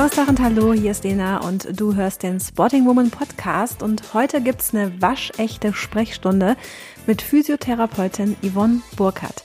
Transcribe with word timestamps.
Servus 0.00 0.16
Tag 0.16 0.28
und 0.28 0.40
Hallo, 0.40 0.72
hier 0.72 0.92
ist 0.92 1.04
Lena 1.04 1.46
und 1.46 1.78
du 1.78 1.94
hörst 1.94 2.22
den 2.22 2.40
Sporting 2.40 2.86
Woman 2.86 3.10
Podcast 3.10 3.82
und 3.82 4.14
heute 4.14 4.40
gibt's 4.40 4.74
eine 4.74 4.98
waschechte 5.02 5.74
Sprechstunde 5.74 6.56
mit 7.06 7.20
Physiotherapeutin 7.20 8.34
Yvonne 8.42 8.80
Burkhardt. 8.96 9.44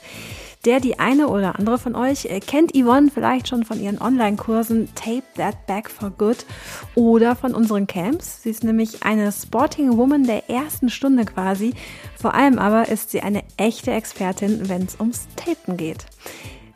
Der, 0.64 0.80
die 0.80 0.98
eine 0.98 1.28
oder 1.28 1.58
andere 1.58 1.76
von 1.76 1.94
euch 1.94 2.24
äh, 2.24 2.40
kennt 2.40 2.74
Yvonne 2.74 3.10
vielleicht 3.12 3.48
schon 3.48 3.66
von 3.66 3.78
ihren 3.78 4.00
Online-Kursen 4.00 4.88
Tape 4.94 5.24
That 5.36 5.66
Back 5.66 5.90
for 5.90 6.08
Good 6.08 6.46
oder 6.94 7.36
von 7.36 7.54
unseren 7.54 7.86
Camps. 7.86 8.42
Sie 8.42 8.48
ist 8.48 8.64
nämlich 8.64 9.02
eine 9.02 9.32
Sporting 9.32 9.98
Woman 9.98 10.24
der 10.24 10.48
ersten 10.48 10.88
Stunde 10.88 11.26
quasi. 11.26 11.74
Vor 12.18 12.32
allem 12.32 12.58
aber 12.58 12.88
ist 12.88 13.10
sie 13.10 13.20
eine 13.20 13.42
echte 13.58 13.90
Expertin, 13.90 14.70
wenn 14.70 14.84
es 14.84 14.98
ums 14.98 15.28
Tapen 15.36 15.76
geht. 15.76 16.06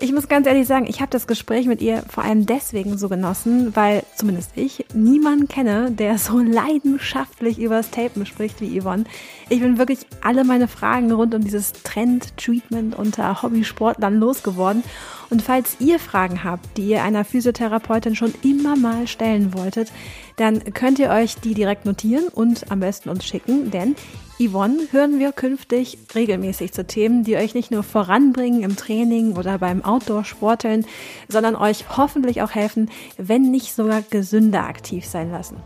Ich 0.03 0.15
muss 0.15 0.29
ganz 0.29 0.47
ehrlich 0.47 0.67
sagen, 0.67 0.87
ich 0.89 1.03
habe 1.03 1.11
das 1.11 1.27
Gespräch 1.27 1.67
mit 1.67 1.83
ihr 1.83 2.03
vor 2.09 2.25
allem 2.25 2.47
deswegen 2.47 2.97
so 2.97 3.11
genossen, 3.11 3.77
weil 3.77 4.03
zumindest 4.17 4.53
ich 4.55 4.87
niemanden 4.95 5.47
kenne, 5.47 5.91
der 5.91 6.17
so 6.17 6.39
leidenschaftlich 6.39 7.59
über 7.59 7.77
das 7.77 7.91
Tapen 7.91 8.25
spricht 8.25 8.63
wie 8.63 8.81
Yvonne. 8.81 9.05
Ich 9.51 9.61
bin 9.61 9.77
wirklich 9.77 9.99
alle 10.23 10.45
meine 10.45 10.69
Fragen 10.69 11.13
rund 11.13 11.35
um 11.35 11.45
dieses 11.45 11.73
Trend-Treatment 11.73 12.99
unter 12.99 13.43
Hobbysportlern 13.43 14.19
losgeworden. 14.19 14.83
Und 15.29 15.43
falls 15.43 15.77
ihr 15.81 15.99
Fragen 15.99 16.45
habt, 16.45 16.79
die 16.79 16.87
ihr 16.87 17.05
einer 17.05 17.27
Physiotherapeutin 17.27 18.17
schon 18.17 18.33
immer 18.43 18.77
mal 18.77 19.07
stellen 19.07 19.53
wolltet, 19.53 19.93
dann 20.41 20.65
könnt 20.73 20.99
ihr 20.99 21.11
euch 21.11 21.35
die 21.35 21.53
direkt 21.53 21.85
notieren 21.85 22.29
und 22.29 22.71
am 22.71 22.81
besten 22.81 23.11
uns 23.11 23.27
schicken, 23.27 23.71
denn 23.71 23.95
Yvonne 24.39 24.79
hören 24.91 25.19
wir 25.19 25.33
künftig 25.33 25.99
regelmäßig 26.15 26.73
zu 26.73 26.87
Themen, 26.87 27.25
die 27.25 27.37
euch 27.37 27.55
nicht 27.55 27.71
nur 27.71 27.83
voranbringen 27.83 28.63
im 28.63 28.75
Training 28.75 29.37
oder 29.37 29.59
beim 29.59 29.85
Outdoor-Sporteln, 29.85 30.87
sondern 31.29 31.57
euch 31.57 31.85
hoffentlich 31.95 32.41
auch 32.41 32.53
helfen, 32.53 32.91
wenn 33.19 33.51
nicht 33.51 33.75
sogar 33.75 34.01
gesünder 34.01 34.65
aktiv 34.65 35.05
sein 35.05 35.31
lassen. 35.31 35.59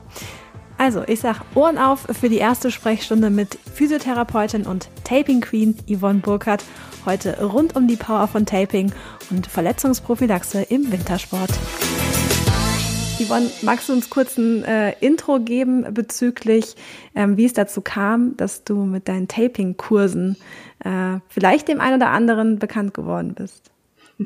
Also, 0.76 1.04
ich 1.06 1.20
sag 1.20 1.42
Ohren 1.54 1.78
auf 1.78 2.08
für 2.10 2.28
die 2.28 2.38
erste 2.38 2.72
Sprechstunde 2.72 3.30
mit 3.30 3.56
Physiotherapeutin 3.74 4.66
und 4.66 4.88
Taping 5.04 5.40
Queen 5.40 5.76
Yvonne 5.88 6.18
Burkhardt. 6.18 6.64
Heute 7.06 7.40
rund 7.44 7.76
um 7.76 7.86
die 7.86 7.94
Power 7.94 8.26
von 8.26 8.44
Taping 8.44 8.90
und 9.30 9.46
Verletzungsprophylaxe 9.46 10.62
im 10.62 10.90
Wintersport. 10.90 11.50
Yvonne, 13.20 13.48
magst 13.62 13.88
du 13.88 13.92
uns 13.92 14.10
kurz 14.10 14.36
ein 14.38 14.64
äh, 14.64 14.92
Intro 14.98 15.38
geben 15.38 15.94
bezüglich, 15.94 16.74
ähm, 17.14 17.36
wie 17.36 17.44
es 17.44 17.52
dazu 17.52 17.80
kam, 17.80 18.36
dass 18.36 18.64
du 18.64 18.84
mit 18.84 19.06
deinen 19.06 19.28
Taping-Kursen 19.28 20.36
äh, 20.84 21.20
vielleicht 21.28 21.68
dem 21.68 21.80
einen 21.80 21.96
oder 21.96 22.10
anderen 22.10 22.58
bekannt 22.58 22.94
geworden 22.94 23.34
bist? 23.34 23.70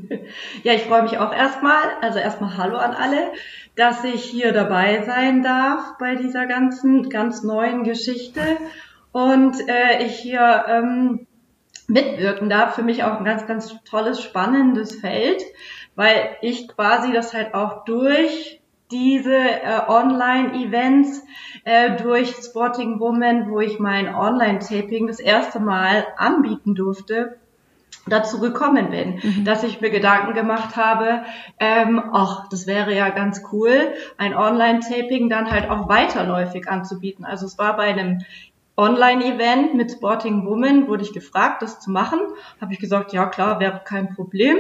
Ja, 0.63 0.75
ich 0.75 0.83
freue 0.83 1.03
mich 1.03 1.19
auch 1.19 1.33
erstmal. 1.33 1.83
Also 2.03 2.19
erstmal 2.19 2.57
Hallo 2.57 2.77
an 2.77 2.93
alle, 2.93 3.33
dass 3.77 4.05
ich 4.05 4.23
hier 4.25 4.53
dabei 4.53 5.03
sein 5.05 5.43
darf 5.43 5.97
bei 5.99 6.15
dieser 6.15 6.47
ganzen, 6.47 7.09
ganz 7.09 7.43
neuen 7.43 7.85
Geschichte 7.85 8.41
und 9.13 9.57
äh, 9.69 10.05
ich 10.05 10.19
hier 10.19 10.65
ähm, 10.69 11.27
mitwirken 11.87 12.51
darf. 12.51 12.75
Für 12.75 12.83
mich 12.83 13.05
auch 13.05 13.19
ein 13.19 13.25
ganz, 13.25 13.47
ganz 13.47 13.75
tolles, 13.85 14.23
spannendes 14.23 14.95
Feld, 15.01 15.43
weil 15.95 16.37
ich 16.43 16.69
quasi 16.69 17.13
das 17.13 17.33
halt 17.33 17.55
auch 17.55 17.85
durch 17.85 18.58
diese 18.91 19.37
äh, 19.37 19.81
Online-Events 19.87 21.23
äh, 21.65 21.97
durch 21.97 22.35
Sporting 22.37 23.01
Woman, 23.01 23.51
wo 23.51 23.61
ich 23.61 23.79
mein 23.79 24.15
Online-Taping 24.15 25.07
das 25.07 25.21
erste 25.21 25.61
Mal 25.61 26.07
anbieten 26.17 26.75
durfte, 26.75 27.37
dazu 28.07 28.41
gekommen 28.41 28.91
bin, 28.91 29.21
mhm. 29.23 29.45
dass 29.45 29.65
ich 29.65 29.81
mir 29.81 29.91
Gedanken 29.91 30.35
gemacht 30.35 30.77
habe, 30.77 31.23
ähm, 31.59 32.03
ach, 32.13 32.49
das 32.49 32.67
wäre 32.67 32.95
ja 32.95 33.11
ganz 33.11 33.43
cool, 33.53 33.93
ein 34.17 34.35
Online-Taping 34.35 35.29
dann 35.29 35.51
halt 35.51 35.69
auch 35.71 35.89
weiterläufig 35.89 36.69
anzubieten. 36.69 37.25
Also 37.25 37.47
es 37.47 37.59
war 37.59 37.77
bei 37.77 37.85
einem 37.85 38.21
Online-Event 38.77 39.75
mit 39.75 39.91
Sporting 39.91 40.47
Woman, 40.47 40.87
wurde 40.87 41.03
ich 41.03 41.13
gefragt, 41.13 41.63
das 41.63 41.81
zu 41.81 41.91
machen. 41.91 42.21
Habe 42.61 42.73
ich 42.73 42.79
gesagt, 42.79 43.13
ja 43.13 43.27
klar, 43.27 43.59
wäre 43.61 43.83
kein 43.85 44.15
Problem. 44.15 44.57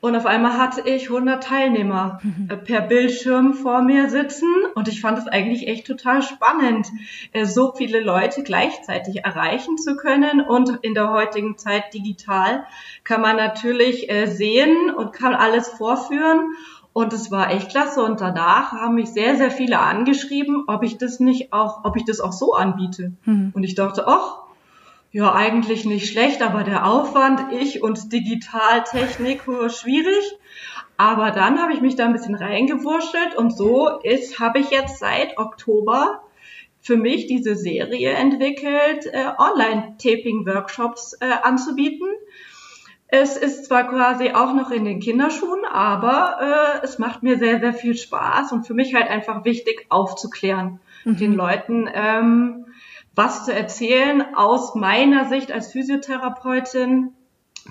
Und 0.00 0.16
auf 0.16 0.24
einmal 0.24 0.56
hatte 0.56 0.88
ich 0.88 1.10
100 1.10 1.42
Teilnehmer 1.42 2.20
äh, 2.48 2.56
per 2.56 2.80
Bildschirm 2.80 3.52
vor 3.52 3.82
mir 3.82 4.08
sitzen 4.08 4.48
und 4.74 4.88
ich 4.88 5.00
fand 5.00 5.18
es 5.18 5.26
eigentlich 5.26 5.68
echt 5.68 5.86
total 5.86 6.22
spannend, 6.22 6.88
äh, 7.32 7.44
so 7.44 7.72
viele 7.72 8.00
Leute 8.00 8.42
gleichzeitig 8.42 9.24
erreichen 9.24 9.76
zu 9.76 9.96
können. 9.96 10.40
Und 10.40 10.78
in 10.82 10.94
der 10.94 11.10
heutigen 11.10 11.58
Zeit 11.58 11.92
digital 11.92 12.64
kann 13.04 13.20
man 13.20 13.36
natürlich 13.36 14.10
äh, 14.10 14.26
sehen 14.26 14.90
und 14.90 15.12
kann 15.12 15.34
alles 15.34 15.68
vorführen. 15.68 16.54
Und 16.92 17.12
es 17.12 17.30
war 17.30 17.50
echt 17.50 17.70
klasse. 17.70 18.02
Und 18.02 18.20
danach 18.20 18.72
haben 18.72 18.94
mich 18.94 19.10
sehr, 19.10 19.36
sehr 19.36 19.50
viele 19.50 19.78
angeschrieben, 19.78 20.64
ob 20.66 20.82
ich 20.82 20.96
das 20.98 21.20
nicht 21.20 21.52
auch, 21.52 21.84
ob 21.84 21.96
ich 21.96 22.04
das 22.04 22.20
auch 22.20 22.32
so 22.32 22.54
anbiete. 22.54 23.12
Mhm. 23.24 23.52
Und 23.54 23.64
ich 23.64 23.74
dachte, 23.74 24.08
ach, 24.08 24.38
ja, 25.12 25.34
eigentlich 25.34 25.84
nicht 25.84 26.10
schlecht, 26.10 26.42
aber 26.42 26.62
der 26.62 26.86
Aufwand, 26.86 27.52
ich 27.52 27.82
und 27.82 28.12
Digitaltechnik, 28.12 29.42
schwierig. 29.68 30.38
Aber 30.96 31.30
dann 31.30 31.60
habe 31.60 31.72
ich 31.72 31.80
mich 31.80 31.96
da 31.96 32.04
ein 32.04 32.12
bisschen 32.12 32.34
reingewurschtelt 32.34 33.34
und 33.34 33.56
so 33.56 34.00
ist, 34.02 34.38
habe 34.38 34.58
ich 34.58 34.70
jetzt 34.70 34.98
seit 34.98 35.38
Oktober 35.38 36.20
für 36.80 36.96
mich 36.96 37.26
diese 37.26 37.56
Serie 37.56 38.10
entwickelt, 38.10 39.06
äh, 39.06 39.32
Online-Taping-Workshops 39.36 41.14
äh, 41.20 41.26
anzubieten. 41.42 42.08
Es 43.08 43.36
ist 43.36 43.64
zwar 43.64 43.88
quasi 43.88 44.30
auch 44.30 44.54
noch 44.54 44.70
in 44.70 44.84
den 44.84 45.00
Kinderschuhen, 45.00 45.64
aber 45.64 46.80
äh, 46.82 46.84
es 46.84 46.98
macht 46.98 47.22
mir 47.22 47.38
sehr, 47.38 47.60
sehr 47.60 47.74
viel 47.74 47.96
Spaß 47.96 48.52
und 48.52 48.66
für 48.66 48.74
mich 48.74 48.94
halt 48.94 49.08
einfach 49.08 49.44
wichtig 49.44 49.86
aufzuklären, 49.88 50.80
mhm. 51.04 51.16
den 51.16 51.34
Leuten 51.34 51.88
ähm, 51.92 52.66
was 53.20 53.44
zu 53.44 53.52
erzählen 53.52 54.34
aus 54.34 54.74
meiner 54.74 55.26
Sicht 55.26 55.52
als 55.52 55.72
Physiotherapeutin, 55.72 57.12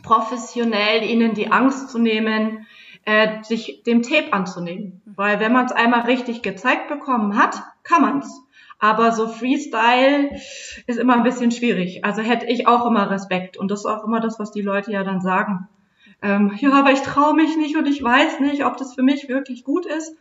professionell 0.04 1.02
ihnen 1.02 1.34
die 1.34 1.52
Angst 1.52 1.90
zu 1.90 1.98
nehmen, 1.98 2.68
äh, 3.04 3.42
sich 3.42 3.82
dem 3.82 4.04
Tape 4.04 4.32
anzunehmen. 4.32 5.02
Weil 5.06 5.40
wenn 5.40 5.52
man 5.52 5.66
es 5.66 5.72
einmal 5.72 6.02
richtig 6.02 6.44
gezeigt 6.44 6.88
bekommen 6.88 7.36
hat, 7.36 7.64
kann 7.82 8.04
man's. 8.04 8.44
Aber 8.78 9.12
so 9.12 9.28
Freestyle 9.28 10.30
ist 10.86 11.00
immer 11.00 11.16
ein 11.16 11.24
bisschen 11.24 11.50
schwierig. 11.50 12.06
Also 12.06 12.22
hätte 12.22 12.46
ich 12.46 12.68
auch 12.68 12.86
immer 12.86 13.10
Respekt. 13.10 13.58
Und 13.58 13.72
das 13.72 13.80
ist 13.80 13.86
auch 13.88 14.04
immer 14.04 14.20
das, 14.20 14.38
was 14.38 14.52
die 14.52 14.62
Leute 14.62 14.92
ja 14.92 15.04
dann 15.04 15.20
sagen. 15.20 15.68
Ähm, 16.22 16.54
ja, 16.58 16.74
aber 16.74 16.92
ich 16.92 17.02
traue 17.02 17.34
mich 17.34 17.58
nicht 17.58 17.76
und 17.76 17.88
ich 17.88 18.04
weiß 18.04 18.40
nicht, 18.42 18.66
ob 18.66 18.78
das 18.78 18.94
für 18.94 19.04
mich 19.04 19.28
wirklich 19.28 19.64
gut 19.64 19.88
ist. 19.88 20.16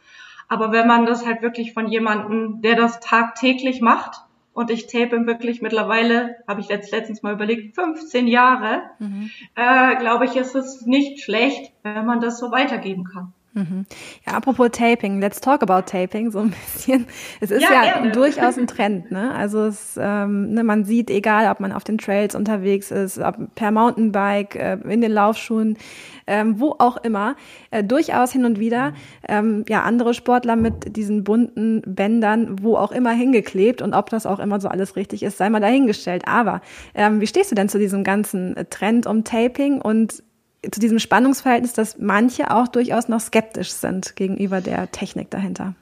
Aber 0.49 0.73
wenn 0.73 0.87
man 0.87 1.05
das 1.05 1.27
halt 1.27 1.43
wirklich 1.43 1.75
von 1.75 1.87
jemandem, 1.87 2.63
der 2.63 2.77
das 2.77 3.01
tagtäglich 3.01 3.83
macht, 3.83 4.23
und 4.59 4.73
ich 4.73 4.89
tape 4.89 5.25
wirklich 5.25 5.63
mittlerweile, 5.63 6.35
habe 6.49 6.61
ich 6.61 6.67
jetzt 6.67 6.91
letztens 6.91 7.23
mal 7.23 7.33
überlegt, 7.33 7.77
15 7.77 8.27
Jahre. 8.27 8.83
Mhm. 8.99 9.31
Äh, 9.55 9.95
Glaube 10.01 10.25
ich, 10.25 10.35
ist 10.35 10.57
es 10.57 10.85
nicht 10.85 11.23
schlecht, 11.23 11.73
wenn 11.85 12.05
man 12.05 12.21
das 12.21 12.41
so 12.41 12.51
weitergeben 12.51 13.05
kann. 13.05 13.33
Mhm. 13.55 13.87
Ja, 14.27 14.33
apropos 14.33 14.71
Taping, 14.73 15.21
let's 15.21 15.41
talk 15.41 15.63
about 15.63 15.83
Taping 15.83 16.33
so 16.33 16.41
ein 16.41 16.51
bisschen. 16.51 17.07
Es 17.41 17.53
ist 17.53 17.63
ja, 17.63 17.85
ja 17.85 18.07
durchaus 18.11 18.59
ein 18.59 18.67
Trend, 18.67 19.13
ne? 19.13 19.33
Also 19.33 19.61
es, 19.67 19.97
ähm, 19.97 20.51
ne, 20.55 20.65
man 20.65 20.85
sieht, 20.85 21.09
egal 21.09 21.49
ob 21.53 21.61
man 21.61 21.71
auf 21.71 21.85
den 21.85 21.99
Trails 21.99 22.35
unterwegs 22.35 22.91
ist, 22.91 23.21
ob 23.21 23.55
per 23.55 23.71
Mountainbike, 23.71 24.57
äh, 24.57 24.79
in 24.89 25.01
den 25.01 25.13
Laufschuhen, 25.13 25.79
ähm, 26.29 26.61
wo 26.61 26.77
auch 26.79 26.99
immer, 26.99 27.35
äh, 27.71 27.83
durchaus 27.83 28.33
hin 28.33 28.45
und 28.45 28.61
wieder 28.61 28.93
ähm, 29.29 29.65
ja 29.69 29.83
andere 29.83 30.15
Sportler 30.15 30.55
mit 30.55 30.97
diesen 30.97 31.25
bunten 31.25 31.83
Bändern, 31.85 32.63
wo 32.63 32.77
auch 32.77 32.93
immer 32.93 33.13
hingeklebt 33.13 33.83
und 33.83 33.95
ob 33.95 34.11
das 34.11 34.27
auch 34.27 34.39
immer 34.39 34.61
so 34.61 34.69
alles 34.69 34.95
richtig 34.95 35.23
ist, 35.23 35.39
sei 35.39 35.51
mal 35.51 35.61
dahingestellt. 35.61 36.29
Aber 36.29 36.61
ähm, 36.95 37.21
wie 37.21 37.27
stehst 37.27 37.51
du 37.51 37.55
denn 37.55 37.69
zu 37.69 37.79
diesem 37.79 38.05
ganzen 38.05 38.55
Trend 38.71 39.07
um 39.07 39.25
Taping 39.25 39.81
und 39.81 40.23
zu 40.63 40.81
diesem 40.81 40.99
Spannungsverhältnis, 40.99 41.73
dass 41.73 41.99
manche 41.99 42.51
auch 42.51 42.69
durchaus 42.69 43.09
noch 43.09 43.21
skeptisch 43.21 43.71
sind 43.71 44.17
gegenüber 44.17 44.61
der 44.61 44.91
Technik 44.91 45.31
dahinter. 45.31 45.75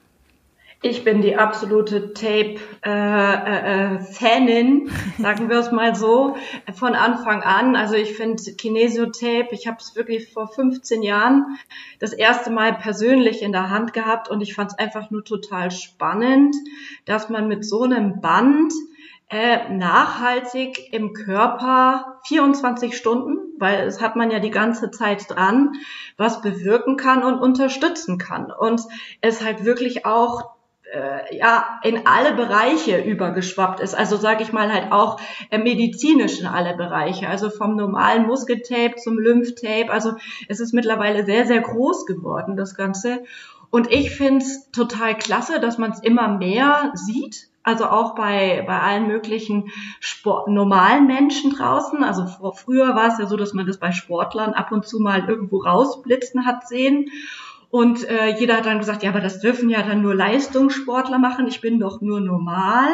Ich 0.82 1.05
bin 1.05 1.23
die 1.23 1.37
absolute 1.37 2.12
Tape-Fanin, 2.12 2.58
äh, 4.87 4.90
äh, 4.90 4.90
sagen 5.23 5.49
wir 5.49 5.58
es 5.58 5.73
mal 5.73 5.94
so, 5.96 6.37
von 6.75 6.94
Anfang 6.94 7.43
an. 7.43 7.76
Also 7.76 7.94
ich 7.94 8.14
finde 8.14 8.43
Kinesiotape, 8.52 9.49
ich 9.52 9.67
habe 9.67 9.78
es 9.81 9.96
wirklich 9.96 10.31
vor 10.32 10.49
15 10.49 11.02
Jahren 11.02 11.58
das 11.99 12.12
erste 12.12 12.50
Mal 12.50 12.75
persönlich 12.75 13.40
in 13.40 13.52
der 13.52 13.70
Hand 13.70 13.94
gehabt 13.94 14.28
und 14.28 14.43
ich 14.43 14.55
fand 14.55 14.73
es 14.73 14.78
einfach 14.78 15.11
nur 15.11 15.25
total 15.25 15.70
spannend, 15.70 16.55
dass 17.06 17.31
man 17.31 17.49
mit 17.49 17.64
so 17.64 17.84
einem 17.84 18.20
Band 18.20 18.73
äh, 19.28 19.70
nachhaltig 19.70 20.93
im 20.93 21.14
Körper 21.14 22.20
24 22.26 22.96
Stunden, 22.96 23.38
weil 23.58 23.87
es 23.87 24.00
hat 24.00 24.14
man 24.14 24.31
ja 24.31 24.38
die 24.38 24.50
ganze 24.50 24.90
Zeit 24.90 25.28
dran, 25.28 25.73
was 26.17 26.43
bewirken 26.43 26.96
kann 26.96 27.25
und 27.25 27.40
unterstützen 27.40 28.19
kann. 28.19 28.52
Und 28.52 28.82
es 29.23 29.43
halt 29.43 29.64
wirklich 29.64 30.06
auch 30.06 30.56
äh, 30.96 31.37
ja 31.37 31.78
in 31.82 32.06
alle 32.06 32.34
Bereiche 32.34 33.02
übergeschwappt 33.02 33.81
ist. 33.81 33.94
Also 33.94 34.16
sage 34.16 34.43
ich 34.43 34.52
mal 34.52 34.72
halt 34.72 34.93
auch 34.93 35.20
äh, 35.50 35.58
medizinisch 35.58 36.40
in 36.40 36.46
alle 36.46 36.76
Bereiche. 36.76 37.28
Also 37.28 37.50
vom 37.50 37.76
normalen 37.76 38.26
Muskeltape 38.26 38.96
zum 38.96 39.19
Lymphtape. 39.19 39.90
Also 39.90 40.14
es 40.48 40.60
ist 40.60 40.72
mittlerweile 40.72 41.25
sehr, 41.25 41.46
sehr 41.46 41.60
groß 41.60 42.06
geworden, 42.06 42.56
das 42.56 42.75
Ganze. 42.75 43.25
Und 43.70 43.93
ich 43.93 44.10
finde 44.10 44.44
es 44.44 44.70
total 44.70 45.16
klasse, 45.16 45.60
dass 45.60 45.76
man 45.78 45.90
es 45.90 46.00
immer 46.00 46.28
mehr 46.28 46.93
sieht. 46.94 47.49
Also 47.62 47.87
auch 47.87 48.14
bei, 48.14 48.62
bei 48.64 48.81
allen 48.81 49.08
möglichen 49.08 49.70
Sport, 49.99 50.46
normalen 50.46 51.08
Menschen 51.08 51.50
draußen. 51.50 52.04
Also 52.04 52.25
vor, 52.26 52.54
früher 52.54 52.94
war 52.94 53.08
es 53.08 53.19
ja 53.19 53.26
so, 53.26 53.37
dass 53.37 53.54
man 53.54 53.66
das 53.66 53.78
bei 53.78 53.90
Sportlern 53.90 54.54
ab 54.54 54.70
und 54.70 54.87
zu 54.87 55.00
mal 55.00 55.28
irgendwo 55.28 55.58
rausblitzen 55.58 56.46
hat 56.46 56.69
sehen. 56.69 57.10
Und 57.70 58.08
äh, 58.08 58.38
jeder 58.38 58.58
hat 58.58 58.66
dann 58.66 58.78
gesagt, 58.78 59.02
ja, 59.02 59.10
aber 59.10 59.20
das 59.20 59.40
dürfen 59.40 59.68
ja 59.68 59.82
dann 59.82 60.02
nur 60.02 60.14
Leistungssportler 60.14 61.18
machen. 61.18 61.46
Ich 61.48 61.60
bin 61.60 61.80
doch 61.80 62.00
nur 62.00 62.20
normal. 62.20 62.88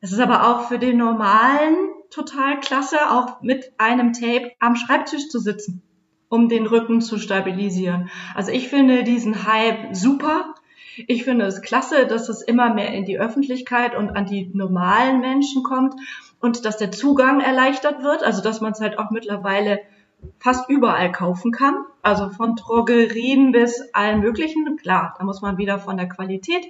Es 0.00 0.12
ist 0.12 0.20
aber 0.20 0.48
auch 0.48 0.68
für 0.68 0.78
den 0.78 0.98
Normalen 0.98 1.76
total 2.10 2.60
klasse, 2.60 2.96
auch 3.10 3.40
mit 3.42 3.72
einem 3.78 4.12
Tape 4.12 4.52
am 4.60 4.76
Schreibtisch 4.76 5.28
zu 5.28 5.38
sitzen, 5.38 5.82
um 6.28 6.48
den 6.48 6.66
Rücken 6.66 7.00
zu 7.00 7.18
stabilisieren. 7.18 8.10
Also 8.34 8.50
ich 8.52 8.68
finde 8.68 9.04
diesen 9.04 9.46
Hype 9.46 9.94
super. 9.94 10.54
Ich 11.06 11.24
finde 11.24 11.46
es 11.46 11.62
klasse, 11.62 12.06
dass 12.06 12.28
es 12.28 12.42
immer 12.42 12.74
mehr 12.74 12.92
in 12.92 13.04
die 13.04 13.18
Öffentlichkeit 13.18 13.96
und 13.96 14.10
an 14.10 14.26
die 14.26 14.50
normalen 14.52 15.20
Menschen 15.20 15.62
kommt 15.62 15.94
und 16.40 16.66
dass 16.66 16.76
der 16.76 16.92
Zugang 16.92 17.40
erleichtert 17.40 18.02
wird, 18.02 18.22
also 18.22 18.42
dass 18.42 18.60
man 18.60 18.72
es 18.72 18.80
halt 18.80 18.98
auch 18.98 19.10
mittlerweile 19.10 19.80
fast 20.38 20.68
überall 20.68 21.12
kaufen 21.12 21.52
kann, 21.52 21.74
also 22.02 22.28
von 22.30 22.56
Drogerien 22.56 23.52
bis 23.52 23.82
allen 23.92 24.20
möglichen. 24.20 24.76
Klar, 24.76 25.14
da 25.18 25.24
muss 25.24 25.42
man 25.42 25.58
wieder 25.58 25.78
von 25.78 25.96
der 25.96 26.08
Qualität. 26.08 26.64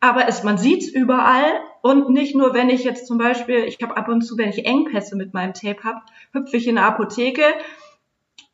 Aber 0.00 0.26
es, 0.26 0.42
man 0.42 0.58
sieht's 0.58 0.88
überall. 0.88 1.60
Und 1.80 2.10
nicht 2.10 2.34
nur, 2.34 2.54
wenn 2.54 2.70
ich 2.70 2.84
jetzt 2.84 3.06
zum 3.06 3.18
Beispiel, 3.18 3.64
ich 3.64 3.78
habe 3.82 3.96
ab 3.96 4.08
und 4.08 4.22
zu, 4.22 4.36
wenn 4.36 4.50
ich 4.50 4.66
Engpässe 4.66 5.16
mit 5.16 5.32
meinem 5.34 5.54
Tape 5.54 5.84
habe, 5.84 6.00
hüpfe 6.32 6.56
ich 6.56 6.66
in 6.66 6.78
eine 6.78 6.86
Apotheke 6.86 7.44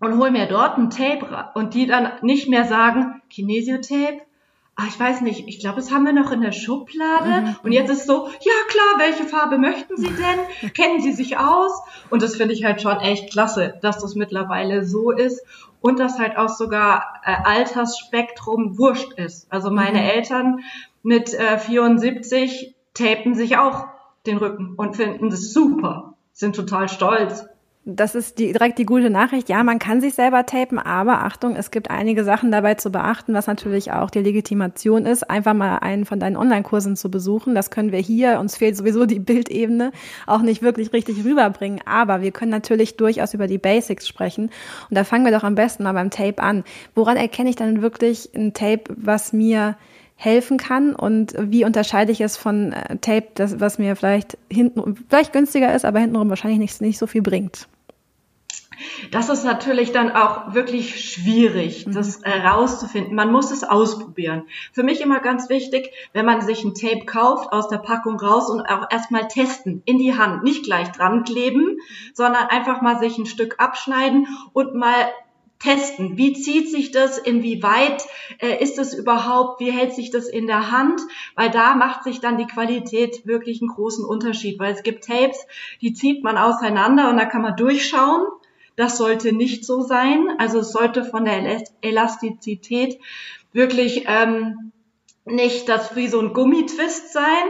und 0.00 0.18
hole 0.18 0.30
mir 0.30 0.46
dort 0.46 0.78
ein 0.78 0.90
Tape 0.90 1.50
und 1.54 1.74
die 1.74 1.86
dann 1.86 2.12
nicht 2.22 2.48
mehr 2.48 2.64
sagen, 2.64 3.22
Kinesiotape, 3.30 4.20
ah, 4.78 4.84
ich 4.86 4.98
weiß 4.98 5.22
nicht, 5.22 5.48
ich 5.48 5.58
glaube, 5.58 5.76
das 5.76 5.90
haben 5.90 6.04
wir 6.04 6.12
noch 6.12 6.30
in 6.30 6.40
der 6.40 6.52
Schublade. 6.52 7.42
Mhm. 7.42 7.56
Und 7.64 7.72
jetzt 7.72 7.90
ist 7.90 8.06
so, 8.06 8.28
ja 8.28 8.52
klar, 8.68 8.98
welche 8.98 9.24
Farbe 9.24 9.58
möchten 9.58 9.96
Sie 9.96 10.06
denn? 10.62 10.72
Kennen 10.72 11.00
Sie 11.00 11.12
sich 11.12 11.36
aus? 11.36 11.72
Und 12.10 12.22
das 12.22 12.36
finde 12.36 12.54
ich 12.54 12.64
halt 12.64 12.80
schon 12.80 12.98
echt 13.00 13.30
klasse, 13.30 13.74
dass 13.82 13.98
das 13.98 14.14
mittlerweile 14.14 14.84
so 14.84 15.10
ist 15.10 15.44
und 15.80 15.98
dass 15.98 16.20
halt 16.20 16.36
auch 16.36 16.48
sogar 16.48 17.20
äh, 17.24 17.34
Altersspektrum 17.44 18.78
wurscht 18.78 19.12
ist. 19.14 19.52
Also 19.52 19.70
meine 19.70 19.98
mhm. 19.98 20.08
Eltern 20.08 20.60
mit 21.02 21.34
äh, 21.34 21.58
74 21.58 22.74
tapen 22.94 23.34
sich 23.34 23.58
auch 23.58 23.88
den 24.26 24.38
Rücken 24.38 24.74
und 24.76 24.96
finden 24.96 25.30
das 25.30 25.52
super, 25.52 26.14
sind 26.32 26.54
total 26.54 26.88
stolz. 26.88 27.46
Das 27.90 28.14
ist 28.14 28.38
die, 28.38 28.52
direkt 28.52 28.78
die 28.78 28.84
gute 28.84 29.08
Nachricht. 29.08 29.48
Ja, 29.48 29.64
man 29.64 29.78
kann 29.78 30.02
sich 30.02 30.12
selber 30.12 30.44
tapen, 30.44 30.78
aber 30.78 31.24
Achtung, 31.24 31.56
es 31.56 31.70
gibt 31.70 31.90
einige 31.90 32.22
Sachen 32.22 32.52
dabei 32.52 32.74
zu 32.74 32.92
beachten, 32.92 33.32
was 33.32 33.46
natürlich 33.46 33.92
auch 33.92 34.10
die 34.10 34.18
Legitimation 34.18 35.06
ist, 35.06 35.30
einfach 35.30 35.54
mal 35.54 35.78
einen 35.78 36.04
von 36.04 36.20
deinen 36.20 36.36
Online-Kursen 36.36 36.96
zu 36.96 37.10
besuchen. 37.10 37.54
Das 37.54 37.70
können 37.70 37.90
wir 37.90 37.98
hier, 37.98 38.40
uns 38.40 38.58
fehlt 38.58 38.76
sowieso 38.76 39.06
die 39.06 39.18
Bildebene, 39.18 39.92
auch 40.26 40.42
nicht 40.42 40.60
wirklich 40.60 40.92
richtig 40.92 41.24
rüberbringen. 41.24 41.80
Aber 41.86 42.20
wir 42.20 42.30
können 42.30 42.50
natürlich 42.50 42.98
durchaus 42.98 43.32
über 43.32 43.46
die 43.46 43.56
Basics 43.56 44.06
sprechen. 44.06 44.50
Und 44.90 44.98
da 44.98 45.04
fangen 45.04 45.24
wir 45.24 45.32
doch 45.32 45.44
am 45.44 45.54
besten 45.54 45.84
mal 45.84 45.94
beim 45.94 46.10
Tape 46.10 46.42
an. 46.42 46.64
Woran 46.94 47.16
erkenne 47.16 47.48
ich 47.48 47.56
dann 47.56 47.80
wirklich 47.80 48.28
ein 48.34 48.52
Tape, 48.52 48.84
was 48.96 49.32
mir 49.32 49.78
helfen 50.14 50.58
kann 50.58 50.94
und 50.94 51.34
wie 51.38 51.64
unterscheide 51.64 52.12
ich 52.12 52.20
es 52.20 52.36
von 52.36 52.72
äh, 52.74 52.98
Tape, 52.98 53.28
das, 53.34 53.60
was 53.60 53.78
mir 53.78 53.96
vielleicht 53.96 54.36
hinten, 54.50 54.94
vielleicht 55.08 55.32
günstiger 55.32 55.74
ist, 55.74 55.86
aber 55.86 56.00
hintenrum 56.00 56.28
wahrscheinlich 56.28 56.58
nicht, 56.58 56.80
nicht 56.82 56.98
so 56.98 57.06
viel 57.06 57.22
bringt. 57.22 57.66
Das 59.10 59.28
ist 59.28 59.44
natürlich 59.44 59.92
dann 59.92 60.12
auch 60.12 60.54
wirklich 60.54 61.10
schwierig, 61.10 61.86
mhm. 61.86 61.92
das 61.92 62.22
herauszufinden. 62.22 63.14
Man 63.14 63.32
muss 63.32 63.50
es 63.50 63.64
ausprobieren. 63.64 64.44
Für 64.72 64.82
mich 64.82 65.00
immer 65.00 65.20
ganz 65.20 65.48
wichtig, 65.48 65.90
wenn 66.12 66.26
man 66.26 66.40
sich 66.40 66.64
ein 66.64 66.74
Tape 66.74 67.04
kauft, 67.04 67.52
aus 67.52 67.68
der 67.68 67.78
Packung 67.78 68.20
raus 68.20 68.50
und 68.50 68.62
auch 68.62 68.90
erstmal 68.90 69.28
testen, 69.28 69.82
in 69.84 69.98
die 69.98 70.16
Hand, 70.16 70.42
nicht 70.44 70.64
gleich 70.64 70.90
dran 70.92 71.24
kleben, 71.24 71.78
sondern 72.14 72.44
einfach 72.48 72.80
mal 72.80 72.98
sich 72.98 73.18
ein 73.18 73.26
Stück 73.26 73.56
abschneiden 73.58 74.26
und 74.52 74.74
mal 74.74 75.08
testen. 75.58 76.16
Wie 76.16 76.32
zieht 76.34 76.70
sich 76.70 76.90
das? 76.90 77.18
Inwieweit 77.18 78.04
äh, 78.38 78.62
ist 78.62 78.78
es 78.78 78.94
überhaupt? 78.94 79.60
Wie 79.60 79.70
hält 79.70 79.92
sich 79.92 80.10
das 80.10 80.28
in 80.28 80.46
der 80.46 80.70
Hand? 80.70 81.00
Weil 81.34 81.50
da 81.50 81.74
macht 81.74 82.04
sich 82.04 82.20
dann 82.20 82.38
die 82.38 82.46
Qualität 82.46 83.26
wirklich 83.26 83.60
einen 83.60 83.70
großen 83.70 84.04
Unterschied. 84.04 84.58
Weil 84.58 84.74
es 84.74 84.82
gibt 84.82 85.04
Tapes, 85.04 85.46
die 85.80 85.92
zieht 85.92 86.22
man 86.22 86.36
auseinander 86.36 87.10
und 87.10 87.16
da 87.16 87.24
kann 87.24 87.42
man 87.42 87.56
durchschauen. 87.56 88.22
Das 88.78 88.96
sollte 88.96 89.32
nicht 89.32 89.66
so 89.66 89.82
sein. 89.82 90.28
Also 90.38 90.60
es 90.60 90.70
sollte 90.70 91.04
von 91.04 91.24
der 91.24 91.64
Elastizität 91.80 93.00
wirklich 93.52 94.04
ähm, 94.06 94.70
nicht 95.24 95.68
das 95.68 95.96
wie 95.96 96.06
so 96.06 96.20
ein 96.20 96.32
Gummitwist 96.32 97.12
sein 97.12 97.48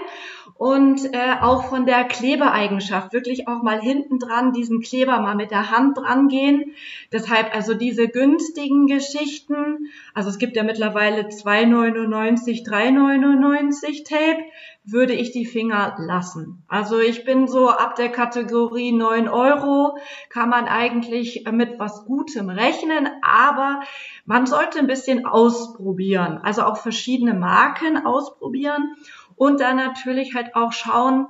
und 0.58 1.14
äh, 1.14 1.36
auch 1.40 1.68
von 1.68 1.86
der 1.86 2.02
Klebeeigenschaft 2.02 3.12
wirklich 3.12 3.46
auch 3.46 3.62
mal 3.62 3.80
hinten 3.80 4.18
dran 4.18 4.52
diesen 4.52 4.80
Kleber 4.80 5.20
mal 5.20 5.36
mit 5.36 5.52
der 5.52 5.70
Hand 5.70 5.96
dran 5.96 6.26
gehen. 6.26 6.74
Deshalb 7.12 7.54
also 7.54 7.74
diese 7.74 8.08
günstigen 8.08 8.88
Geschichten, 8.88 9.88
also 10.14 10.30
es 10.30 10.38
gibt 10.38 10.56
ja 10.56 10.64
mittlerweile 10.64 11.28
2,99, 11.28 12.68
3,99 12.68 14.04
Tape, 14.04 14.42
würde 14.84 15.12
ich 15.12 15.30
die 15.30 15.46
Finger 15.46 15.94
lassen. 15.98 16.64
Also 16.66 16.98
ich 16.98 17.24
bin 17.24 17.46
so 17.46 17.68
ab 17.68 17.94
der 17.94 18.08
Kategorie 18.08 18.90
9 18.90 19.28
Euro, 19.28 19.96
kann 20.28 20.48
man 20.48 20.66
eigentlich 20.66 21.44
mit 21.52 21.78
was 21.78 22.04
Gutem 22.04 22.50
rechnen, 22.50 23.08
aber 23.22 23.82
man 24.24 24.46
sollte 24.46 24.80
ein 24.80 24.88
bisschen 24.88 25.24
ausprobieren, 25.24 26.40
also 26.42 26.62
auch 26.62 26.78
verschiedene 26.78 27.34
Marken 27.34 28.04
ausprobieren 28.04 28.96
und 29.38 29.60
dann 29.60 29.76
natürlich 29.76 30.34
halt 30.34 30.54
auch 30.54 30.72
schauen, 30.72 31.26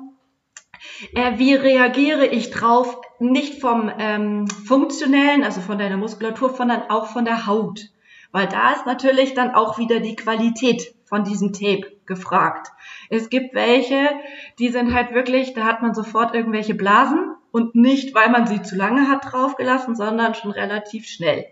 äh, 1.14 1.38
wie 1.38 1.54
reagiere 1.54 2.26
ich 2.26 2.50
drauf, 2.50 3.00
nicht 3.18 3.60
vom 3.60 3.90
ähm, 3.98 4.46
funktionellen, 4.48 5.44
also 5.44 5.60
von 5.60 5.78
deiner 5.78 5.96
Muskulatur, 5.96 6.50
sondern 6.50 6.82
auch 6.90 7.06
von 7.06 7.24
der 7.24 7.46
Haut. 7.46 7.80
Weil 8.30 8.46
da 8.46 8.72
ist 8.72 8.86
natürlich 8.86 9.34
dann 9.34 9.54
auch 9.54 9.78
wieder 9.78 10.00
die 10.00 10.16
Qualität 10.16 10.94
von 11.04 11.24
diesem 11.24 11.52
Tape 11.52 11.96
gefragt. 12.06 12.68
Es 13.08 13.30
gibt 13.30 13.54
welche, 13.54 14.10
die 14.58 14.68
sind 14.68 14.94
halt 14.94 15.12
wirklich, 15.14 15.54
da 15.54 15.64
hat 15.64 15.82
man 15.82 15.94
sofort 15.94 16.34
irgendwelche 16.34 16.74
Blasen 16.74 17.34
und 17.50 17.74
nicht, 17.74 18.14
weil 18.14 18.30
man 18.30 18.46
sie 18.46 18.62
zu 18.62 18.76
lange 18.76 19.08
hat 19.08 19.32
draufgelassen, 19.32 19.96
sondern 19.96 20.34
schon 20.34 20.50
relativ 20.50 21.06
schnell. 21.06 21.46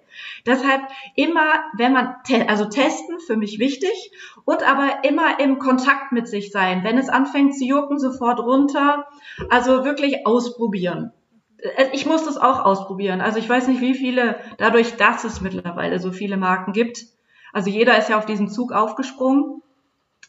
Deshalb 0.47 0.83
immer, 1.15 1.65
wenn 1.77 1.93
man, 1.93 2.17
te 2.25 2.49
also 2.49 2.67
testen, 2.67 3.19
für 3.21 3.37
mich 3.37 3.59
wichtig, 3.59 4.13
und 4.45 4.63
aber 4.63 5.05
immer 5.05 5.41
im 5.41 5.59
Kontakt 5.59 6.13
mit 6.13 6.29
sich 6.29 6.51
sein. 6.51 6.85
Wenn 6.85 6.99
es 6.99 7.09
anfängt 7.09 7.57
zu 7.57 7.65
jucken, 7.65 7.99
sofort 7.99 8.41
runter. 8.41 9.07
Also 9.51 9.85
wirklich 9.85 10.27
ausprobieren. 10.27 11.13
Äh, 11.59 11.89
ich 11.93 12.07
muss 12.07 12.25
das 12.25 12.37
auch 12.37 12.65
ausprobieren. 12.65 13.21
Also 13.21 13.39
ich 13.39 13.49
weiß 13.49 13.69
nicht, 13.69 13.81
wie 13.81 13.95
viele, 13.95 14.37
dadurch, 14.59 14.97
dass 14.97 15.25
es 15.25 15.41
mittlerweile 15.41 15.99
so 15.99 16.13
viele 16.13 16.37
Marken 16.37 16.73
gibt. 16.73 17.07
Also 17.53 17.71
jeder 17.71 17.99
ist 17.99 18.09
ja 18.09 18.19
auf 18.19 18.27
diesen 18.27 18.49
Zug 18.49 18.73
aufgesprungen. 18.73 19.63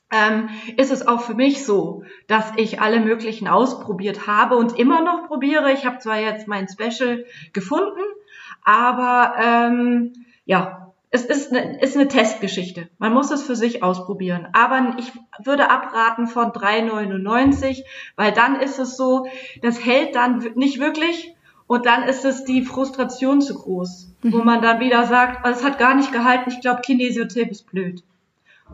Ähm, 0.10 0.50
ist 0.78 0.92
es 0.92 1.06
auch 1.06 1.22
für 1.22 1.34
mich 1.34 1.66
so, 1.66 2.04
dass 2.28 2.54
ich 2.56 2.80
alle 2.80 3.02
möglichen 3.02 3.48
ausprobiert 3.48 4.26
habe 4.26 4.56
und 4.56 4.78
immer 4.80 5.02
noch 5.02 5.28
probiere. 5.28 5.74
Ich 5.74 5.86
habe 5.86 6.00
zwar 6.00 6.18
jetzt 6.20 6.48
mein 6.48 6.68
Special 6.70 7.26
gefunden, 7.52 8.02
aber 8.64 9.34
ähm, 9.38 10.14
ja, 10.46 10.94
es 11.10 11.24
ist 11.24 11.52
eine, 11.52 11.82
ist 11.82 11.96
eine 11.96 12.08
Testgeschichte. 12.08 12.90
Man 12.98 13.14
muss 13.14 13.32
es 13.32 13.44
für 13.44 13.56
sich 13.56 13.82
ausprobieren. 13.82 14.48
Aber 14.54 14.96
ich 14.98 15.12
würde 15.44 15.70
abraten 15.70 16.28
von 16.28 16.52
3,99, 16.52 17.84
weil 18.16 18.32
dann 18.34 18.60
ist 18.60 18.80
es 18.80 18.98
so, 18.98 19.28
das 19.62 19.84
hält 19.84 20.16
dann 20.16 20.46
nicht 20.56 20.80
wirklich 20.80 21.34
und 21.66 21.86
dann 21.86 22.04
ist 22.04 22.26
es 22.26 22.44
die 22.44 22.64
Frustration 22.64 23.42
zu 23.42 23.56
groß, 23.56 24.14
mhm. 24.24 24.34
wo 24.34 24.38
man 24.40 24.62
dann 24.62 24.80
wieder 24.80 25.06
sagt, 25.06 25.46
oh, 25.46 25.50
es 25.50 25.64
hat 25.64 25.78
gar 25.78 25.96
nicht 25.96 26.12
gehalten, 26.12 26.50
ich 26.50 26.62
glaube, 26.62 26.82
Kinesiotape 26.82 27.52
ist 27.52 27.70
blöd. 27.70 28.04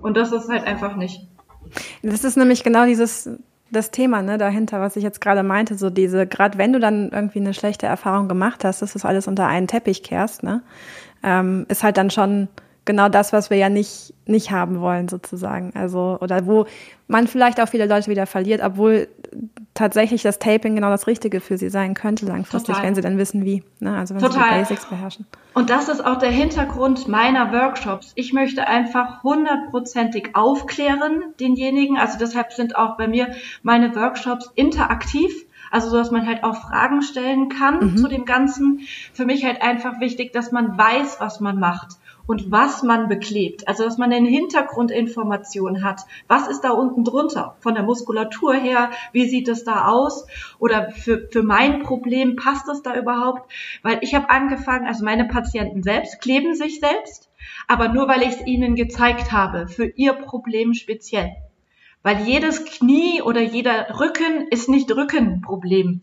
Und 0.01 0.17
das 0.17 0.31
ist 0.31 0.49
halt 0.49 0.65
einfach 0.65 0.95
nicht. 0.95 1.27
Das 2.01 2.23
ist 2.23 2.37
nämlich 2.37 2.63
genau 2.63 2.85
dieses 2.85 3.29
das 3.73 3.91
Thema 3.91 4.21
ne, 4.21 4.37
dahinter, 4.37 4.79
was 4.79 4.95
ich 4.95 5.03
jetzt 5.03 5.19
gerade 5.19 5.43
meinte, 5.43 5.75
so 5.75 5.89
diese, 5.89 6.27
gerade 6.27 6.57
wenn 6.57 6.73
du 6.73 6.79
dann 6.79 7.09
irgendwie 7.09 7.39
eine 7.39 7.53
schlechte 7.53 7.87
Erfahrung 7.87 8.27
gemacht 8.27 8.63
hast, 8.63 8.81
dass 8.81 8.93
du 8.93 9.07
alles 9.07 9.27
unter 9.27 9.47
einen 9.47 9.67
Teppich 9.67 10.03
kehrst, 10.03 10.43
ne, 10.43 10.61
ähm, 11.23 11.65
ist 11.69 11.83
halt 11.83 11.97
dann 11.97 12.11
schon 12.11 12.47
genau 12.85 13.09
das, 13.09 13.33
was 13.33 13.49
wir 13.49 13.57
ja 13.57 13.69
nicht, 13.69 14.13
nicht 14.25 14.51
haben 14.51 14.79
wollen, 14.79 15.07
sozusagen. 15.07 15.71
Also, 15.75 16.17
oder 16.21 16.45
wo 16.45 16.65
man 17.07 17.27
vielleicht 17.27 17.59
auch 17.59 17.67
viele 17.67 17.87
Leute 17.87 18.11
wieder 18.11 18.25
verliert, 18.25 18.61
obwohl 18.63 19.07
tatsächlich 19.73 20.21
das 20.21 20.39
Taping 20.39 20.75
genau 20.75 20.89
das 20.89 21.07
Richtige 21.07 21.41
für 21.41 21.57
sie 21.57 21.69
sein 21.69 21.93
könnte 21.93 22.25
langfristig, 22.25 22.75
Total. 22.75 22.87
wenn 22.87 22.95
sie 22.95 23.01
dann 23.01 23.17
wissen, 23.17 23.43
wie. 23.43 23.63
Ne? 23.79 23.97
Also 23.97 24.15
wenn 24.15 24.21
Total. 24.21 24.43
sie 24.43 24.49
die 24.49 24.59
Basics 24.59 24.85
beherrschen. 24.85 25.25
Und 25.53 25.69
das 25.69 25.89
ist 25.89 26.05
auch 26.05 26.17
der 26.17 26.31
Hintergrund 26.31 27.07
meiner 27.07 27.51
Workshops. 27.51 28.11
Ich 28.15 28.33
möchte 28.33 28.67
einfach 28.67 29.23
hundertprozentig 29.23 30.35
aufklären, 30.35 31.23
denjenigen. 31.39 31.97
Also 31.97 32.17
deshalb 32.19 32.53
sind 32.53 32.75
auch 32.75 32.97
bei 32.97 33.07
mir 33.07 33.33
meine 33.61 33.95
Workshops 33.95 34.51
interaktiv. 34.55 35.31
Also 35.71 35.89
so, 35.89 35.97
dass 35.97 36.11
man 36.11 36.27
halt 36.27 36.43
auch 36.43 36.55
Fragen 36.55 37.01
stellen 37.01 37.49
kann 37.49 37.79
mhm. 37.79 37.97
zu 37.97 38.07
dem 38.07 38.25
Ganzen. 38.25 38.81
Für 39.11 39.25
mich 39.25 39.43
halt 39.43 39.61
einfach 39.63 39.99
wichtig, 39.99 40.31
dass 40.31 40.51
man 40.51 40.77
weiß, 40.77 41.19
was 41.19 41.39
man 41.39 41.59
macht 41.59 41.97
und 42.25 42.51
was 42.51 42.83
man 42.83 43.07
beklebt. 43.07 43.67
Also 43.67 43.83
dass 43.83 43.97
man 43.97 44.11
eine 44.13 44.29
Hintergrundinformation 44.29 45.83
hat. 45.83 46.01
Was 46.27 46.47
ist 46.47 46.61
da 46.61 46.71
unten 46.71 47.03
drunter? 47.03 47.55
Von 47.59 47.75
der 47.75 47.83
Muskulatur 47.83 48.53
her, 48.53 48.91
wie 49.11 49.27
sieht 49.27 49.47
es 49.47 49.63
da 49.63 49.87
aus? 49.87 50.25
Oder 50.59 50.91
für, 50.91 51.27
für 51.29 51.43
mein 51.43 51.83
Problem, 51.83 52.35
passt 52.35 52.67
das 52.67 52.81
da 52.81 52.95
überhaupt? 52.95 53.51
Weil 53.81 53.99
ich 54.01 54.15
habe 54.15 54.29
angefangen, 54.29 54.87
also 54.87 55.03
meine 55.03 55.25
Patienten 55.25 55.83
selbst 55.83 56.21
kleben 56.21 56.55
sich 56.55 56.79
selbst, 56.79 57.29
aber 57.67 57.89
nur 57.89 58.07
weil 58.07 58.21
ich 58.21 58.29
es 58.29 58.47
ihnen 58.47 58.75
gezeigt 58.75 59.31
habe, 59.31 59.67
für 59.67 59.85
ihr 59.85 60.13
Problem 60.13 60.73
speziell. 60.73 61.31
Weil 62.03 62.21
jedes 62.21 62.65
Knie 62.65 63.21
oder 63.21 63.41
jeder 63.41 63.99
Rücken 63.99 64.47
ist 64.49 64.67
nicht 64.67 64.93
Rückenproblem. 64.93 66.01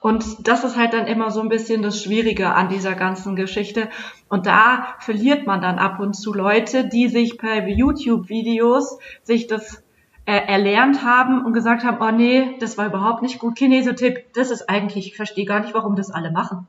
Und 0.00 0.48
das 0.48 0.64
ist 0.64 0.76
halt 0.76 0.94
dann 0.94 1.06
immer 1.06 1.30
so 1.30 1.40
ein 1.40 1.50
bisschen 1.50 1.82
das 1.82 2.02
Schwierige 2.02 2.54
an 2.54 2.70
dieser 2.70 2.94
ganzen 2.94 3.36
Geschichte. 3.36 3.88
Und 4.28 4.46
da 4.46 4.94
verliert 4.98 5.46
man 5.46 5.60
dann 5.60 5.78
ab 5.78 6.00
und 6.00 6.14
zu 6.14 6.32
Leute, 6.32 6.88
die 6.88 7.08
sich 7.08 7.36
per 7.36 7.68
YouTube-Videos 7.68 8.98
sich 9.22 9.46
das 9.46 9.82
äh, 10.24 10.46
erlernt 10.46 11.04
haben 11.04 11.44
und 11.44 11.52
gesagt 11.52 11.84
haben, 11.84 11.98
oh 12.00 12.16
nee, 12.16 12.56
das 12.60 12.78
war 12.78 12.86
überhaupt 12.86 13.20
nicht 13.22 13.38
gut. 13.38 13.56
Kinesiotipp, 13.56 14.32
das 14.32 14.50
ist 14.50 14.70
eigentlich, 14.70 15.08
ich 15.08 15.16
verstehe 15.16 15.44
gar 15.44 15.60
nicht, 15.60 15.74
warum 15.74 15.96
das 15.96 16.10
alle 16.10 16.30
machen. 16.30 16.66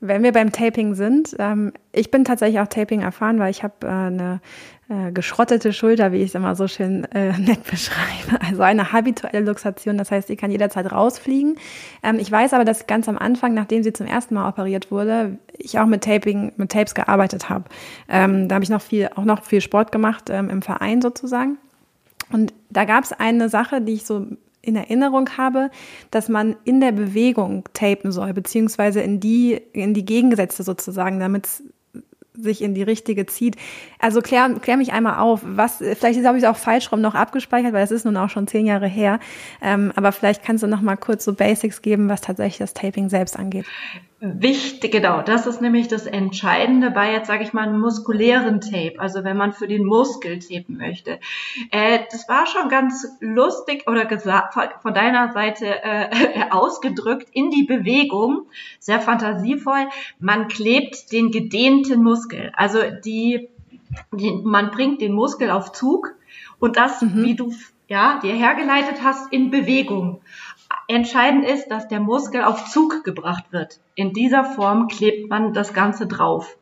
Wenn 0.00 0.22
wir 0.22 0.32
beim 0.32 0.52
Taping 0.52 0.94
sind, 0.94 1.34
ähm, 1.38 1.72
ich 1.92 2.10
bin 2.10 2.26
tatsächlich 2.26 2.60
auch 2.60 2.66
Taping 2.66 3.00
erfahren, 3.00 3.38
weil 3.38 3.50
ich 3.50 3.62
habe 3.62 3.74
äh, 3.84 3.86
eine 3.86 4.40
äh, 4.88 5.12
geschrottete 5.12 5.72
Schulter, 5.72 6.12
wie 6.12 6.18
ich 6.18 6.28
es 6.28 6.34
immer 6.34 6.54
so 6.54 6.68
schön 6.68 7.04
äh, 7.12 7.32
nett 7.38 7.64
beschreibe. 7.64 8.40
Also 8.46 8.62
eine 8.62 8.92
habituelle 8.92 9.40
Luxation, 9.40 9.96
das 9.96 10.10
heißt, 10.10 10.28
sie 10.28 10.36
kann 10.36 10.50
jederzeit 10.50 10.90
rausfliegen. 10.92 11.56
Ähm, 12.02 12.18
ich 12.18 12.30
weiß 12.30 12.52
aber, 12.52 12.64
dass 12.64 12.86
ganz 12.86 13.08
am 13.08 13.16
Anfang, 13.16 13.54
nachdem 13.54 13.82
sie 13.82 13.92
zum 13.92 14.06
ersten 14.06 14.34
Mal 14.34 14.48
operiert 14.48 14.90
wurde, 14.90 15.38
ich 15.56 15.78
auch 15.78 15.86
mit 15.86 16.04
Taping, 16.04 16.52
mit 16.56 16.70
Tapes 16.70 16.94
gearbeitet 16.94 17.48
habe. 17.48 17.64
Ähm, 18.08 18.48
da 18.48 18.56
habe 18.56 18.64
ich 18.64 18.70
noch 18.70 18.82
viel, 18.82 19.08
auch 19.16 19.24
noch 19.24 19.42
viel 19.42 19.60
Sport 19.60 19.90
gemacht 19.90 20.28
ähm, 20.28 20.50
im 20.50 20.62
Verein 20.62 21.00
sozusagen. 21.00 21.56
Und 22.30 22.52
da 22.70 22.84
gab 22.84 23.04
es 23.04 23.12
eine 23.12 23.48
Sache, 23.48 23.80
die 23.80 23.94
ich 23.94 24.04
so 24.04 24.26
in 24.60 24.76
Erinnerung 24.76 25.28
habe, 25.36 25.70
dass 26.10 26.28
man 26.28 26.56
in 26.64 26.80
der 26.80 26.92
Bewegung 26.92 27.64
tapen 27.74 28.12
soll, 28.12 28.32
beziehungsweise 28.32 29.00
in 29.00 29.20
die, 29.20 29.60
in 29.72 29.94
die 29.94 30.04
Gegensätze 30.04 30.62
sozusagen, 30.62 31.20
damit 31.20 31.48
sich 32.36 32.62
in 32.62 32.74
die 32.74 32.82
richtige 32.82 33.26
zieht. 33.26 33.56
Also 33.98 34.20
klär, 34.20 34.50
klär 34.60 34.76
mich 34.76 34.92
einmal 34.92 35.18
auf, 35.18 35.40
was, 35.44 35.76
vielleicht 35.76 36.24
habe 36.24 36.36
ich 36.36 36.44
es 36.44 36.48
auch 36.48 36.56
falsch 36.56 36.90
rum 36.90 37.00
noch 37.00 37.14
abgespeichert, 37.14 37.72
weil 37.72 37.84
es 37.84 37.90
ist 37.90 38.04
nun 38.04 38.16
auch 38.16 38.30
schon 38.30 38.46
zehn 38.46 38.66
Jahre 38.66 38.88
her. 38.88 39.20
Ähm, 39.62 39.92
aber 39.96 40.12
vielleicht 40.12 40.44
kannst 40.44 40.62
du 40.62 40.66
noch 40.66 40.80
mal 40.80 40.96
kurz 40.96 41.24
so 41.24 41.34
Basics 41.34 41.82
geben, 41.82 42.08
was 42.08 42.20
tatsächlich 42.20 42.58
das 42.58 42.74
Taping 42.74 43.08
selbst 43.08 43.38
angeht. 43.38 43.66
Wichtig, 44.26 44.90
genau. 44.90 45.20
Das 45.20 45.46
ist 45.46 45.60
nämlich 45.60 45.88
das 45.88 46.06
Entscheidende 46.06 46.90
bei 46.90 47.12
jetzt, 47.12 47.26
sage 47.26 47.44
ich 47.44 47.52
mal, 47.52 47.68
einem 47.68 47.78
muskulären 47.78 48.62
Tape. 48.62 48.94
Also 48.96 49.22
wenn 49.22 49.36
man 49.36 49.52
für 49.52 49.68
den 49.68 49.84
Muskel 49.84 50.38
tapen 50.38 50.78
möchte. 50.78 51.20
Äh, 51.70 51.98
das 52.10 52.26
war 52.26 52.46
schon 52.46 52.70
ganz 52.70 53.06
lustig 53.20 53.86
oder 53.86 54.06
gesagt 54.06 54.54
von 54.80 54.94
deiner 54.94 55.34
Seite 55.34 55.66
äh, 55.66 56.08
ausgedrückt 56.50 57.28
in 57.32 57.50
die 57.50 57.64
Bewegung. 57.64 58.46
Sehr 58.78 58.98
fantasievoll. 58.98 59.88
Man 60.18 60.48
klebt 60.48 61.12
den 61.12 61.30
gedehnten 61.30 62.02
Muskel. 62.02 62.50
Also 62.54 62.78
die, 63.04 63.50
die 64.12 64.40
man 64.42 64.70
bringt 64.70 65.02
den 65.02 65.12
Muskel 65.12 65.50
auf 65.50 65.72
Zug 65.72 66.14
und 66.60 66.78
das, 66.78 67.02
mhm. 67.02 67.24
wie 67.24 67.34
du 67.34 67.52
ja, 67.88 68.18
dir 68.22 68.34
hergeleitet 68.34 69.02
hast, 69.02 69.30
in 69.32 69.50
Bewegung. 69.50 70.22
Entscheidend 70.88 71.44
ist, 71.44 71.68
dass 71.68 71.88
der 71.88 72.00
Muskel 72.00 72.42
auf 72.42 72.70
Zug 72.70 73.04
gebracht 73.04 73.44
wird. 73.50 73.80
In 73.94 74.12
dieser 74.12 74.44
Form 74.44 74.88
klebt 74.88 75.28
man 75.30 75.52
das 75.52 75.72
Ganze 75.72 76.06
drauf. 76.06 76.56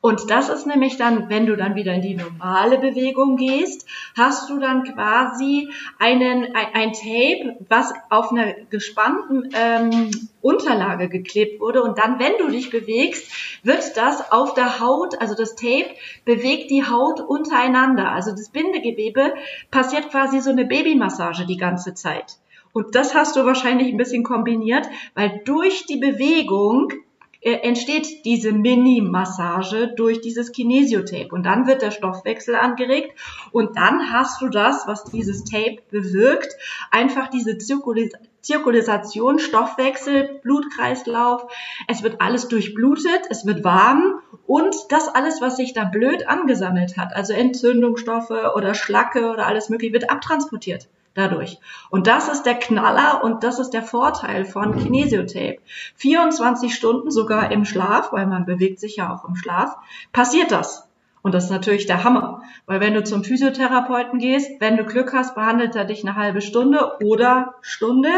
Und 0.00 0.30
das 0.30 0.48
ist 0.48 0.66
nämlich 0.66 0.96
dann, 0.96 1.28
wenn 1.30 1.46
du 1.46 1.56
dann 1.56 1.74
wieder 1.74 1.92
in 1.94 2.02
die 2.02 2.14
normale 2.14 2.78
Bewegung 2.78 3.36
gehst, 3.36 3.88
hast 4.16 4.48
du 4.50 4.58
dann 4.58 4.84
quasi 4.84 5.70
einen, 5.98 6.54
ein, 6.54 6.92
Tape, 6.92 7.56
was 7.68 7.92
auf 8.10 8.30
einer 8.30 8.52
gespannten 8.70 9.50
ähm, 9.54 10.10
Unterlage 10.42 11.08
geklebt 11.08 11.60
wurde. 11.60 11.82
Und 11.82 11.98
dann, 11.98 12.18
wenn 12.18 12.38
du 12.38 12.48
dich 12.48 12.70
bewegst, 12.70 13.32
wird 13.64 13.96
das 13.96 14.30
auf 14.30 14.54
der 14.54 14.80
Haut, 14.80 15.20
also 15.20 15.34
das 15.34 15.56
Tape 15.56 15.90
bewegt 16.24 16.70
die 16.70 16.86
Haut 16.86 17.20
untereinander. 17.20 18.12
Also 18.12 18.30
das 18.30 18.50
Bindegewebe 18.50 19.34
passiert 19.70 20.10
quasi 20.10 20.40
so 20.40 20.50
eine 20.50 20.66
Babymassage 20.66 21.46
die 21.46 21.56
ganze 21.56 21.94
Zeit. 21.94 22.38
Und 22.76 22.94
das 22.94 23.14
hast 23.14 23.36
du 23.36 23.46
wahrscheinlich 23.46 23.88
ein 23.88 23.96
bisschen 23.96 24.22
kombiniert, 24.22 24.86
weil 25.14 25.40
durch 25.46 25.86
die 25.86 25.96
Bewegung 25.96 26.92
äh, 27.40 27.54
entsteht 27.60 28.26
diese 28.26 28.52
Mini-Massage 28.52 29.94
durch 29.96 30.20
dieses 30.20 30.52
Kinesiotape. 30.52 31.28
Und 31.30 31.44
dann 31.46 31.66
wird 31.66 31.80
der 31.80 31.90
Stoffwechsel 31.90 32.54
angeregt 32.54 33.18
und 33.50 33.78
dann 33.78 34.12
hast 34.12 34.42
du 34.42 34.50
das, 34.50 34.86
was 34.86 35.04
dieses 35.04 35.44
Tape 35.44 35.78
bewirkt, 35.90 36.54
einfach 36.90 37.28
diese 37.28 37.56
Zirkulis 37.56 38.12
Zirkulisation, 38.42 39.38
Stoffwechsel, 39.38 40.38
Blutkreislauf. 40.42 41.46
Es 41.88 42.02
wird 42.02 42.20
alles 42.20 42.48
durchblutet, 42.48 43.22
es 43.30 43.46
wird 43.46 43.64
warm 43.64 44.20
und 44.46 44.76
das 44.90 45.08
alles, 45.08 45.40
was 45.40 45.56
sich 45.56 45.72
da 45.72 45.84
blöd 45.84 46.28
angesammelt 46.28 46.98
hat, 46.98 47.16
also 47.16 47.32
Entzündungsstoffe 47.32 48.54
oder 48.54 48.74
Schlacke 48.74 49.30
oder 49.30 49.46
alles 49.46 49.70
mögliche, 49.70 49.94
wird 49.94 50.10
abtransportiert 50.10 50.88
dadurch. 51.16 51.58
Und 51.90 52.06
das 52.06 52.28
ist 52.28 52.42
der 52.42 52.54
Knaller 52.54 53.24
und 53.24 53.42
das 53.42 53.58
ist 53.58 53.70
der 53.70 53.82
Vorteil 53.82 54.44
von 54.44 54.76
Kinesiotape. 54.76 55.58
24 55.96 56.74
Stunden 56.74 57.10
sogar 57.10 57.50
im 57.50 57.64
Schlaf, 57.64 58.12
weil 58.12 58.26
man 58.26 58.44
bewegt 58.44 58.80
sich 58.80 58.96
ja 58.96 59.14
auch 59.14 59.28
im 59.28 59.36
Schlaf, 59.36 59.76
passiert 60.12 60.52
das. 60.52 60.88
Und 61.22 61.32
das 61.34 61.44
ist 61.44 61.50
natürlich 61.50 61.86
der 61.86 62.04
Hammer. 62.04 62.42
Weil 62.66 62.80
wenn 62.80 62.94
du 62.94 63.02
zum 63.02 63.24
Physiotherapeuten 63.24 64.18
gehst, 64.18 64.60
wenn 64.60 64.76
du 64.76 64.84
Glück 64.84 65.12
hast, 65.12 65.34
behandelt 65.34 65.74
er 65.74 65.84
dich 65.84 66.04
eine 66.04 66.14
halbe 66.14 66.40
Stunde 66.40 66.98
oder 67.02 67.54
Stunde, 67.62 68.10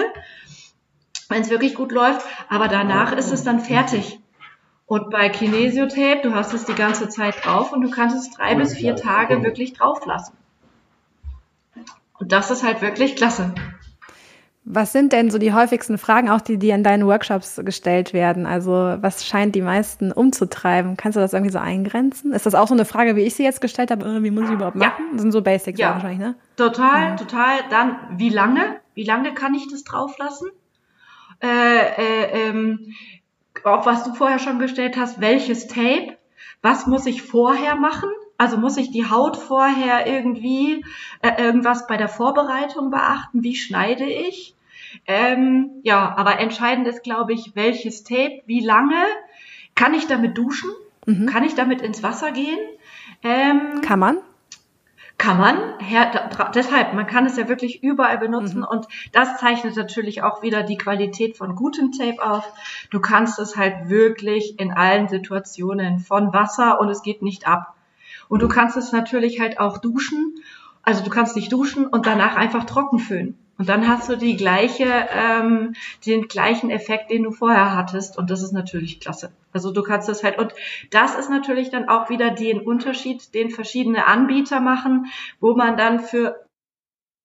wenn 1.29 1.43
es 1.43 1.51
wirklich 1.51 1.75
gut 1.75 1.93
läuft. 1.93 2.27
Aber 2.51 2.69
danach 2.69 3.13
ist 3.13 3.33
es 3.33 3.45
dann 3.45 3.61
fertig. 3.61 4.21
Und 4.89 5.11
bei 5.11 5.29
Kinesiotape, 5.29 6.23
du 6.23 6.35
hast 6.35 6.55
es 6.55 6.65
die 6.65 6.75
ganze 6.75 7.11
Zeit 7.11 7.45
drauf 7.45 7.73
und 7.73 7.83
du 7.83 7.91
kannst 7.91 8.17
es 8.17 8.31
drei 8.31 8.55
bis 8.55 8.75
vier 8.75 8.97
Tage 8.97 9.43
wirklich 9.43 9.75
drauf 9.75 10.05
lassen. 10.07 10.38
Und 12.19 12.33
das 12.33 12.51
ist 12.51 12.63
halt 12.63 12.83
wirklich 12.83 13.17
klasse. 13.17 13.55
Was 14.71 14.93
sind 14.93 15.15
denn 15.15 15.31
so 15.31 15.39
die 15.39 15.55
häufigsten 15.55 15.97
Fragen, 15.97 16.29
auch 16.29 16.43
die 16.43 16.59
dir 16.59 16.75
in 16.75 16.83
deinen 16.83 17.07
Workshops 17.07 17.59
gestellt 17.65 18.13
werden? 18.13 18.45
Also 18.45 18.73
was 19.01 19.27
scheint 19.27 19.55
die 19.55 19.63
meisten 19.63 20.13
umzutreiben? 20.13 20.99
Kannst 20.99 21.17
du 21.17 21.21
das 21.21 21.33
irgendwie 21.33 21.53
so 21.53 21.59
eingrenzen? 21.59 22.33
Ist 22.33 22.45
das 22.45 22.55
auch 22.55 22.69
so 22.69 22.75
eine 22.75 22.85
Frage, 22.85 23.17
wie 23.17 23.23
ich 23.23 23.35
sie 23.35 23.45
jetzt 23.45 23.63
gestellt 23.63 23.91
habe? 23.91 24.23
Wie 24.23 24.31
muss 24.31 24.45
ich 24.45 24.51
überhaupt 24.51 24.77
machen? 24.77 25.05
Das 25.13 25.23
sind 25.23 25.33
so 25.33 25.41
Basics 25.41 25.81
ja. 25.81 25.95
wahrscheinlich, 25.95 26.19
ne? 26.19 26.35
Total, 26.57 27.03
ja. 27.11 27.17
total. 27.17 27.61
Dann, 27.71 27.97
wie 28.19 28.29
lange? 28.29 28.77
Wie 28.93 29.05
lange 29.05 29.33
kann 29.33 29.55
ich 29.55 29.71
das 29.71 29.85
drauflassen? 29.85 30.51
Äh, 31.41 31.47
äh, 31.47 32.49
ähm, 32.49 32.93
auch 33.65 33.87
was 33.87 34.05
du 34.05 34.13
vorher 34.13 34.39
schon 34.39 34.59
gestellt 34.59 34.99
hast, 34.99 35.19
welches 35.19 35.67
Tape? 35.67 36.19
Was 36.61 36.87
muss 36.87 37.07
ich 37.07 37.23
vorher 37.23 37.77
machen? 37.77 38.11
Also 38.39 38.57
muss 38.57 38.77
ich 38.77 38.93
die 38.93 39.11
Haut 39.11 39.37
vorher 39.37 40.07
irgendwie 40.07 40.85
äh, 41.23 41.43
irgendwas 41.43 41.89
bei 41.89 41.97
der 41.97 42.09
Vorbereitung 42.09 42.91
beachten? 42.91 43.43
Wie 43.43 43.57
schneide 43.57 44.05
ich? 44.05 44.55
Ähm, 45.07 45.81
ja, 45.83 46.15
aber 46.17 46.39
entscheidend 46.39 46.87
ist, 46.87 47.03
glaube 47.03 47.33
ich, 47.33 47.53
welches 47.55 48.05
Tape, 48.05 48.43
wie 48.47 48.65
lange. 48.65 49.05
Kann 49.75 49.93
ich 49.93 50.07
damit 50.07 50.39
duschen? 50.39 50.71
Mhm. 51.05 51.27
Kann 51.27 51.45
ich 51.45 51.57
damit 51.57 51.83
ins 51.83 52.03
Wasser 52.03 52.31
gehen? 52.31 52.59
Ähm, 53.23 53.81
kann 53.83 53.99
man? 53.99 54.19
Kann 55.19 55.39
man. 55.39 55.81
Her, 55.81 56.31
deshalb, 56.55 56.95
man 56.95 57.09
kann 57.09 57.27
es 57.27 57.37
ja 57.37 57.49
wirklich 57.49 57.83
überall 57.83 58.19
benutzen 58.19 58.59
mhm. 58.59 58.67
und 58.67 58.87
das 59.13 59.37
zeichnet 59.39 59.75
natürlich 59.75 60.23
auch 60.23 60.43
wieder 60.43 60.63
die 60.63 60.79
Qualität 60.79 61.37
von 61.37 61.57
gutem 61.57 61.91
Tape 61.91 62.23
auf. 62.25 62.45
Du 62.91 63.01
kannst 63.01 63.41
es 63.41 63.57
halt 63.57 63.89
wirklich 63.89 64.61
in 64.61 64.73
allen 64.73 65.09
Situationen 65.09 65.99
von 65.99 66.33
Wasser 66.33 66.81
und 66.81 66.89
es 66.89 67.03
geht 67.03 67.21
nicht 67.21 67.49
ab. 67.49 67.75
Und 68.29 68.43
du 68.43 68.49
kannst 68.49 68.77
es 68.77 68.93
natürlich 68.93 69.41
halt 69.41 69.59
auch 69.59 69.79
duschen. 69.79 70.35
Also 70.83 71.05
du 71.05 71.11
kannst 71.11 71.37
dich 71.37 71.49
duschen 71.49 71.87
und 71.87 72.07
danach 72.07 72.37
einfach 72.37 72.65
trocken 72.65 72.99
föhnen. 72.99 73.39
Und 73.59 73.69
dann 73.69 73.89
hast 73.89 74.09
du 74.09 74.17
die 74.17 74.37
gleiche, 74.37 74.85
ähm, 74.85 75.75
den 76.07 76.29
gleichen 76.29 76.71
Effekt, 76.71 77.11
den 77.11 77.25
du 77.25 77.33
vorher 77.33 77.75
hattest. 77.75 78.17
Und 78.17 78.31
das 78.31 78.43
ist 78.43 78.53
natürlich 78.53 79.01
klasse. 79.01 79.33
Also 79.53 79.73
du 79.73 79.83
kannst 79.83 80.09
das 80.09 80.23
halt, 80.23 80.39
und 80.39 80.55
das 80.93 81.17
ist 81.17 81.29
natürlich 81.29 81.71
dann 81.71 81.89
auch 81.89 82.09
wieder 82.09 82.31
den 82.31 82.61
Unterschied, 82.61 83.35
den 83.35 83.51
verschiedene 83.51 84.07
Anbieter 84.07 84.61
machen, 84.61 85.07
wo 85.41 85.57
man 85.57 85.77
dann 85.77 85.99
für 85.99 86.47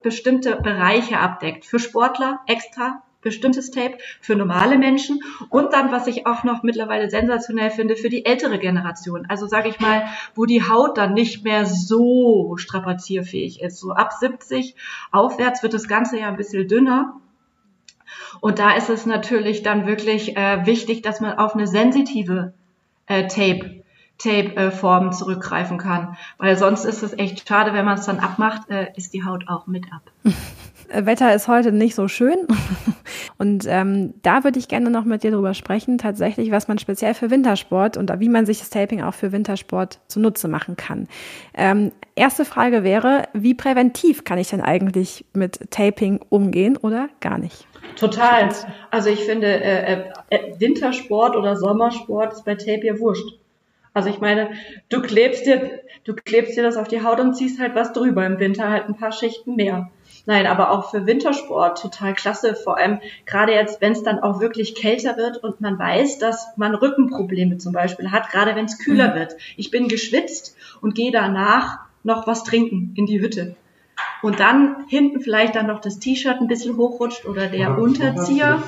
bestimmte 0.01 0.55
Bereiche 0.55 1.19
abdeckt. 1.19 1.65
Für 1.65 1.77
Sportler 1.77 2.39
extra 2.47 3.02
bestimmtes 3.23 3.71
Tape 3.71 3.97
für 4.21 4.35
normale 4.35 4.77
Menschen 4.77 5.19
und 5.49 5.73
dann, 5.73 5.91
was 5.91 6.07
ich 6.07 6.27
auch 6.27 6.43
noch 6.43 6.63
mittlerweile 6.63 7.09
sensationell 7.09 7.71
finde, 7.71 7.95
für 7.95 8.09
die 8.09 8.25
ältere 8.25 8.59
Generation. 8.59 9.25
Also 9.27 9.47
sage 9.47 9.69
ich 9.69 9.79
mal, 9.79 10.05
wo 10.35 10.45
die 10.45 10.67
Haut 10.67 10.97
dann 10.97 11.13
nicht 11.13 11.43
mehr 11.43 11.65
so 11.65 12.55
strapazierfähig 12.57 13.61
ist. 13.61 13.79
So 13.79 13.91
ab 13.91 14.13
70 14.13 14.75
aufwärts 15.11 15.63
wird 15.63 15.73
das 15.73 15.87
Ganze 15.87 16.19
ja 16.19 16.27
ein 16.27 16.37
bisschen 16.37 16.67
dünner. 16.67 17.19
Und 18.41 18.59
da 18.59 18.75
ist 18.75 18.89
es 18.89 19.05
natürlich 19.05 19.63
dann 19.63 19.87
wirklich 19.87 20.35
äh, 20.37 20.65
wichtig, 20.65 21.01
dass 21.01 21.21
man 21.21 21.37
auf 21.37 21.55
eine 21.55 21.67
sensitive 21.67 22.53
äh, 23.07 23.27
Tape 23.27 23.83
Tape-Formen 24.19 25.11
zurückgreifen 25.11 25.77
kann. 25.77 26.17
Weil 26.37 26.57
sonst 26.57 26.85
ist 26.85 27.03
es 27.03 27.13
echt 27.13 27.47
schade, 27.47 27.73
wenn 27.73 27.85
man 27.85 27.97
es 27.97 28.05
dann 28.05 28.19
abmacht, 28.19 28.69
äh, 28.69 28.87
ist 28.95 29.13
die 29.13 29.25
Haut 29.25 29.47
auch 29.47 29.67
mit 29.67 29.91
ab. 29.91 30.01
Wetter 30.93 31.33
ist 31.33 31.47
heute 31.47 31.71
nicht 31.71 31.95
so 31.95 32.07
schön. 32.07 32.47
Und 33.37 33.65
ähm, 33.67 34.13
da 34.21 34.43
würde 34.43 34.59
ich 34.59 34.67
gerne 34.67 34.89
noch 34.89 35.05
mit 35.05 35.23
dir 35.23 35.31
drüber 35.31 35.53
sprechen, 35.53 35.97
tatsächlich, 35.97 36.51
was 36.51 36.67
man 36.67 36.77
speziell 36.77 37.13
für 37.13 37.29
Wintersport 37.29 37.97
und 37.97 38.11
wie 38.19 38.29
man 38.29 38.45
sich 38.45 38.59
das 38.59 38.69
Taping 38.69 39.01
auch 39.01 39.13
für 39.13 39.31
Wintersport 39.31 39.99
zunutze 40.07 40.47
machen 40.47 40.75
kann. 40.75 41.07
Ähm, 41.53 41.91
erste 42.15 42.45
Frage 42.45 42.83
wäre, 42.83 43.23
wie 43.33 43.53
präventiv 43.53 44.23
kann 44.23 44.37
ich 44.37 44.49
denn 44.49 44.61
eigentlich 44.61 45.25
mit 45.33 45.71
Taping 45.71 46.19
umgehen 46.29 46.77
oder 46.77 47.09
gar 47.19 47.37
nicht? 47.37 47.67
Total. 47.95 48.49
Also 48.91 49.09
ich 49.09 49.19
finde, 49.21 49.47
äh, 49.47 50.03
äh, 50.29 50.59
Wintersport 50.59 51.35
oder 51.35 51.55
Sommersport 51.55 52.33
ist 52.33 52.45
bei 52.45 52.55
Tape 52.55 52.85
ja 52.85 52.99
wurscht. 52.99 53.39
Also 53.93 54.09
ich 54.09 54.19
meine, 54.19 54.51
du 54.89 55.01
klebst 55.01 55.45
dir, 55.45 55.81
du 56.03 56.15
klebst 56.15 56.57
dir 56.57 56.63
das 56.63 56.77
auf 56.77 56.87
die 56.87 57.03
Haut 57.03 57.19
und 57.19 57.35
ziehst 57.35 57.59
halt 57.59 57.75
was 57.75 57.93
drüber. 57.93 58.25
Im 58.25 58.39
Winter 58.39 58.69
halt 58.69 58.87
ein 58.87 58.95
paar 58.95 59.11
Schichten 59.11 59.55
mehr. 59.55 59.91
Nein, 60.25 60.47
aber 60.47 60.71
auch 60.71 60.89
für 60.89 61.05
Wintersport 61.05 61.81
total 61.81 62.13
klasse. 62.13 62.55
Vor 62.55 62.77
allem 62.77 63.01
gerade 63.25 63.53
jetzt, 63.53 63.81
wenn 63.81 63.91
es 63.91 64.03
dann 64.03 64.19
auch 64.19 64.39
wirklich 64.39 64.73
kälter 64.73 65.17
wird 65.17 65.43
und 65.43 65.59
man 65.59 65.77
weiß, 65.77 66.17
dass 66.19 66.47
man 66.55 66.75
Rückenprobleme 66.75 67.57
zum 67.57 67.73
Beispiel 67.73 68.11
hat, 68.11 68.29
gerade 68.29 68.55
wenn 68.55 68.65
es 68.65 68.79
kühler 68.79 69.11
mhm. 69.11 69.19
wird. 69.19 69.35
Ich 69.57 69.69
bin 69.69 69.89
geschwitzt 69.89 70.55
und 70.81 70.95
gehe 70.95 71.11
danach 71.11 71.79
noch 72.03 72.25
was 72.25 72.43
trinken 72.43 72.93
in 72.95 73.05
die 73.05 73.19
Hütte. 73.19 73.55
Und 74.21 74.39
dann 74.39 74.85
hinten 74.87 75.19
vielleicht 75.19 75.55
dann 75.55 75.67
noch 75.67 75.81
das 75.81 75.99
T-Shirt 75.99 76.39
ein 76.39 76.47
bisschen 76.47 76.77
hochrutscht 76.77 77.25
oder 77.25 77.47
der 77.47 77.77
Unterzieher. 77.77 78.63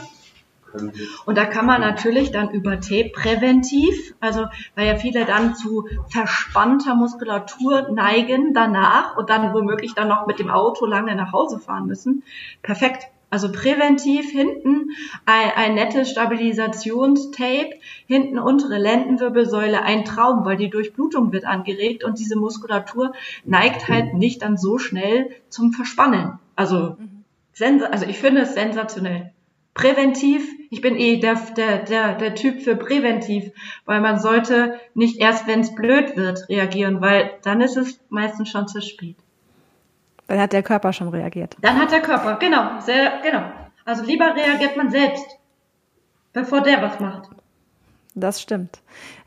Und 1.25 1.37
da 1.37 1.45
kann 1.45 1.65
man 1.65 1.81
natürlich 1.81 2.31
dann 2.31 2.51
über 2.51 2.79
Tape 2.79 3.11
präventiv, 3.13 4.13
also 4.19 4.45
weil 4.75 4.87
ja 4.87 4.95
viele 4.95 5.25
dann 5.25 5.55
zu 5.55 5.87
verspannter 6.09 6.95
Muskulatur 6.95 7.89
neigen 7.91 8.53
danach 8.53 9.17
und 9.17 9.29
dann 9.29 9.53
womöglich 9.53 9.93
dann 9.93 10.07
noch 10.07 10.27
mit 10.27 10.39
dem 10.39 10.49
Auto 10.49 10.85
lange 10.85 11.15
nach 11.15 11.31
Hause 11.31 11.59
fahren 11.59 11.87
müssen. 11.87 12.23
Perfekt. 12.61 13.07
Also 13.35 13.51
präventiv 13.51 14.31
hinten 14.31 14.91
ein, 15.25 15.51
ein 15.55 15.75
nettes 15.75 16.09
Stabilisationstape, 16.09 17.71
hinten 18.05 18.39
untere 18.39 18.77
Lendenwirbelsäule 18.77 19.81
ein 19.81 20.05
Traum, 20.05 20.45
weil 20.45 20.55
die 20.57 20.69
Durchblutung 20.69 21.33
wird 21.33 21.45
angeregt 21.45 22.03
und 22.03 22.19
diese 22.19 22.37
Muskulatur 22.37 23.13
neigt 23.43 23.89
halt 23.89 24.13
nicht 24.13 24.41
dann 24.41 24.57
so 24.57 24.77
schnell 24.77 25.31
zum 25.49 25.73
Verspannen. 25.73 26.39
Also, 26.55 26.95
mhm. 26.97 27.83
also 27.91 28.05
ich 28.05 28.19
finde 28.19 28.41
es 28.41 28.53
sensationell 28.53 29.33
präventiv, 29.73 30.47
ich 30.75 30.81
bin 30.81 30.97
eh 30.97 31.21
der, 31.21 31.35
der, 31.55 31.77
der, 31.83 32.15
der 32.15 32.35
Typ 32.35 32.61
für 32.61 32.75
präventiv, 32.75 33.51
weil 33.85 34.01
man 34.01 34.19
sollte 34.19 34.77
nicht 34.93 35.21
erst, 35.21 35.47
wenn 35.47 35.61
es 35.61 35.73
blöd 35.73 36.17
wird, 36.17 36.49
reagieren, 36.49 36.99
weil 36.99 37.31
dann 37.43 37.61
ist 37.61 37.77
es 37.77 37.97
meistens 38.09 38.49
schon 38.49 38.67
zu 38.67 38.81
spät. 38.81 39.15
Dann 40.27 40.37
hat 40.37 40.51
der 40.51 40.63
Körper 40.63 40.91
schon 40.91 41.07
reagiert. 41.07 41.55
Dann 41.61 41.79
hat 41.79 41.93
der 41.93 42.01
Körper, 42.01 42.35
genau, 42.39 42.81
sehr, 42.81 43.21
genau. 43.23 43.43
Also 43.85 44.03
lieber 44.03 44.35
reagiert 44.35 44.75
man 44.75 44.91
selbst, 44.91 45.25
bevor 46.33 46.59
der 46.59 46.81
was 46.81 46.99
macht. 46.99 47.29
Das 48.13 48.41
stimmt. 48.41 48.81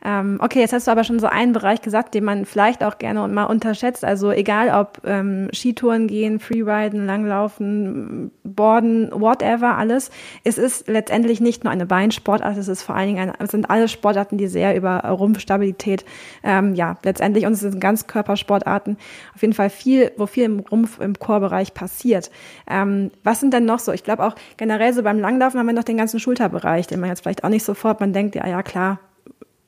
Ähm, 0.05 0.39
okay, 0.41 0.61
jetzt 0.61 0.73
hast 0.73 0.87
du 0.87 0.93
aber 0.93 1.03
schon 1.03 1.19
so 1.19 1.27
einen 1.27 1.53
Bereich 1.53 1.83
gesagt, 1.83 2.15
den 2.15 2.23
man 2.23 2.45
vielleicht 2.45 2.85
auch 2.85 2.99
gerne 2.99 3.27
mal 3.27 3.45
unterschätzt. 3.45 4.05
Also 4.05 4.31
egal 4.31 4.71
ob 4.71 5.01
ähm, 5.05 5.49
Skitouren 5.53 6.07
gehen, 6.07 6.39
Freeriden, 6.39 7.05
Langlaufen, 7.05 8.31
Borden, 8.45 9.11
whatever, 9.13 9.77
alles. 9.77 10.11
Es 10.45 10.57
ist 10.57 10.87
letztendlich 10.87 11.41
nicht 11.41 11.65
nur 11.65 11.73
eine 11.73 11.85
Beinsportart, 11.85 12.57
es 12.57 12.69
ist 12.69 12.83
vor 12.83 12.95
allen 12.95 13.09
Dingen 13.09 13.19
eine, 13.19 13.33
es 13.41 13.51
sind 13.51 13.71
alle 13.71 13.89
Sportarten, 13.89 14.39
die 14.39 14.47
sehr 14.47 14.77
über 14.77 15.01
Rumpfstabilität, 15.01 16.05
ähm, 16.45 16.75
ja, 16.75 16.97
letztendlich 17.03 17.47
und 17.47 17.55
es 17.55 17.61
sind 17.61 17.81
Ganzkörpersportarten. 17.81 18.99
Auf 19.35 19.43
jeden 19.43 19.55
Fall 19.55 19.71
viel, 19.71 20.13
wo 20.17 20.27
viel 20.27 20.45
im 20.45 20.61
Rumpf, 20.61 21.01
im 21.01 21.19
Chorbereich 21.19 21.75
passiert. 21.75 22.31
Ähm, 22.71 23.11
was 23.25 23.41
sind 23.41 23.53
denn 23.53 23.65
noch 23.65 23.81
so? 23.81 23.91
Ich 23.93 24.05
glaube 24.05 24.25
auch 24.25 24.37
generell 24.57 24.93
so 24.93 25.03
beim 25.03 25.19
Langlaufen 25.19 25.59
haben 25.59 25.67
wir 25.67 25.73
noch 25.73 25.85
den 25.85 25.97
ganzen 25.97 26.21
Schulterbereich, 26.21 26.87
den 26.87 27.01
man 27.01 27.09
jetzt 27.09 27.23
vielleicht 27.23 27.43
auch 27.43 27.49
nicht 27.49 27.65
sofort, 27.65 27.99
man 27.99 28.13
denkt, 28.13 28.37
ja, 28.37 28.47
ja, 28.47 28.63
klar, 28.63 29.01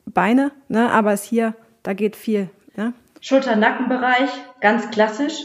Beine, 0.05 0.51
ne? 0.67 0.91
aber 0.91 1.13
es 1.13 1.23
hier, 1.23 1.55
da 1.83 1.93
geht 1.93 2.15
viel. 2.15 2.49
Ne? 2.75 2.93
Schulter-Nackenbereich, 3.21 4.29
ganz 4.59 4.89
klassisch. 4.91 5.41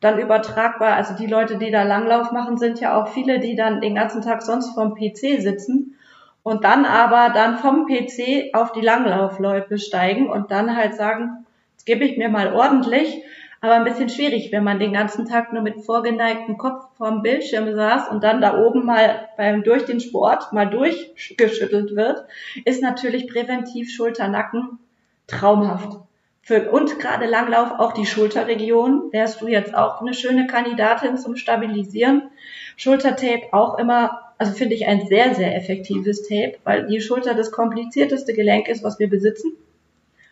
Dann 0.00 0.18
übertragbar, 0.18 0.94
also 0.94 1.14
die 1.14 1.28
Leute, 1.28 1.58
die 1.58 1.70
da 1.70 1.84
Langlauf 1.84 2.32
machen, 2.32 2.58
sind 2.58 2.80
ja 2.80 3.00
auch 3.00 3.08
viele, 3.08 3.38
die 3.38 3.54
dann 3.54 3.80
den 3.80 3.94
ganzen 3.94 4.20
Tag 4.20 4.42
sonst 4.42 4.74
vorm 4.74 4.96
PC 4.96 5.40
sitzen 5.40 5.96
und 6.42 6.64
dann 6.64 6.84
aber 6.84 7.32
dann 7.32 7.58
vom 7.58 7.86
PC 7.86 8.52
auf 8.52 8.72
die 8.72 8.80
Langlaufläufe 8.80 9.78
steigen 9.78 10.28
und 10.28 10.50
dann 10.50 10.76
halt 10.76 10.94
sagen, 10.94 11.46
jetzt 11.72 11.86
gebe 11.86 12.04
ich 12.04 12.18
mir 12.18 12.28
mal 12.28 12.52
ordentlich, 12.52 13.22
aber 13.62 13.74
ein 13.74 13.84
bisschen 13.84 14.08
schwierig, 14.08 14.50
wenn 14.50 14.64
man 14.64 14.80
den 14.80 14.92
ganzen 14.92 15.24
Tag 15.24 15.52
nur 15.52 15.62
mit 15.62 15.84
vorgeneigtem 15.84 16.58
Kopf 16.58 16.84
vorm 16.98 17.22
Bildschirm 17.22 17.72
saß 17.72 18.08
und 18.08 18.24
dann 18.24 18.40
da 18.40 18.58
oben 18.58 18.84
mal 18.84 19.28
beim 19.36 19.62
durch 19.62 19.84
den 19.84 20.00
Sport 20.00 20.52
mal 20.52 20.68
durchgeschüttelt 20.68 21.94
wird, 21.94 22.24
ist 22.64 22.82
natürlich 22.82 23.28
präventiv 23.28 23.88
Schulternacken 23.88 24.80
traumhaft. 25.28 25.96
Für, 26.42 26.72
und 26.72 26.98
gerade 26.98 27.26
Langlauf 27.26 27.78
auch 27.78 27.92
die 27.92 28.04
Schulterregion 28.04 29.12
wärst 29.12 29.40
du 29.40 29.46
jetzt 29.46 29.76
auch 29.76 30.00
eine 30.00 30.12
schöne 30.12 30.48
Kandidatin 30.48 31.16
zum 31.16 31.36
Stabilisieren. 31.36 32.30
Schultertape 32.76 33.52
auch 33.52 33.78
immer, 33.78 34.32
also 34.38 34.52
finde 34.54 34.74
ich 34.74 34.88
ein 34.88 35.06
sehr, 35.06 35.36
sehr 35.36 35.54
effektives 35.54 36.26
Tape, 36.26 36.54
weil 36.64 36.88
die 36.88 37.00
Schulter 37.00 37.34
das 37.34 37.52
komplizierteste 37.52 38.34
Gelenk 38.34 38.66
ist, 38.66 38.82
was 38.82 38.98
wir 38.98 39.08
besitzen, 39.08 39.52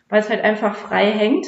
weil 0.09 0.19
es 0.19 0.29
halt 0.29 0.43
einfach 0.43 0.75
frei 0.75 1.11
hängt 1.11 1.47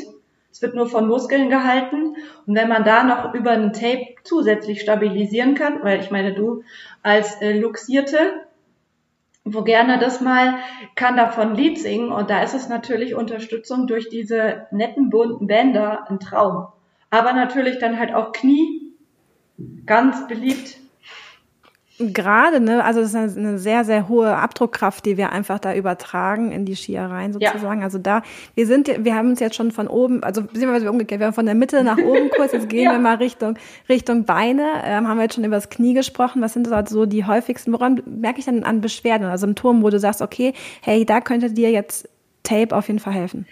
es 0.54 0.62
wird 0.62 0.76
nur 0.76 0.88
von 0.88 1.08
Muskeln 1.08 1.50
gehalten. 1.50 2.16
Und 2.46 2.56
wenn 2.56 2.70
man 2.70 2.84
da 2.84 3.04
noch 3.04 3.34
über 3.34 3.52
ein 3.52 3.74
Tape 3.74 4.14
zusätzlich 4.24 4.82
stabilisieren 4.82 5.56
kann, 5.56 5.84
weil 5.84 6.00
ich 6.00 6.12
meine, 6.12 6.36
du 6.36 6.64
als 7.02 7.42
äh, 7.42 7.58
Luxierte, 7.58 8.18
wo 9.44 9.64
gerne 9.64 9.98
das 9.98 10.22
mal, 10.22 10.60
kann 10.94 11.18
davon 11.18 11.56
Lied 11.56 11.80
singen. 11.80 12.12
Und 12.12 12.30
da 12.30 12.44
ist 12.44 12.54
es 12.54 12.70
natürlich 12.70 13.16
Unterstützung 13.16 13.88
durch 13.88 14.10
diese 14.10 14.68
netten 14.70 15.10
bunten 15.10 15.48
Bänder 15.48 16.08
ein 16.08 16.20
Traum. 16.20 16.68
Aber 17.10 17.34
natürlich 17.34 17.80
dann 17.80 18.00
halt 18.00 18.14
auch 18.14 18.32
Knie, 18.32 18.94
ganz 19.88 20.28
beliebt 20.28 20.78
Gerade, 22.00 22.60
ne, 22.60 22.84
also 22.84 23.02
das 23.02 23.14
ist 23.14 23.38
eine 23.38 23.60
sehr, 23.60 23.86
sehr 23.86 24.10
hohe 24.10 24.36
Abdruckkraft, 24.36 25.06
die 25.06 25.16
wir 25.16 25.32
einfach 25.32 25.60
da 25.60 25.76
übertragen 25.76 26.52
in 26.52 26.66
die 26.66 26.76
Skierereien 26.76 27.34
sozusagen. 27.34 27.82
Ja. 27.82 27.86
Also 27.86 28.00
da, 28.00 28.24
wir 28.56 28.66
sind, 28.66 29.06
wir 29.06 29.14
haben 29.14 29.30
uns 29.30 29.40
jetzt 29.40 29.56
schon 29.56 29.72
von 29.72 29.88
oben, 29.88 30.24
also 30.24 30.42
beziehungsweise 30.42 30.90
umgekehrt, 30.90 31.20
wir 31.20 31.28
haben 31.28 31.36
von 31.36 31.46
der 31.46 31.54
Mitte 31.54 31.84
nach 31.84 32.00
oben 32.00 32.32
kurz, 32.36 32.52
jetzt 32.52 32.68
gehen 32.68 32.84
ja. 32.86 32.94
wir 32.94 33.00
mal 33.00 33.18
Richtung, 33.18 33.60
Richtung 33.88 34.26
Beine, 34.26 34.82
ähm, 34.84 35.08
haben 35.08 35.18
wir 35.18 35.24
jetzt 35.24 35.36
schon 35.36 35.44
über 35.44 35.56
das 35.56 35.70
Knie 35.70 35.94
gesprochen. 35.94 36.42
Was 36.42 36.54
sind 36.54 36.72
also 36.72 37.02
so 37.02 37.06
die 37.06 37.26
häufigsten, 37.26 37.72
woran 37.72 38.02
merke 38.08 38.40
ich 38.40 38.46
denn 38.46 38.64
an 38.64 38.82
Beschwerden 38.82 39.28
oder 39.28 39.38
Symptomen, 39.38 39.84
wo 39.84 39.92
du 39.92 40.00
sagst, 40.00 40.24
okay, 40.24 40.54
hey, 40.82 41.06
da 41.06 41.22
könnte 41.22 41.52
dir 41.52 41.70
jetzt 41.70 42.10
Tape 42.42 42.76
auf 42.76 42.88
jeden 42.88 43.00
Fall 43.00 43.14
helfen? 43.14 43.46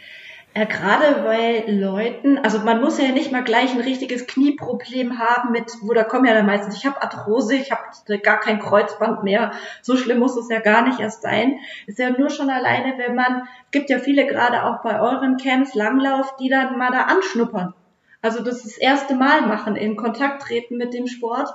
Ja, 0.53 0.65
gerade 0.65 1.21
bei 1.23 1.63
Leuten, 1.65 2.37
also 2.39 2.59
man 2.59 2.81
muss 2.81 2.99
ja 2.99 3.07
nicht 3.13 3.31
mal 3.31 3.41
gleich 3.41 3.73
ein 3.73 3.79
richtiges 3.79 4.27
Knieproblem 4.27 5.17
haben 5.17 5.53
mit, 5.53 5.71
wo 5.81 5.93
da 5.93 6.03
kommen 6.03 6.25
ja 6.25 6.33
dann 6.33 6.45
meistens, 6.45 6.75
ich 6.75 6.85
habe 6.85 7.01
Arthrose, 7.01 7.55
ich 7.55 7.71
habe 7.71 8.19
gar 8.19 8.41
kein 8.41 8.59
Kreuzband 8.59 9.23
mehr, 9.23 9.51
so 9.81 9.95
schlimm 9.95 10.19
muss 10.19 10.35
es 10.35 10.49
ja 10.49 10.59
gar 10.59 10.85
nicht 10.85 10.99
erst 10.99 11.21
sein. 11.21 11.59
Ist 11.87 11.99
ja 11.99 12.09
nur 12.09 12.29
schon 12.29 12.49
alleine, 12.49 12.97
wenn 12.97 13.15
man, 13.15 13.47
gibt 13.71 13.89
ja 13.89 13.99
viele 13.99 14.27
gerade 14.27 14.65
auch 14.65 14.83
bei 14.83 14.99
euren 14.99 15.37
Camps 15.37 15.73
Langlauf, 15.73 16.35
die 16.35 16.49
dann 16.49 16.77
mal 16.77 16.91
da 16.91 17.03
anschnuppern. 17.03 17.73
Also 18.21 18.43
das, 18.43 18.63
das 18.63 18.77
erste 18.77 19.15
Mal 19.15 19.43
machen, 19.43 19.77
in 19.77 19.95
Kontakt 19.95 20.41
treten 20.41 20.75
mit 20.75 20.93
dem 20.93 21.07
Sport, 21.07 21.47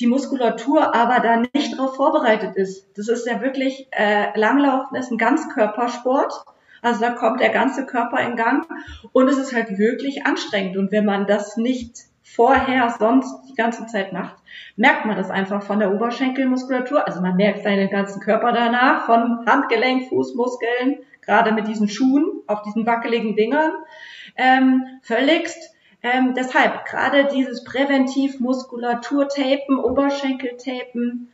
die 0.00 0.08
Muskulatur 0.08 0.92
aber 0.92 1.20
da 1.20 1.36
nicht 1.36 1.72
darauf 1.72 1.94
vorbereitet 1.94 2.56
ist. 2.56 2.88
Das 2.98 3.06
ist 3.06 3.28
ja 3.28 3.40
wirklich, 3.42 3.86
äh, 3.92 4.36
Langlaufen 4.36 4.96
ist 4.96 5.12
ein 5.12 5.18
Ganzkörpersport 5.18 6.44
also 6.82 7.00
da 7.00 7.10
kommt 7.10 7.40
der 7.40 7.50
ganze 7.50 7.86
Körper 7.86 8.20
in 8.20 8.36
Gang 8.36 8.66
und 9.12 9.28
es 9.28 9.38
ist 9.38 9.54
halt 9.54 9.78
wirklich 9.78 10.26
anstrengend. 10.26 10.76
Und 10.76 10.92
wenn 10.92 11.04
man 11.04 11.26
das 11.26 11.56
nicht 11.56 11.96
vorher 12.22 12.94
sonst 12.98 13.48
die 13.48 13.54
ganze 13.54 13.86
Zeit 13.86 14.12
macht, 14.12 14.36
merkt 14.76 15.04
man 15.04 15.16
das 15.16 15.30
einfach 15.30 15.62
von 15.62 15.78
der 15.78 15.92
Oberschenkelmuskulatur. 15.92 17.06
Also 17.06 17.20
man 17.20 17.36
merkt 17.36 17.62
seinen 17.62 17.90
ganzen 17.90 18.20
Körper 18.20 18.52
danach, 18.52 19.06
von 19.06 19.44
Handgelenk, 19.46 20.08
Fußmuskeln, 20.08 20.98
gerade 21.22 21.52
mit 21.52 21.66
diesen 21.66 21.88
Schuhen 21.88 22.26
auf 22.46 22.62
diesen 22.62 22.86
wackeligen 22.86 23.36
Dingern, 23.36 23.72
ähm, 24.36 24.84
völligst. 25.02 25.74
Ähm, 26.02 26.34
deshalb 26.34 26.86
gerade 26.86 27.26
dieses 27.26 27.62
präventiv 27.62 28.40
Muskulatur-Tapen, 28.40 29.78
Oberschenkel-Tapen, 29.78 31.30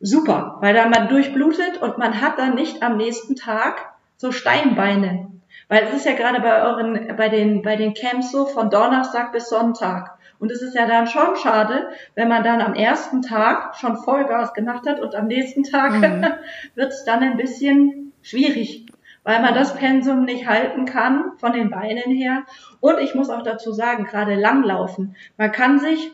super, 0.00 0.58
weil 0.60 0.74
dann 0.74 0.90
man 0.90 1.08
durchblutet 1.08 1.82
und 1.82 1.98
man 1.98 2.20
hat 2.20 2.38
dann 2.38 2.54
nicht 2.54 2.82
am 2.82 2.96
nächsten 2.98 3.34
Tag 3.34 3.95
so 4.16 4.32
Steinbeine. 4.32 5.28
Weil 5.68 5.84
es 5.84 5.94
ist 5.94 6.06
ja 6.06 6.12
gerade 6.12 6.40
bei 6.40 6.62
euren, 6.62 7.16
bei 7.16 7.28
den, 7.28 7.62
bei 7.62 7.76
den 7.76 7.94
Camps 7.94 8.30
so 8.30 8.46
von 8.46 8.70
Donnerstag 8.70 9.32
bis 9.32 9.48
Sonntag. 9.48 10.16
Und 10.38 10.52
es 10.52 10.62
ist 10.62 10.74
ja 10.74 10.86
dann 10.86 11.06
schon 11.06 11.36
schade, 11.36 11.88
wenn 12.14 12.28
man 12.28 12.44
dann 12.44 12.60
am 12.60 12.74
ersten 12.74 13.22
Tag 13.22 13.76
schon 13.76 13.96
Vollgas 13.96 14.52
gemacht 14.52 14.86
hat 14.86 15.00
und 15.00 15.14
am 15.14 15.26
nächsten 15.26 15.64
Tag 15.64 15.92
mhm. 15.92 16.26
wird 16.74 16.92
es 16.92 17.04
dann 17.04 17.22
ein 17.22 17.36
bisschen 17.36 18.12
schwierig. 18.22 18.86
weil 19.24 19.40
man 19.40 19.54
das 19.54 19.74
Pensum 19.74 20.24
nicht 20.24 20.46
halten 20.46 20.84
kann 20.84 21.32
von 21.38 21.52
den 21.52 21.68
Beinen 21.70 22.12
her. 22.12 22.44
Und 22.78 23.00
ich 23.00 23.16
muss 23.16 23.28
auch 23.28 23.42
dazu 23.42 23.72
sagen, 23.72 24.04
gerade 24.04 24.36
Langlaufen. 24.36 25.16
Man 25.36 25.50
kann 25.50 25.80
sich 25.80 26.12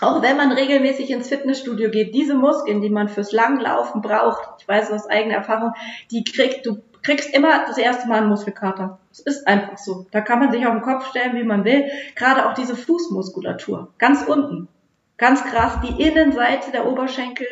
auch 0.00 0.22
wenn 0.22 0.36
man 0.36 0.52
regelmäßig 0.52 1.10
ins 1.10 1.28
Fitnessstudio 1.28 1.90
geht, 1.90 2.14
diese 2.14 2.34
Muskeln, 2.34 2.82
die 2.82 2.90
man 2.90 3.08
fürs 3.08 3.32
Langlaufen 3.32 4.02
braucht, 4.02 4.42
ich 4.60 4.68
weiß 4.68 4.92
aus 4.92 5.08
eigener 5.08 5.36
Erfahrung, 5.36 5.72
die 6.10 6.22
kriegt, 6.22 6.66
du 6.66 6.82
kriegst 7.06 7.32
immer 7.32 7.66
das 7.66 7.78
erste 7.78 8.08
Mal 8.08 8.18
einen 8.18 8.28
Muskelkater. 8.28 8.98
Es 9.12 9.20
ist 9.20 9.46
einfach 9.46 9.78
so. 9.78 10.06
Da 10.10 10.20
kann 10.20 10.40
man 10.40 10.50
sich 10.50 10.66
auf 10.66 10.72
den 10.72 10.82
Kopf 10.82 11.08
stellen, 11.08 11.36
wie 11.36 11.44
man 11.44 11.64
will. 11.64 11.88
Gerade 12.16 12.46
auch 12.46 12.54
diese 12.54 12.74
Fußmuskulatur, 12.74 13.92
ganz 13.98 14.24
unten. 14.24 14.66
Ganz 15.16 15.44
krass, 15.44 15.78
die 15.82 16.02
Innenseite 16.02 16.72
der 16.72 16.84
Oberschenkel 16.84 17.46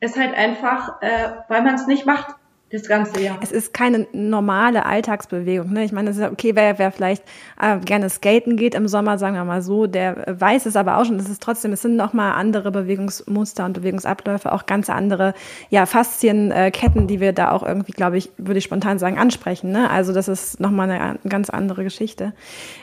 ist 0.00 0.18
halt 0.18 0.34
einfach, 0.34 1.00
äh, 1.00 1.30
weil 1.48 1.62
man 1.62 1.74
es 1.74 1.86
nicht 1.86 2.04
macht 2.04 2.35
das 2.72 2.88
ganze 2.88 3.20
Jahr. 3.20 3.38
Es 3.42 3.52
ist 3.52 3.72
keine 3.72 4.08
normale 4.12 4.86
Alltagsbewegung. 4.86 5.72
Ne? 5.72 5.84
Ich 5.84 5.92
meine, 5.92 6.10
es 6.10 6.16
ist 6.16 6.24
okay, 6.24 6.56
wer, 6.56 6.80
wer 6.80 6.90
vielleicht 6.90 7.22
äh, 7.60 7.78
gerne 7.78 8.10
skaten 8.10 8.56
geht 8.56 8.74
im 8.74 8.88
Sommer, 8.88 9.18
sagen 9.18 9.36
wir 9.36 9.44
mal 9.44 9.62
so, 9.62 9.86
der 9.86 10.24
weiß 10.40 10.66
es 10.66 10.74
aber 10.74 10.98
auch 10.98 11.04
schon. 11.04 11.16
Es 11.20 11.28
ist 11.28 11.40
trotzdem, 11.40 11.72
es 11.72 11.82
sind 11.82 11.94
nochmal 11.94 12.32
andere 12.32 12.72
Bewegungsmuster 12.72 13.64
und 13.64 13.74
Bewegungsabläufe, 13.74 14.52
auch 14.52 14.66
ganz 14.66 14.90
andere 14.90 15.34
ja, 15.70 15.86
Faszienketten, 15.86 17.04
äh, 17.04 17.06
die 17.06 17.20
wir 17.20 17.32
da 17.32 17.52
auch 17.52 17.62
irgendwie, 17.62 17.92
glaube 17.92 18.18
ich, 18.18 18.32
würde 18.36 18.58
ich 18.58 18.64
spontan 18.64 18.98
sagen, 18.98 19.16
ansprechen. 19.16 19.70
Ne? 19.70 19.88
Also 19.88 20.12
das 20.12 20.26
ist 20.26 20.58
nochmal 20.58 20.90
eine, 20.90 21.00
eine 21.00 21.18
ganz 21.28 21.50
andere 21.50 21.84
Geschichte. 21.84 22.32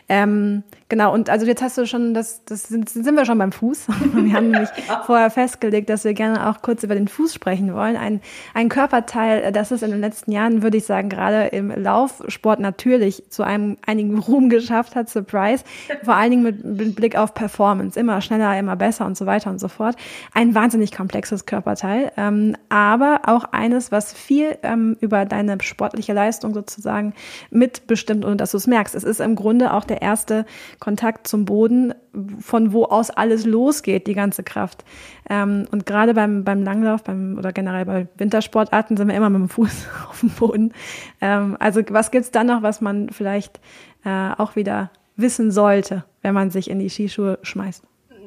Ähm, 0.07 0.63
genau, 0.87 1.13
und 1.13 1.29
also 1.29 1.45
jetzt 1.45 1.61
hast 1.61 1.77
du 1.77 1.85
schon, 1.85 2.13
das, 2.13 2.45
das 2.45 2.63
sind, 2.63 2.87
sind 2.89 3.15
wir 3.15 3.25
schon 3.25 3.37
beim 3.37 3.51
Fuß. 3.51 3.87
Wir 4.13 4.33
haben 4.33 4.51
nämlich 4.51 4.69
vorher 5.05 5.29
festgelegt, 5.29 5.89
dass 5.89 6.05
wir 6.05 6.13
gerne 6.13 6.49
auch 6.49 6.61
kurz 6.61 6.83
über 6.83 6.95
den 6.95 7.07
Fuß 7.07 7.33
sprechen 7.33 7.73
wollen. 7.73 7.97
Ein, 7.97 8.21
ein 8.53 8.69
Körperteil, 8.69 9.51
das 9.51 9.72
ist 9.73 9.83
in 9.83 9.91
den 9.91 9.99
letzten 9.99 10.31
Jahren, 10.31 10.63
würde 10.63 10.77
ich 10.77 10.85
sagen, 10.85 11.09
gerade 11.09 11.47
im 11.47 11.69
Laufsport 11.69 12.59
natürlich 12.59 13.23
zu 13.29 13.43
einem 13.43 13.77
einigen 13.85 14.17
Ruhm 14.19 14.49
geschafft 14.49 14.95
hat, 14.95 15.09
Surprise. 15.09 15.63
Vor 16.03 16.15
allen 16.15 16.31
Dingen 16.31 16.43
mit, 16.43 16.63
mit 16.63 16.95
Blick 16.95 17.17
auf 17.17 17.33
Performance. 17.33 17.99
Immer 17.99 18.21
schneller, 18.21 18.57
immer 18.57 18.75
besser 18.75 19.05
und 19.05 19.17
so 19.17 19.25
weiter 19.25 19.49
und 19.49 19.59
so 19.59 19.67
fort. 19.67 19.95
Ein 20.33 20.55
wahnsinnig 20.55 20.91
komplexes 20.91 21.45
Körperteil, 21.45 22.11
ähm, 22.17 22.55
aber 22.69 23.21
auch 23.25 23.45
eines, 23.45 23.91
was 23.91 24.13
viel 24.13 24.57
ähm, 24.63 24.97
über 25.01 25.25
deine 25.25 25.57
sportliche 25.61 26.13
Leistung 26.13 26.53
sozusagen 26.53 27.13
mitbestimmt, 27.49 28.25
ohne 28.25 28.37
dass 28.37 28.51
du 28.51 28.57
es 28.57 28.67
merkst. 28.67 28.95
Es 28.95 29.03
ist 29.03 29.19
im 29.19 29.35
Grunde 29.35 29.73
auch 29.73 29.83
der 29.83 30.01
erste 30.01 30.45
Kontakt 30.79 31.27
zum 31.27 31.45
Boden, 31.45 31.93
von 32.39 32.73
wo 32.73 32.85
aus 32.85 33.09
alles 33.09 33.45
losgeht, 33.45 34.07
die 34.07 34.13
ganze 34.13 34.43
Kraft. 34.43 34.85
Ähm, 35.29 35.65
und 35.71 35.85
gerade 35.85 36.13
beim, 36.13 36.43
beim 36.43 36.63
Langlauf 36.63 37.03
beim, 37.03 37.37
oder 37.37 37.51
generell 37.51 37.85
bei 37.85 38.07
Wintersportarten 38.17 38.97
sind 38.97 39.07
wir 39.07 39.15
immer 39.15 39.29
mit 39.29 39.41
dem 39.41 39.49
Fuß 39.49 39.62
auf 40.09 40.19
dem 40.19 40.29
Boden. 40.29 40.73
Ähm, 41.21 41.57
also 41.59 41.81
was 41.89 42.11
gibt's 42.11 42.31
dann 42.31 42.47
noch, 42.47 42.61
was 42.61 42.81
man 42.81 43.09
vielleicht 43.09 43.59
äh, 44.05 44.31
auch 44.37 44.55
wieder 44.55 44.91
wissen 45.15 45.51
sollte, 45.51 46.05
wenn 46.21 46.33
man 46.33 46.49
sich 46.49 46.69
in 46.69 46.79
die 46.79 46.89
Skischuhe 46.89 47.39
schmeißt? 47.41 47.83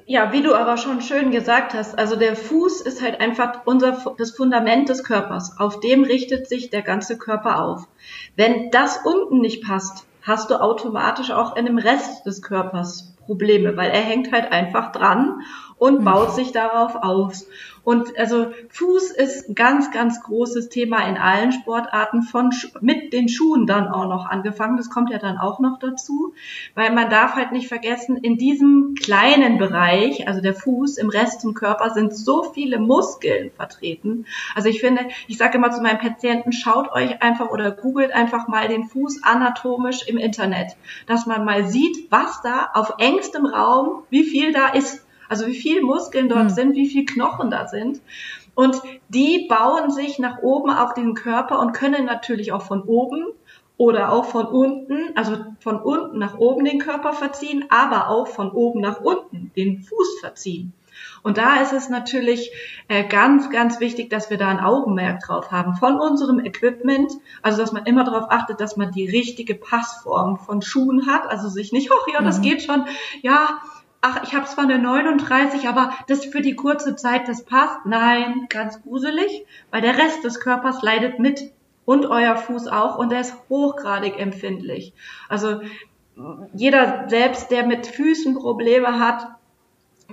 Ja, 0.09 0.33
wie 0.33 0.43
du 0.43 0.55
aber 0.55 0.77
schon 0.77 1.01
schön 1.01 1.33
gesagt 1.33 1.75
hast, 1.75 1.99
also 1.99 2.15
der 2.15 2.37
Fuß 2.37 2.81
ist 2.83 3.03
halt 3.03 3.21
einfach 3.21 3.63
unser, 3.65 4.15
das 4.19 4.31
Fundament 4.31 4.89
des 4.89 5.03
Körpers. 5.03 5.59
Auf 5.59 5.81
dem 5.81 6.05
richtet 6.05 6.49
sich 6.49 6.71
der 6.71 6.83
ganze 6.83 7.19
Körper 7.19 7.61
auf. 7.61 7.89
Wenn 8.37 8.71
das 8.71 9.01
unten 9.05 9.41
nicht 9.41 9.65
passt, 9.65 10.07
hast 10.23 10.51
du 10.51 10.61
automatisch 10.61 11.33
auch 11.33 11.57
in 11.57 11.67
dem 11.67 11.79
Rest 11.79 12.25
des 12.25 12.41
Körpers 12.41 13.17
Probleme, 13.27 13.77
weil 13.77 13.91
er 13.91 14.01
hängt 14.01 14.31
halt 14.31 14.53
einfach 14.53 14.93
dran 14.93 15.41
und 15.79 16.01
mhm. 16.01 16.05
baut 16.05 16.35
sich 16.35 16.53
darauf 16.53 16.97
aus. 16.97 17.47
Und 17.87 18.19
also 18.19 18.49
Fuß 18.71 19.13
ist 19.13 19.49
ein 19.49 19.55
ganz, 19.55 19.93
ganz 19.93 20.21
großes 20.21 20.71
Thema 20.71 21.07
in 21.07 21.17
allen 21.17 21.53
Sportarten 21.53 22.23
von 22.23 22.51
mit 22.81 23.13
den 23.13 23.29
Schuhen 23.29 23.69
dann 23.69 23.87
auch 23.87 24.09
noch 24.09 24.27
angefangen. 24.27 24.77
Das 24.77 24.91
kommt 24.91 25.11
ja 25.11 25.19
dann 25.19 25.39
auch 25.39 25.61
noch 25.61 25.79
dazu, 25.79 26.35
weil 26.75 26.93
man 26.93 27.11
darf 27.11 27.37
halt 27.37 27.53
nicht 27.53 27.69
vergessen, 27.69 28.17
in 28.17 28.39
diesem 28.39 28.97
kleinen 29.01 29.59
Bereich, 29.59 30.27
also 30.27 30.41
der 30.41 30.55
Fuß, 30.55 30.99
im 30.99 31.11
Rest 31.11 31.43
zum 31.43 31.55
Körper 31.55 31.91
sind 31.91 32.13
so 32.13 32.43
viele 32.43 32.81
Muskeln 32.81 33.53
vertreten. 33.53 34.27
Also 34.57 34.69
ich 34.69 34.81
finde, 34.81 35.03
ich 35.29 35.39
sage 35.39 35.57
immer 35.57 35.71
zu 35.71 35.81
meinen 35.81 36.01
Patienten, 36.01 36.51
schaut 36.51 36.91
euch 36.91 37.23
einfach 37.23 37.51
oder 37.51 37.71
googelt 37.71 38.11
einfach 38.11 38.49
mal 38.49 38.67
den 38.67 38.89
Fuß 38.89 39.23
anatomisch 39.23 40.09
im 40.09 40.19
Internet, 40.19 40.77
dass 41.07 41.27
man 41.27 41.45
mal 41.45 41.69
sieht, 41.69 42.11
was 42.11 42.43
da 42.43 42.71
auf 42.75 42.95
engstem 42.99 43.47
Raum, 43.47 44.03
wie 44.11 44.25
viel 44.25 44.53
da 44.53 44.71
ist. 44.71 45.06
Also 45.29 45.47
wie 45.47 45.55
viel 45.55 45.83
Muskeln 45.83 46.29
dort 46.29 46.45
mhm. 46.45 46.51
sind, 46.51 46.77
wie 46.77 46.89
viel 46.89 47.05
Knochen 47.05 47.51
da 47.51 47.67
sind. 47.69 48.01
Und 48.55 48.81
die 49.09 49.47
bauen 49.49 49.91
sich 49.91 50.19
nach 50.19 50.39
oben 50.39 50.71
auf 50.71 50.95
den 50.95 51.15
Körper 51.15 51.61
und 51.61 51.73
können 51.73 52.07
natürlich 52.07 52.53
auch 52.53 52.63
von 52.63 52.83
oben 52.83 53.27
oder 53.77 54.13
auch 54.13 54.25
von 54.25 54.47
unten, 54.47 55.15
also 55.15 55.37
von 55.61 55.81
unten 55.81 56.19
nach 56.19 56.39
oben 56.39 56.65
den 56.65 56.79
Körper 56.79 57.13
verziehen, 57.13 57.67
aber 57.69 58.09
auch 58.09 58.27
von 58.27 58.51
oben 58.51 58.81
nach 58.81 59.01
unten 59.01 59.53
den 59.55 59.83
Fuß 59.83 60.21
verziehen. 60.21 60.73
Und 61.23 61.39
da 61.39 61.61
ist 61.61 61.73
es 61.73 61.89
natürlich 61.89 62.53
äh, 62.89 63.05
ganz, 63.05 63.51
ganz 63.51 63.81
wichtig, 63.81 64.11
dass 64.11 64.31
wir 64.31 64.39
da 64.39 64.49
ein 64.49 64.61
Augenmerk 64.61 65.21
drauf 65.21 65.51
haben 65.51 65.75
von 65.75 66.01
unserem 66.01 66.41
Equipment. 66.41 67.13
Also, 67.43 67.59
dass 67.59 67.73
man 67.73 67.85
immer 67.85 68.05
darauf 68.05 68.31
achtet, 68.31 68.61
dass 68.61 68.77
man 68.77 68.93
die 68.93 69.09
richtige 69.09 69.55
Passform 69.55 70.39
von 70.39 70.63
Schuhen 70.63 71.07
hat. 71.07 71.29
Also 71.29 71.49
sich 71.49 71.73
nicht, 71.73 71.91
oh 71.91 72.13
ja, 72.13 72.23
das 72.23 72.39
mhm. 72.39 72.43
geht 72.43 72.63
schon. 72.63 72.87
Ja, 73.23 73.61
ach, 74.07 74.23
ich 74.23 74.35
habe 74.35 74.47
zwar 74.47 74.65
eine 74.65 74.79
39, 74.79 75.69
aber 75.69 75.93
das 76.07 76.25
für 76.25 76.41
die 76.41 76.55
kurze 76.55 76.97
Zeit, 76.97 77.29
das 77.29 77.45
passt. 77.45 77.85
Nein, 77.85 78.47
ganz 78.49 78.81
gruselig, 78.83 79.45
weil 79.71 79.81
der 79.81 79.99
Rest 79.99 80.23
des 80.25 80.41
Körpers 80.41 80.83
leidet 80.83 81.19
mit 81.19 81.53
und 81.85 82.07
euer 82.07 82.37
Fuß 82.37 82.69
auch 82.69 82.99
und 82.99 83.13
er 83.13 83.21
ist 83.21 83.37
hochgradig 83.49 84.19
empfindlich. 84.19 84.93
Also 85.29 85.61
jeder 86.55 87.09
selbst, 87.09 87.51
der 87.51 87.67
mit 87.67 87.87
Füßen 87.87 88.35
Probleme 88.35 89.01
hat, 89.01 89.27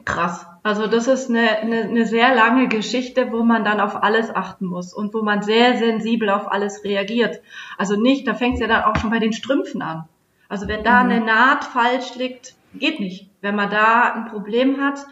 krass. 0.05 0.45
Also 0.63 0.87
das 0.87 1.07
ist 1.07 1.29
eine, 1.29 1.59
eine, 1.59 1.81
eine 1.83 2.05
sehr 2.05 2.33
lange 2.33 2.67
Geschichte, 2.67 3.31
wo 3.31 3.43
man 3.43 3.63
dann 3.63 3.79
auf 3.79 4.01
alles 4.01 4.33
achten 4.33 4.65
muss 4.65 4.93
und 4.93 5.13
wo 5.13 5.21
man 5.21 5.43
sehr 5.43 5.77
sensibel 5.77 6.29
auf 6.29 6.51
alles 6.51 6.83
reagiert. 6.83 7.41
Also 7.77 7.95
nicht, 7.95 8.27
da 8.27 8.33
fängt 8.33 8.55
es 8.55 8.61
ja 8.61 8.67
dann 8.67 8.83
auch 8.83 8.95
schon 8.97 9.11
bei 9.11 9.19
den 9.19 9.33
Strümpfen 9.33 9.81
an. 9.81 10.05
Also 10.49 10.67
wenn 10.67 10.83
da 10.83 11.03
mhm. 11.03 11.11
eine 11.11 11.25
Naht 11.25 11.63
falsch 11.63 12.15
liegt, 12.15 12.55
geht 12.79 12.99
nicht. 12.99 13.29
Wenn 13.41 13.55
man 13.55 13.69
da 13.69 14.13
ein 14.13 14.25
Problem 14.25 14.81
hat, 14.81 15.05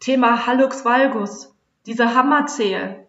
Thema 0.00 0.46
Hallux 0.46 0.84
valgus, 0.84 1.54
diese 1.86 2.14
Hammerzehe. 2.14 3.06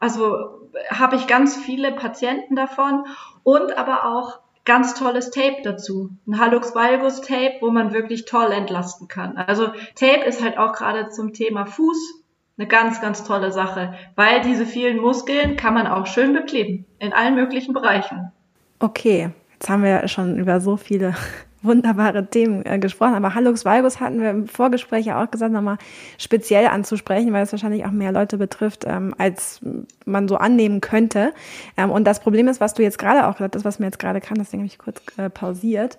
Also 0.00 0.68
habe 0.90 1.16
ich 1.16 1.26
ganz 1.26 1.56
viele 1.56 1.92
Patienten 1.92 2.54
davon 2.54 3.04
und 3.42 3.76
aber 3.76 4.04
auch 4.04 4.40
ganz 4.64 4.94
tolles 4.94 5.30
Tape 5.30 5.62
dazu. 5.64 6.10
Ein 6.26 6.38
Hallux 6.38 6.74
valgus 6.74 7.22
Tape, 7.22 7.56
wo 7.60 7.70
man 7.70 7.92
wirklich 7.92 8.26
toll 8.26 8.52
entlasten 8.52 9.08
kann. 9.08 9.36
Also 9.36 9.68
Tape 9.94 10.24
ist 10.26 10.42
halt 10.42 10.58
auch 10.58 10.72
gerade 10.72 11.08
zum 11.08 11.32
Thema 11.32 11.64
Fuß 11.64 12.22
eine 12.58 12.66
ganz, 12.66 13.00
ganz 13.00 13.24
tolle 13.24 13.52
Sache, 13.52 13.94
weil 14.14 14.42
diese 14.42 14.66
vielen 14.66 14.98
Muskeln 14.98 15.56
kann 15.56 15.74
man 15.74 15.86
auch 15.86 16.06
schön 16.06 16.32
bekleben 16.32 16.84
in 16.98 17.12
allen 17.12 17.34
möglichen 17.34 17.72
Bereichen. 17.72 18.32
Okay, 18.80 19.30
jetzt 19.54 19.70
haben 19.70 19.84
wir 19.84 20.06
schon 20.08 20.38
über 20.38 20.60
so 20.60 20.76
viele 20.76 21.14
wunderbare 21.62 22.26
Themen 22.26 22.64
äh, 22.64 22.78
gesprochen. 22.78 23.14
Aber 23.14 23.34
Hallux 23.34 23.64
Valgus 23.64 24.00
hatten 24.00 24.20
wir 24.20 24.30
im 24.30 24.46
Vorgespräch 24.46 25.06
ja 25.06 25.22
auch 25.22 25.30
gesagt, 25.30 25.52
nochmal 25.52 25.78
speziell 26.16 26.66
anzusprechen, 26.66 27.32
weil 27.32 27.42
es 27.42 27.52
wahrscheinlich 27.52 27.84
auch 27.84 27.90
mehr 27.90 28.12
Leute 28.12 28.38
betrifft, 28.38 28.84
ähm, 28.86 29.14
als 29.18 29.60
man 30.04 30.28
so 30.28 30.36
annehmen 30.36 30.80
könnte. 30.80 31.32
Ähm, 31.76 31.90
und 31.90 32.04
das 32.04 32.20
Problem 32.20 32.48
ist, 32.48 32.60
was 32.60 32.74
du 32.74 32.82
jetzt 32.82 32.98
gerade 32.98 33.26
auch 33.26 33.36
gesagt 33.36 33.56
hast, 33.56 33.64
was 33.64 33.78
mir 33.78 33.86
jetzt 33.86 33.98
gerade 33.98 34.20
kann, 34.20 34.38
deswegen 34.38 34.62
habe 34.62 34.68
ich 34.68 34.78
kurz 34.78 35.00
äh, 35.16 35.30
pausiert. 35.30 35.98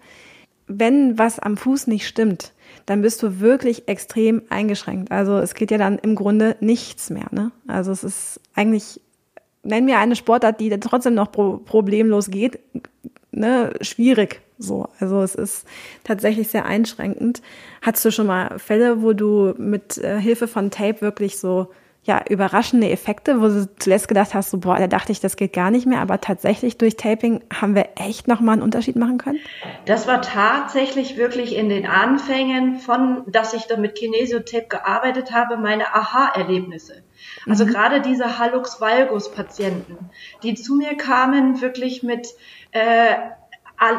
Wenn 0.67 1.17
was 1.17 1.39
am 1.39 1.57
Fuß 1.57 1.87
nicht 1.87 2.07
stimmt, 2.07 2.53
dann 2.85 3.01
bist 3.01 3.21
du 3.23 3.39
wirklich 3.39 3.87
extrem 3.87 4.43
eingeschränkt. 4.49 5.11
Also 5.11 5.37
es 5.39 5.55
geht 5.55 5.71
ja 5.71 5.77
dann 5.77 5.97
im 5.97 6.15
Grunde 6.15 6.55
nichts 6.59 7.09
mehr. 7.09 7.27
Ne? 7.31 7.51
Also 7.67 7.91
es 7.91 8.03
ist 8.03 8.39
eigentlich, 8.53 9.01
nenn 9.63 9.85
mir 9.85 9.97
eine 9.97 10.15
Sportart, 10.15 10.59
die 10.59 10.69
trotzdem 10.79 11.15
noch 11.15 11.31
pro 11.31 11.57
problemlos 11.57 12.29
geht, 12.29 12.59
ne, 13.31 13.73
schwierig 13.81 14.41
so, 14.59 14.89
also 14.99 15.21
es 15.21 15.35
ist 15.35 15.65
tatsächlich 16.03 16.49
sehr 16.49 16.65
einschränkend. 16.65 17.41
Hattest 17.81 18.03
du 18.03 18.11
schon 18.11 18.27
mal 18.27 18.59
Fälle, 18.59 19.01
wo 19.01 19.13
du 19.13 19.53
mit 19.57 19.97
äh, 19.97 20.19
Hilfe 20.19 20.47
von 20.47 20.69
Tape 20.69 21.01
wirklich 21.01 21.39
so 21.39 21.69
ja 22.03 22.23
überraschende 22.27 22.89
Effekte, 22.89 23.39
wo 23.41 23.47
du 23.47 23.69
zuletzt 23.77 24.07
gedacht 24.07 24.33
hast, 24.33 24.49
so 24.49 24.57
boah, 24.57 24.77
da 24.77 24.87
dachte 24.87 25.11
ich, 25.11 25.19
das 25.19 25.37
geht 25.37 25.53
gar 25.53 25.69
nicht 25.69 25.85
mehr, 25.85 25.99
aber 26.01 26.19
tatsächlich 26.19 26.77
durch 26.77 26.97
Taping 26.97 27.41
haben 27.53 27.75
wir 27.75 27.89
echt 27.95 28.27
noch 28.27 28.39
mal 28.41 28.53
einen 28.53 28.61
Unterschied 28.61 28.95
machen 28.95 29.17
können? 29.17 29.39
Das 29.85 30.07
war 30.07 30.21
tatsächlich 30.21 31.17
wirklich 31.17 31.55
in 31.55 31.69
den 31.69 31.85
Anfängen 31.85 32.79
von, 32.79 33.23
dass 33.27 33.53
ich 33.53 33.67
da 33.67 33.77
mit 33.77 33.95
Kinesiotape 33.95 34.67
gearbeitet 34.67 35.31
habe, 35.31 35.57
meine 35.57 35.93
Aha-Erlebnisse. 35.93 37.03
Also 37.47 37.65
mhm. 37.65 37.69
gerade 37.69 38.01
diese 38.01 38.39
Hallux 38.39 38.81
valgus 38.81 39.31
Patienten, 39.31 40.09
die 40.43 40.55
zu 40.55 40.75
mir 40.75 40.95
kamen 40.95 41.61
wirklich 41.61 42.01
mit 42.01 42.27
äh, 42.71 43.15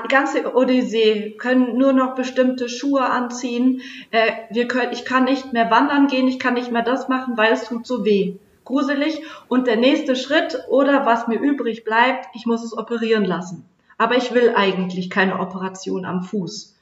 ganze 0.09 0.55
Odyssee, 0.55 1.37
können 1.39 1.79
nur 1.79 1.93
noch 1.93 2.15
bestimmte 2.15 2.69
Schuhe 2.69 3.09
anziehen. 3.09 3.83
Äh, 4.11 4.33
wir 4.51 4.69
können, 4.69 4.93
ich 4.93 5.05
kann 5.05 5.25
nicht 5.25 5.53
mehr 5.53 5.71
wandern 5.71 6.07
gehen, 6.07 6.29
ich 6.29 6.39
kann 6.39 6.55
nicht 6.55 6.71
mehr 6.71 6.83
das 6.83 7.09
machen, 7.09 7.37
weil 7.37 7.53
es 7.53 7.65
tut 7.65 7.87
so 7.87 8.05
weh. 8.05 8.35
gruselig. 8.65 9.23
Und 9.49 9.67
der 9.67 9.77
nächste 9.77 10.15
Schritt 10.17 10.65
oder 10.69 11.07
was 11.07 11.27
mir 11.27 11.39
übrig 11.41 11.85
bleibt, 11.85 12.27
ich 12.35 12.47
muss 12.47 12.63
es 12.63 12.77
operieren 12.77 13.25
lassen. 13.25 13.65
Aber 13.99 14.17
ich 14.17 14.33
will 14.33 14.55
eigentlich 14.55 15.11
keine 15.11 15.41
Operation 15.41 16.05
am 16.05 16.23
Fuß. 16.23 16.77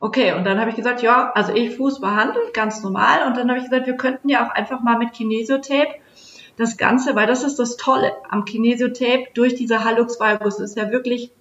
Okay, 0.00 0.32
und 0.32 0.44
dann 0.44 0.58
habe 0.58 0.70
ich 0.70 0.76
gesagt, 0.76 1.02
ja, 1.02 1.32
also 1.34 1.52
ich 1.52 1.76
Fuß 1.76 2.00
behandelt, 2.00 2.52
ganz 2.52 2.82
normal. 2.82 3.26
Und 3.26 3.36
dann 3.36 3.48
habe 3.48 3.58
ich 3.58 3.64
gesagt, 3.64 3.86
wir 3.86 3.96
könnten 3.96 4.28
ja 4.28 4.46
auch 4.46 4.50
einfach 4.50 4.80
mal 4.80 4.98
mit 4.98 5.12
Kinesiotape 5.12 5.94
das 6.56 6.76
Ganze, 6.76 7.14
weil 7.16 7.26
das 7.26 7.42
ist 7.42 7.58
das 7.58 7.76
Tolle 7.76 8.12
am 8.28 8.44
Kinesiotape 8.44 9.26
durch 9.34 9.54
diese 9.54 9.84
Hallux 9.84 10.20
valgus, 10.20 10.60
ist 10.60 10.76
ja 10.76 10.90
wirklich 10.90 11.32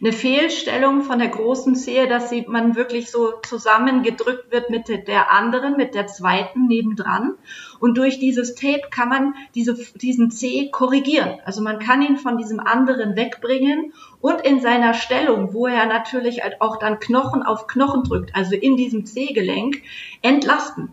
eine 0.00 0.12
Fehlstellung 0.12 1.02
von 1.02 1.18
der 1.18 1.28
großen 1.28 1.74
Zehe, 1.76 2.08
dass 2.08 2.30
sie, 2.30 2.44
man 2.48 2.76
wirklich 2.76 3.10
so 3.10 3.32
zusammengedrückt 3.42 4.50
wird 4.52 4.70
mit 4.70 4.88
der 4.88 5.30
anderen, 5.30 5.76
mit 5.76 5.94
der 5.94 6.06
zweiten 6.06 6.66
nebendran. 6.66 7.34
Und 7.80 7.98
durch 7.98 8.18
dieses 8.18 8.54
Tape 8.54 8.82
kann 8.90 9.08
man 9.08 9.34
diese, 9.54 9.74
diesen 9.94 10.30
Zeh 10.30 10.70
korrigieren. 10.70 11.38
Also 11.44 11.62
man 11.62 11.78
kann 11.78 12.02
ihn 12.02 12.16
von 12.16 12.38
diesem 12.38 12.60
anderen 12.60 13.16
wegbringen 13.16 13.92
und 14.20 14.40
in 14.40 14.60
seiner 14.60 14.94
Stellung, 14.94 15.52
wo 15.52 15.66
er 15.66 15.86
natürlich 15.86 16.42
halt 16.42 16.60
auch 16.60 16.78
dann 16.78 17.00
Knochen 17.00 17.42
auf 17.42 17.66
Knochen 17.66 18.04
drückt, 18.04 18.34
also 18.34 18.54
in 18.54 18.76
diesem 18.76 19.04
Zehgelenk, 19.04 19.82
entlasten 20.22 20.92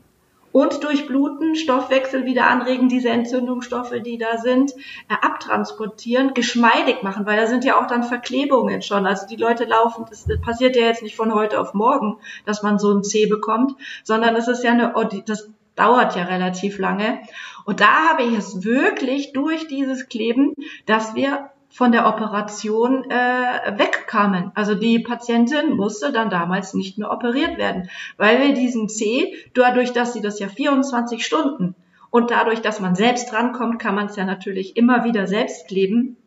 und 0.52 0.84
durchbluten, 0.84 1.56
Stoffwechsel 1.56 2.26
wieder 2.26 2.48
anregen, 2.48 2.90
diese 2.90 3.10
Entzündungsstoffe, 3.10 3.94
die 4.06 4.18
da 4.18 4.38
sind, 4.38 4.72
äh, 5.10 5.16
abtransportieren, 5.22 6.34
geschmeidig 6.34 7.04
machen, 7.04 7.26
weil 7.26 7.38
da 7.38 7.48
sind 7.48 7.64
ja 7.64 7.80
auch 7.80 7.88
dann 7.88 8.04
Verklebungen 8.04 8.82
schon. 8.82 9.06
Also 9.06 9.28
die 9.28 9.38
Leute 9.38 9.66
laufen, 9.66 10.06
das, 10.10 10.26
das 10.26 10.42
passiert 10.42 10.76
ja 10.76 10.84
jetzt 10.84 11.04
nicht 11.04 11.16
von 11.16 11.34
heute 11.34 11.60
auf 11.60 11.74
morgen, 11.74 12.18
dass 12.46 12.64
man 12.64 12.80
so 12.80 12.94
ein 12.94 13.04
C 13.04 13.26
bekommt, 13.26 13.76
sondern 14.04 14.36
es 14.36 14.48
ist 14.48 14.64
ja 14.64 14.72
eine, 14.72 14.94
das 15.26 15.50
dauert 15.76 16.16
ja 16.16 16.24
relativ 16.24 16.78
lange. 16.80 17.20
Und 17.66 17.80
da 17.80 18.10
habe 18.10 18.24
ich 18.24 18.38
es 18.38 18.64
wirklich 18.64 19.34
durch 19.34 19.68
dieses 19.68 20.10
Kleben, 20.10 20.54
dass 20.86 21.16
wir 21.16 21.50
von 21.72 21.92
der 21.94 22.06
Operation 22.06 23.10
äh, 23.10 23.78
wegkamen. 23.78 24.52
Also 24.56 24.76
die 24.76 25.00
Patientin 25.00 25.76
musste 25.76 26.12
dann 26.12 26.30
damals 26.30 26.74
nicht 26.74 26.98
mehr 26.98 27.12
operiert 27.12 27.58
werden, 27.58 27.90
weil 28.18 28.42
wir 28.42 28.54
diesen 28.54 28.90
C, 28.90 29.34
dadurch, 29.54 29.94
dass 29.94 30.14
sie 30.14 30.22
das 30.22 30.40
ja 30.40 30.50
24 30.50 31.26
Stunden 31.26 31.76
und 32.10 32.30
dadurch, 32.30 32.62
dass 32.62 32.82
man 32.82 32.96
selbst 32.96 33.32
drankommt, 33.32 33.80
kann 33.80 33.96
man 33.96 34.08
es 34.08 34.18
ja 34.18 34.26
natürlich 34.26 34.76
immer 34.76 35.06
wieder 35.06 35.28
selbst 35.28 35.70
kleben, 35.70 36.18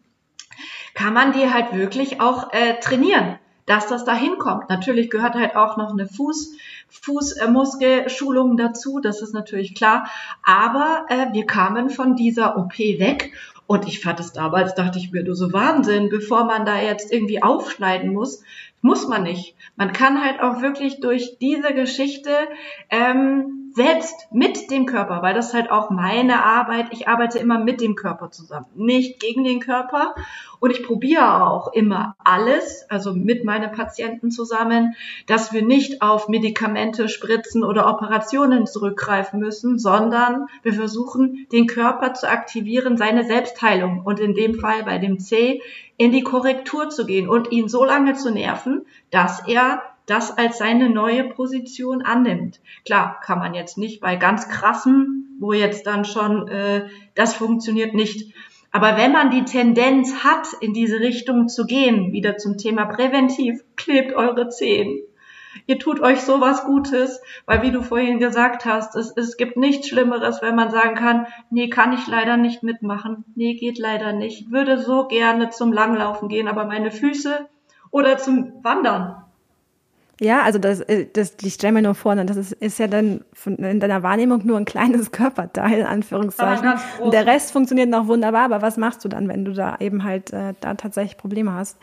kann 0.94 1.12
man 1.12 1.32
die 1.32 1.52
halt 1.52 1.74
wirklich 1.74 2.20
auch 2.20 2.52
äh, 2.52 2.80
trainieren, 2.80 3.38
dass 3.66 3.86
das 3.86 4.04
da 4.04 4.14
hinkommt. 4.14 4.68
Natürlich 4.68 5.10
gehört 5.10 5.34
halt 5.34 5.56
auch 5.56 5.76
noch 5.76 5.90
eine 5.90 6.06
Fuß, 6.06 6.56
Fußmuskelschulung 6.88 8.56
dazu, 8.56 9.00
das 9.00 9.22
ist 9.22 9.34
natürlich 9.34 9.74
klar. 9.74 10.08
Aber 10.42 11.06
äh, 11.08 11.32
wir 11.32 11.46
kamen 11.46 11.90
von 11.90 12.16
dieser 12.16 12.56
OP 12.56 12.78
weg 12.78 13.32
und 13.66 13.88
ich 13.88 14.00
fand 14.00 14.20
es 14.20 14.32
damals, 14.32 14.74
dachte 14.74 14.98
ich 14.98 15.12
mir, 15.12 15.24
du 15.24 15.34
so 15.34 15.52
Wahnsinn, 15.52 16.10
bevor 16.10 16.44
man 16.44 16.66
da 16.66 16.80
jetzt 16.80 17.12
irgendwie 17.12 17.42
aufschneiden 17.42 18.12
muss, 18.12 18.42
muss 18.82 19.08
man 19.08 19.22
nicht. 19.22 19.56
Man 19.76 19.92
kann 19.92 20.22
halt 20.22 20.40
auch 20.40 20.60
wirklich 20.60 21.00
durch 21.00 21.38
diese 21.40 21.72
Geschichte 21.72 22.30
ähm, 22.90 23.63
selbst 23.74 24.28
mit 24.30 24.70
dem 24.70 24.86
Körper, 24.86 25.20
weil 25.22 25.34
das 25.34 25.52
halt 25.52 25.70
auch 25.70 25.90
meine 25.90 26.44
Arbeit, 26.44 26.86
ich 26.92 27.08
arbeite 27.08 27.40
immer 27.40 27.58
mit 27.58 27.80
dem 27.80 27.96
Körper 27.96 28.30
zusammen, 28.30 28.66
nicht 28.76 29.18
gegen 29.18 29.42
den 29.42 29.58
Körper. 29.58 30.14
Und 30.60 30.70
ich 30.70 30.84
probiere 30.84 31.44
auch 31.46 31.72
immer 31.72 32.14
alles, 32.22 32.86
also 32.88 33.12
mit 33.12 33.44
meinen 33.44 33.72
Patienten 33.72 34.30
zusammen, 34.30 34.94
dass 35.26 35.52
wir 35.52 35.62
nicht 35.62 36.02
auf 36.02 36.28
Medikamente, 36.28 37.08
Spritzen 37.08 37.64
oder 37.64 37.88
Operationen 37.88 38.66
zurückgreifen 38.66 39.40
müssen, 39.40 39.78
sondern 39.78 40.46
wir 40.62 40.72
versuchen, 40.72 41.46
den 41.50 41.66
Körper 41.66 42.14
zu 42.14 42.28
aktivieren, 42.28 42.96
seine 42.96 43.24
Selbstheilung 43.24 44.02
und 44.04 44.20
in 44.20 44.34
dem 44.34 44.54
Fall 44.54 44.84
bei 44.84 44.98
dem 44.98 45.18
C 45.18 45.60
in 45.96 46.12
die 46.12 46.22
Korrektur 46.22 46.90
zu 46.90 47.06
gehen 47.06 47.28
und 47.28 47.50
ihn 47.50 47.68
so 47.68 47.84
lange 47.84 48.14
zu 48.14 48.30
nerven, 48.30 48.86
dass 49.10 49.46
er 49.48 49.82
das 50.06 50.36
als 50.36 50.58
seine 50.58 50.90
neue 50.90 51.24
Position 51.24 52.02
annimmt. 52.02 52.60
Klar, 52.84 53.20
kann 53.24 53.38
man 53.38 53.54
jetzt 53.54 53.78
nicht 53.78 54.00
bei 54.00 54.16
ganz 54.16 54.48
krassen, 54.48 55.36
wo 55.40 55.52
jetzt 55.52 55.86
dann 55.86 56.04
schon 56.04 56.48
äh, 56.48 56.88
das 57.14 57.34
funktioniert 57.34 57.94
nicht. 57.94 58.34
Aber 58.70 58.96
wenn 58.96 59.12
man 59.12 59.30
die 59.30 59.44
Tendenz 59.44 60.24
hat, 60.24 60.48
in 60.60 60.74
diese 60.74 60.98
Richtung 60.98 61.48
zu 61.48 61.64
gehen, 61.64 62.12
wieder 62.12 62.36
zum 62.38 62.58
Thema 62.58 62.86
präventiv, 62.86 63.62
klebt 63.76 64.14
eure 64.14 64.48
Zehen. 64.48 65.00
Ihr 65.66 65.78
tut 65.78 66.00
euch 66.00 66.22
sowas 66.22 66.64
Gutes, 66.64 67.20
weil 67.46 67.62
wie 67.62 67.70
du 67.70 67.82
vorhin 67.82 68.18
gesagt 68.18 68.64
hast, 68.64 68.96
es, 68.96 69.12
es 69.16 69.36
gibt 69.36 69.56
nichts 69.56 69.88
Schlimmeres, 69.88 70.42
wenn 70.42 70.56
man 70.56 70.70
sagen 70.70 70.96
kann, 70.96 71.26
nee, 71.50 71.68
kann 71.68 71.92
ich 71.92 72.06
leider 72.08 72.36
nicht 72.36 72.62
mitmachen, 72.62 73.24
nee, 73.36 73.54
geht 73.54 73.78
leider 73.78 74.12
nicht, 74.12 74.50
würde 74.50 74.78
so 74.78 75.06
gerne 75.06 75.50
zum 75.50 75.72
Langlaufen 75.72 76.28
gehen, 76.28 76.48
aber 76.48 76.64
meine 76.64 76.90
Füße 76.90 77.48
oder 77.90 78.18
zum 78.18 78.64
Wandern, 78.64 79.23
ja, 80.20 80.42
also 80.42 80.58
das, 80.58 80.80
äh, 80.80 81.06
das 81.12 81.34
ich 81.42 81.54
stelle 81.54 81.72
mir 81.74 81.82
nur 81.82 81.94
vor, 81.94 82.14
ne, 82.14 82.24
das 82.24 82.36
ist, 82.36 82.52
ist 82.52 82.78
ja 82.78 82.86
dann 82.86 83.22
von, 83.32 83.56
in 83.56 83.80
deiner 83.80 84.02
Wahrnehmung 84.02 84.46
nur 84.46 84.56
ein 84.56 84.64
kleines 84.64 85.10
Körperteil, 85.12 85.80
in 85.80 85.86
Anführungszeichen. 85.86 86.74
Und 87.00 87.12
der 87.12 87.26
Rest 87.26 87.52
funktioniert 87.52 87.88
noch 87.88 88.06
wunderbar, 88.06 88.44
aber 88.44 88.62
was 88.62 88.76
machst 88.76 89.04
du 89.04 89.08
dann, 89.08 89.28
wenn 89.28 89.44
du 89.44 89.52
da 89.52 89.76
eben 89.80 90.04
halt 90.04 90.32
äh, 90.32 90.54
da 90.60 90.74
tatsächlich 90.74 91.16
Probleme 91.16 91.52
hast? 91.52 91.78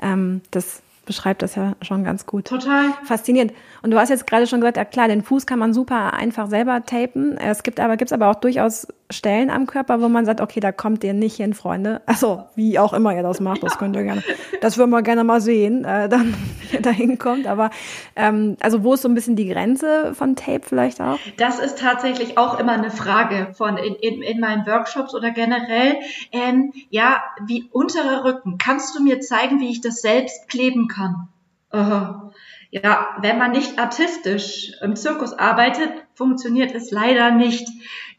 Ähm, 0.00 0.42
das 0.50 0.82
beschreibt 1.06 1.42
das 1.42 1.54
ja 1.54 1.74
schon 1.82 2.04
ganz 2.04 2.26
gut. 2.26 2.44
Total. 2.44 2.90
Faszinierend. 3.04 3.52
Und 3.82 3.90
du 3.90 3.98
hast 3.98 4.10
jetzt 4.10 4.26
gerade 4.26 4.46
schon 4.46 4.60
gesagt, 4.60 4.76
ja 4.76 4.84
klar, 4.84 5.08
den 5.08 5.22
Fuß 5.22 5.46
kann 5.46 5.58
man 5.58 5.72
super 5.72 6.14
einfach 6.14 6.48
selber 6.48 6.84
tapen. 6.84 7.36
Es 7.36 7.62
gibt 7.62 7.80
aber, 7.80 7.96
gibt's 7.96 8.12
aber 8.12 8.28
auch 8.30 8.36
durchaus 8.36 8.86
Stellen 9.10 9.50
am 9.50 9.66
Körper, 9.66 10.00
wo 10.00 10.08
man 10.08 10.24
sagt, 10.24 10.40
okay, 10.40 10.60
da 10.60 10.72
kommt 10.72 11.04
ihr 11.04 11.12
nicht 11.12 11.36
hin, 11.36 11.54
Freunde. 11.54 12.00
Also, 12.06 12.44
wie 12.54 12.78
auch 12.78 12.92
immer 12.92 13.14
ihr 13.14 13.22
das 13.22 13.40
macht, 13.40 13.62
das 13.62 13.78
könnt 13.78 13.96
ihr 13.96 14.04
gerne, 14.04 14.22
das 14.60 14.78
würden 14.78 14.90
wir 14.90 15.02
gerne 15.02 15.24
mal 15.24 15.40
sehen, 15.40 15.84
äh, 15.84 16.08
dann, 16.08 16.34
wie 16.60 16.76
ihr 16.76 16.82
da 16.82 16.90
hinkommt. 16.90 17.46
Aber, 17.46 17.70
ähm, 18.16 18.56
also, 18.60 18.84
wo 18.84 18.94
ist 18.94 19.02
so 19.02 19.08
ein 19.08 19.14
bisschen 19.14 19.36
die 19.36 19.48
Grenze 19.48 20.14
von 20.14 20.36
Tape 20.36 20.62
vielleicht 20.62 21.00
auch? 21.00 21.18
Das 21.36 21.58
ist 21.58 21.78
tatsächlich 21.78 22.38
auch 22.38 22.58
immer 22.58 22.72
eine 22.72 22.90
Frage 22.90 23.48
von 23.54 23.76
in, 23.76 23.94
in, 23.96 24.22
in 24.22 24.40
meinen 24.40 24.66
Workshops 24.66 25.14
oder 25.14 25.30
generell. 25.30 25.96
Ähm, 26.32 26.72
ja, 26.90 27.22
wie 27.44 27.68
unterer 27.72 28.24
Rücken. 28.24 28.58
Kannst 28.58 28.96
du 28.96 29.02
mir 29.02 29.20
zeigen, 29.20 29.60
wie 29.60 29.70
ich 29.70 29.80
das 29.80 30.00
selbst 30.00 30.48
kleben 30.48 30.88
kann? 30.88 31.28
Aha. 31.70 32.32
Ja, 32.72 33.16
wenn 33.20 33.38
man 33.38 33.50
nicht 33.50 33.80
artistisch 33.80 34.72
im 34.80 34.94
Zirkus 34.94 35.32
arbeitet, 35.32 35.90
funktioniert 36.14 36.72
es 36.72 36.92
leider 36.92 37.32
nicht. 37.32 37.66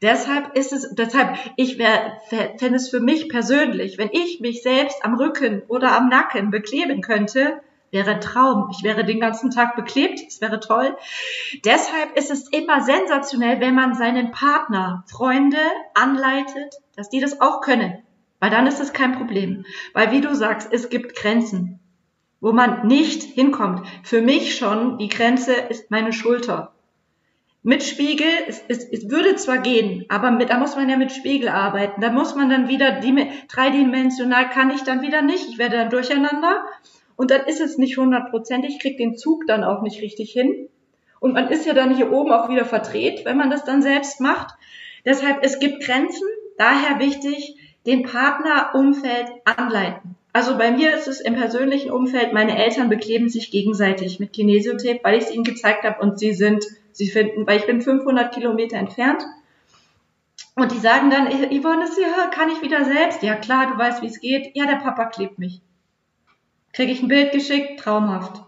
Deshalb 0.02 0.56
ist 0.56 0.74
es, 0.74 0.96
deshalb, 0.96 1.38
ich 1.58 1.78
fände 1.78 2.76
es 2.76 2.90
für 2.90 3.00
mich 3.00 3.30
persönlich, 3.30 3.98
wenn 3.98 4.10
ich 4.12 4.40
mich 4.40 4.64
selbst 4.64 5.06
am 5.06 5.16
Rücken 5.16 5.62
oder 5.68 5.96
am 5.96 6.10
Nacken 6.10 6.50
bekleben 6.50 7.02
könnte, 7.02 7.62
wäre 7.92 8.20
Traum. 8.20 8.70
Ich 8.72 8.84
wäre 8.84 9.04
den 9.04 9.20
ganzen 9.20 9.52
Tag 9.52 9.76
beklebt, 9.76 10.22
es 10.28 10.42
wäre 10.42 10.60
toll. 10.60 10.96
Deshalb 11.66 12.18
ist 12.18 12.32
es 12.32 12.48
immer 12.50 12.82
sensationell, 12.82 13.60
wenn 13.60 13.76
man 13.76 13.94
seinen 13.94 14.32
Partner, 14.32 15.04
Freunde 15.08 15.60
anleitet, 15.94 16.76
dass 16.96 17.10
die 17.10 17.20
das 17.20 17.42
auch 17.42 17.62
können. 17.62 17.98
Weil 18.40 18.50
dann 18.50 18.66
ist 18.66 18.80
es 18.80 18.94
kein 18.94 19.12
Problem. 19.12 19.66
Weil 19.94 20.12
wie 20.12 20.22
du 20.22 20.34
sagst, 20.34 20.70
es 20.72 20.90
gibt 20.90 21.16
Grenzen 21.16 21.82
wo 22.42 22.52
man 22.52 22.88
nicht 22.88 23.22
hinkommt. 23.22 23.88
Für 24.04 24.22
mich 24.22 24.58
schon, 24.58 24.98
die 24.98 25.08
Grenze 25.08 25.54
ist 25.54 25.92
meine 25.92 26.12
Schulter. 26.12 26.74
Mit 27.64 27.84
Spiegel, 27.84 28.28
es, 28.48 28.64
es, 28.68 28.86
es 28.86 29.10
würde 29.12 29.36
zwar 29.36 29.60
gehen, 29.60 30.06
aber 30.10 30.32
mit, 30.32 30.50
da 30.50 30.58
muss 30.58 30.76
man 30.76 30.90
ja 30.90 30.98
mit 30.98 31.12
Spiegel 31.12 31.48
arbeiten. 31.50 32.02
Da 32.02 32.12
muss 32.12 32.36
man 32.36 32.50
dann 32.50 32.68
wieder, 32.68 33.00
dreidimensional 33.48 34.50
kann 34.50 34.72
ich 34.72 34.82
dann 34.82 35.04
wieder 35.04 35.22
nicht. 35.22 35.48
Ich 35.48 35.60
werde 35.60 35.78
dann 35.78 35.92
durcheinander. 35.92 36.64
Und 37.16 37.30
dann 37.30 37.42
ist 37.42 37.62
es 37.62 37.78
nicht 37.78 37.98
hundertprozentig, 37.98 38.80
krieg 38.80 38.98
den 38.98 39.16
Zug 39.16 39.46
dann 39.46 39.64
auch 39.64 39.84
nicht 39.84 40.02
richtig 40.02 40.32
hin. 40.32 40.70
Und 41.20 41.34
man 41.34 41.50
ist 41.50 41.68
ja 41.68 41.74
dann 41.74 41.96
hier 41.96 42.12
oben 42.12 42.32
auch 42.32 42.50
wieder 42.50 42.66
verdreht, 42.66 43.26
wenn 43.26 43.38
man 43.38 43.52
das 43.52 43.64
dann 43.64 43.84
selbst 43.84 44.20
macht. 44.20 44.56
Deshalb, 45.06 45.44
es 45.44 45.60
gibt 45.60 45.84
Grenzen. 45.84 46.28
Daher 46.58 47.00
wichtig, 47.00 47.58
den 47.86 48.04
Partnerumfeld 48.04 49.28
anleiten. 49.46 50.16
Also 50.34 50.58
bei 50.58 50.72
mir 50.72 50.96
ist 50.96 51.08
es 51.08 51.20
im 51.20 51.36
persönlichen 51.36 51.92
Umfeld, 51.92 52.34
meine 52.34 52.58
Eltern 52.58 52.90
bekleben 52.90 53.30
sich 53.30 53.52
gegenseitig 53.52 54.20
mit 54.20 54.34
Kinesiotape, 54.34 55.02
weil 55.04 55.18
ich 55.18 55.26
es 55.26 55.32
ihnen 55.32 55.44
gezeigt 55.44 55.84
habe 55.84 56.02
und 56.02 56.20
sie 56.20 56.34
sind, 56.34 56.66
sie 56.94 57.10
finden, 57.10 57.48
weil 57.48 57.60
ich 57.60 57.66
bin 57.66 57.82
500 57.82 58.34
Kilometer 58.34 58.78
entfernt. 58.78 59.24
Und 60.56 60.72
die 60.72 60.80
sagen 60.80 61.10
dann, 61.10 61.28
Yvonne, 61.28 61.86
ist 61.86 61.96
hier, 61.96 62.08
kann 62.32 62.50
ich 62.50 62.62
wieder 62.62 62.84
selbst? 62.86 63.24
Ja 63.24 63.36
klar, 63.36 63.72
du 63.72 63.78
weißt, 63.78 64.02
wie 64.02 64.08
es 64.08 64.20
geht. 64.20 64.56
Ja, 64.56 64.66
der 64.66 64.78
Papa 64.78 65.06
klebt 65.06 65.40
mich. 65.40 65.62
Kriege 66.74 66.92
ich 66.92 67.02
ein 67.02 67.08
Bild 67.08 67.32
geschickt? 67.32 67.80
Traumhaft. 67.80 68.44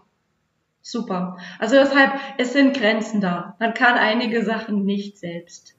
Super. 0.82 1.38
Also 1.58 1.76
deshalb, 1.76 2.12
es 2.36 2.52
sind 2.52 2.76
Grenzen 2.76 3.20
da. 3.20 3.56
Man 3.58 3.72
kann 3.74 3.94
einige 3.94 4.44
Sachen 4.44 4.84
nicht 4.84 5.18
selbst. 5.18 5.76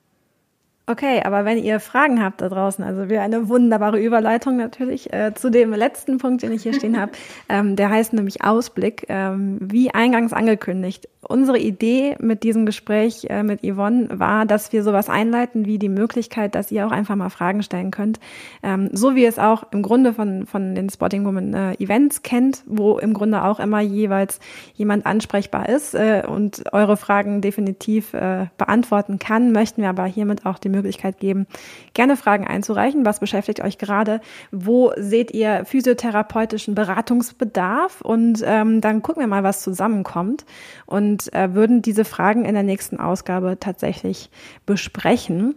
Okay, 0.88 1.22
aber 1.24 1.46
wenn 1.46 1.58
ihr 1.58 1.80
Fragen 1.80 2.24
habt 2.24 2.42
da 2.42 2.50
draußen, 2.50 2.84
also 2.84 3.10
wir 3.10 3.24
eine 3.24 3.50
wunderbare 3.50 4.00
Überleitung 4.00 4.58
natürlich 4.58 5.12
äh, 5.12 5.34
zu 5.34 5.50
dem 5.50 5.74
letzten 5.74 6.20
Punkt, 6.20 6.44
den 6.44 6.52
ich 6.52 6.64
hier 6.64 6.74
stehen 6.74 7.00
habe. 7.00 7.12
Ähm, 7.48 7.76
der 7.76 7.90
heißt 7.90 8.14
nämlich 8.14 8.44
Ausblick. 8.44 9.06
Ähm, 9.08 9.58
wie 9.62 9.94
eingangs 9.94 10.34
angekündigt, 10.34 11.08
unsere 11.28 11.58
Idee 11.58 12.16
mit 12.20 12.44
diesem 12.44 12.66
Gespräch 12.66 13.28
äh, 13.30 13.44
mit 13.44 13.62
Yvonne 13.62 14.08
war, 14.12 14.46
dass 14.46 14.74
wir 14.74 14.84
sowas 14.84 15.10
einleiten 15.10 15.66
wie 15.66 15.78
die 15.78 15.90
Möglichkeit, 15.90 16.56
dass 16.56 16.72
ihr 16.72 16.86
auch 16.88 16.92
einfach 16.92 17.16
mal 17.16 17.30
Fragen 17.30 17.64
stellen 17.64 17.92
könnt. 17.92 18.20
Ähm, 18.64 18.90
so 18.94 19.16
wie 19.16 19.24
ihr 19.24 19.30
es 19.30 19.40
auch 19.40 19.64
im 19.72 19.82
Grunde 19.82 20.14
von, 20.14 20.46
von 20.46 20.76
den 20.76 20.90
Spotting 20.90 21.26
Woman 21.26 21.54
äh, 21.54 21.74
Events 21.74 22.24
kennt, 22.24 22.64
wo 22.66 22.98
im 22.98 23.14
Grunde 23.14 23.44
auch 23.44 23.60
immer 23.60 23.82
jeweils 23.82 24.40
jemand 24.74 25.06
ansprechbar 25.06 25.70
ist 25.70 25.94
äh, 25.94 26.24
und 26.28 26.64
eure 26.74 26.98
Fragen 26.98 27.42
definitiv 27.42 28.14
äh, 28.14 28.48
beantworten 28.58 29.20
kann, 29.20 29.52
möchten 29.52 29.82
wir 29.82 29.90
aber 29.90 30.06
hiermit 30.06 30.46
auch 30.46 30.60
die 30.60 30.70
Möglichkeit 30.76 31.20
geben, 31.20 31.48
gerne 31.94 32.18
Fragen 32.18 32.46
einzureichen. 32.46 33.06
Was 33.06 33.20
beschäftigt 33.20 33.62
euch 33.62 33.78
gerade? 33.78 34.22
Wo 34.52 34.92
seht 34.98 35.32
ihr 35.32 35.66
physiotherapeutischen 35.66 36.76
Beratungsbedarf? 36.76 38.02
Und 38.02 38.44
ähm, 38.46 38.82
dann 38.82 39.02
gucken 39.02 39.22
wir 39.22 39.28
mal, 39.28 39.44
was 39.44 39.62
zusammenkommt 39.62 40.46
und 40.86 41.34
äh, 41.34 41.54
würden 41.54 41.82
diese 41.82 42.06
Fragen 42.06 42.46
in 42.46 42.54
der 42.54 42.64
nächsten 42.64 43.00
Ausgabe 43.00 43.58
tatsächlich 43.60 44.30
besprechen. 44.66 45.56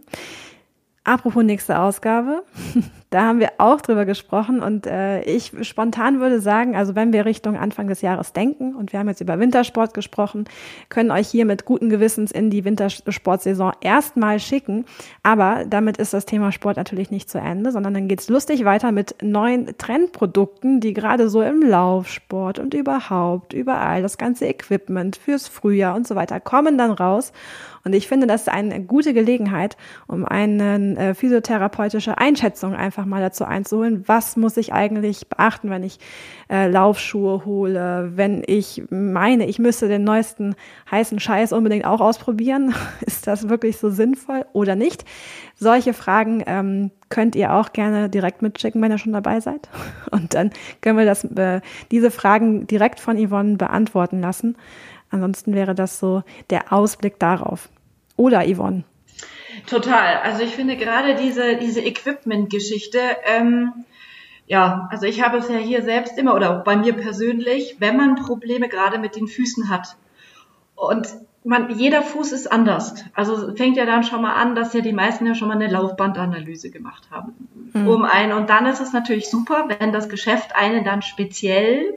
Apropos 1.08 1.42
nächste 1.42 1.78
Ausgabe, 1.78 2.42
da 3.10 3.22
haben 3.22 3.40
wir 3.40 3.52
auch 3.56 3.80
drüber 3.80 4.04
gesprochen 4.04 4.60
und 4.60 4.86
äh, 4.86 5.22
ich 5.22 5.52
spontan 5.62 6.20
würde 6.20 6.38
sagen, 6.38 6.76
also 6.76 6.94
wenn 6.94 7.14
wir 7.14 7.24
Richtung 7.24 7.56
Anfang 7.56 7.88
des 7.88 8.02
Jahres 8.02 8.34
denken 8.34 8.74
und 8.74 8.92
wir 8.92 9.00
haben 9.00 9.08
jetzt 9.08 9.22
über 9.22 9.40
Wintersport 9.40 9.94
gesprochen, 9.94 10.44
können 10.90 11.10
euch 11.10 11.26
hier 11.28 11.46
mit 11.46 11.64
guten 11.64 11.88
Gewissens 11.88 12.30
in 12.30 12.50
die 12.50 12.62
Wintersportsaison 12.66 13.72
erstmal 13.80 14.38
schicken. 14.38 14.84
Aber 15.22 15.64
damit 15.66 15.96
ist 15.96 16.12
das 16.12 16.26
Thema 16.26 16.52
Sport 16.52 16.76
natürlich 16.76 17.10
nicht 17.10 17.30
zu 17.30 17.38
Ende, 17.38 17.72
sondern 17.72 17.94
dann 17.94 18.08
geht's 18.08 18.28
lustig 18.28 18.66
weiter 18.66 18.92
mit 18.92 19.14
neuen 19.22 19.78
Trendprodukten, 19.78 20.80
die 20.80 20.92
gerade 20.92 21.30
so 21.30 21.40
im 21.40 21.62
Laufsport 21.62 22.58
und 22.58 22.74
überhaupt 22.74 23.54
überall 23.54 24.02
das 24.02 24.18
ganze 24.18 24.44
Equipment 24.44 25.16
fürs 25.16 25.48
Frühjahr 25.48 25.96
und 25.96 26.06
so 26.06 26.16
weiter 26.16 26.38
kommen 26.38 26.76
dann 26.76 26.90
raus. 26.90 27.32
Und 27.84 27.94
ich 27.94 28.06
finde, 28.06 28.26
das 28.26 28.42
ist 28.42 28.48
eine 28.50 28.82
gute 28.82 29.14
Gelegenheit, 29.14 29.78
um 30.08 30.26
eine 30.26 30.97
äh, 30.98 31.14
physiotherapeutische 31.14 32.18
Einschätzung 32.18 32.74
einfach 32.74 33.04
mal 33.04 33.20
dazu 33.20 33.44
einzuholen. 33.44 34.02
Was 34.06 34.36
muss 34.36 34.56
ich 34.56 34.72
eigentlich 34.72 35.28
beachten, 35.28 35.70
wenn 35.70 35.84
ich 35.84 35.98
äh, 36.50 36.68
Laufschuhe 36.68 37.44
hole, 37.44 38.10
wenn 38.16 38.42
ich 38.46 38.82
meine, 38.90 39.46
ich 39.46 39.58
müsste 39.58 39.88
den 39.88 40.04
neuesten 40.04 40.56
heißen 40.90 41.20
Scheiß 41.20 41.52
unbedingt 41.52 41.84
auch 41.84 42.00
ausprobieren? 42.00 42.74
ist 43.00 43.26
das 43.26 43.48
wirklich 43.48 43.78
so 43.78 43.90
sinnvoll 43.90 44.44
oder 44.52 44.74
nicht? 44.74 45.04
Solche 45.54 45.94
Fragen 45.94 46.42
ähm, 46.46 46.90
könnt 47.10 47.36
ihr 47.36 47.54
auch 47.54 47.72
gerne 47.72 48.08
direkt 48.08 48.42
mitschicken, 48.42 48.82
wenn 48.82 48.90
ihr 48.90 48.98
schon 48.98 49.12
dabei 49.12 49.40
seid. 49.40 49.68
Und 50.10 50.34
dann 50.34 50.50
können 50.80 50.98
wir 50.98 51.06
das, 51.06 51.24
äh, 51.24 51.60
diese 51.90 52.10
Fragen 52.10 52.66
direkt 52.66 53.00
von 53.00 53.16
Yvonne 53.16 53.56
beantworten 53.56 54.20
lassen. 54.20 54.56
Ansonsten 55.10 55.54
wäre 55.54 55.74
das 55.74 55.98
so 55.98 56.22
der 56.50 56.72
Ausblick 56.72 57.18
darauf. 57.18 57.68
Oder 58.16 58.44
Yvonne? 58.44 58.84
Total. 59.66 60.18
Also 60.22 60.42
ich 60.42 60.54
finde 60.54 60.76
gerade 60.76 61.14
diese, 61.14 61.56
diese 61.56 61.80
Equipment-Geschichte, 61.80 62.98
ähm, 63.24 63.84
ja, 64.46 64.88
also 64.90 65.06
ich 65.06 65.22
habe 65.22 65.38
es 65.38 65.48
ja 65.48 65.58
hier 65.58 65.82
selbst 65.82 66.18
immer 66.18 66.34
oder 66.34 66.58
auch 66.58 66.64
bei 66.64 66.76
mir 66.76 66.94
persönlich, 66.94 67.76
wenn 67.78 67.96
man 67.96 68.16
Probleme 68.16 68.68
gerade 68.68 68.98
mit 68.98 69.14
den 69.16 69.28
Füßen 69.28 69.68
hat. 69.68 69.96
Und 70.74 71.08
man, 71.44 71.70
jeder 71.70 72.02
Fuß 72.02 72.32
ist 72.32 72.50
anders. 72.50 73.04
Also 73.14 73.54
fängt 73.54 73.76
ja 73.76 73.86
dann 73.86 74.04
schon 74.04 74.22
mal 74.22 74.34
an, 74.34 74.54
dass 74.54 74.74
ja 74.74 74.80
die 74.80 74.92
meisten 74.92 75.26
ja 75.26 75.34
schon 75.34 75.48
mal 75.48 75.54
eine 75.54 75.68
Laufbandanalyse 75.68 76.70
gemacht 76.70 77.08
haben. 77.10 77.34
Mhm. 77.72 77.88
Um 77.88 78.04
einen. 78.04 78.32
Und 78.32 78.50
dann 78.50 78.66
ist 78.66 78.80
es 78.80 78.92
natürlich 78.92 79.28
super, 79.30 79.68
wenn 79.78 79.92
das 79.92 80.08
Geschäft 80.08 80.56
einen 80.56 80.84
dann 80.84 81.02
speziell 81.02 81.94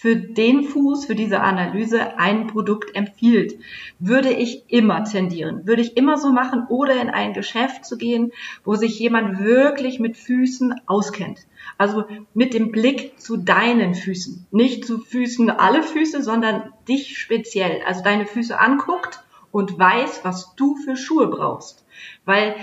für 0.00 0.14
den 0.14 0.62
Fuß, 0.62 1.06
für 1.06 1.16
diese 1.16 1.40
Analyse 1.40 2.18
ein 2.18 2.46
Produkt 2.46 2.94
empfiehlt, 2.94 3.58
würde 3.98 4.30
ich 4.30 4.62
immer 4.68 5.02
tendieren, 5.02 5.66
würde 5.66 5.82
ich 5.82 5.96
immer 5.96 6.16
so 6.18 6.30
machen 6.30 6.66
oder 6.68 7.00
in 7.02 7.10
ein 7.10 7.32
Geschäft 7.32 7.84
zu 7.84 7.98
gehen, 7.98 8.30
wo 8.64 8.76
sich 8.76 8.96
jemand 9.00 9.40
wirklich 9.40 9.98
mit 9.98 10.16
Füßen 10.16 10.82
auskennt. 10.86 11.40
Also 11.78 12.04
mit 12.32 12.54
dem 12.54 12.70
Blick 12.70 13.18
zu 13.18 13.38
deinen 13.38 13.96
Füßen, 13.96 14.46
nicht 14.52 14.84
zu 14.84 14.98
Füßen 14.98 15.50
alle 15.50 15.82
Füße, 15.82 16.22
sondern 16.22 16.72
dich 16.86 17.18
speziell, 17.18 17.82
also 17.84 18.04
deine 18.04 18.26
Füße 18.26 18.56
anguckt 18.56 19.24
und 19.50 19.80
weiß, 19.80 20.20
was 20.22 20.54
du 20.54 20.76
für 20.76 20.96
Schuhe 20.96 21.26
brauchst. 21.26 21.84
Weil 22.24 22.54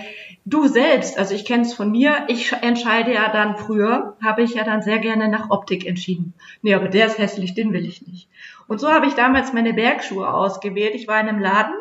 du 0.45 0.67
selbst, 0.67 1.17
also 1.17 1.33
ich 1.33 1.45
kenne 1.45 1.63
es 1.63 1.73
von 1.73 1.91
mir, 1.91 2.25
ich 2.27 2.53
entscheide 2.53 3.13
ja 3.13 3.31
dann 3.31 3.57
früher, 3.57 4.15
habe 4.23 4.43
ich 4.43 4.53
ja 4.53 4.63
dann 4.63 4.81
sehr 4.81 4.99
gerne 4.99 5.27
nach 5.27 5.49
Optik 5.49 5.85
entschieden. 5.85 6.33
Nee, 6.61 6.73
aber 6.73 6.87
der 6.87 7.07
ist 7.07 7.17
hässlich, 7.17 7.53
den 7.53 7.73
will 7.73 7.85
ich 7.85 8.05
nicht. 8.05 8.29
Und 8.67 8.79
so 8.79 8.91
habe 8.91 9.07
ich 9.07 9.13
damals 9.13 9.53
meine 9.53 9.73
Bergschuhe 9.73 10.31
ausgewählt. 10.31 10.95
Ich 10.95 11.07
war 11.07 11.19
in 11.19 11.29
einem 11.29 11.39
Laden 11.39 11.75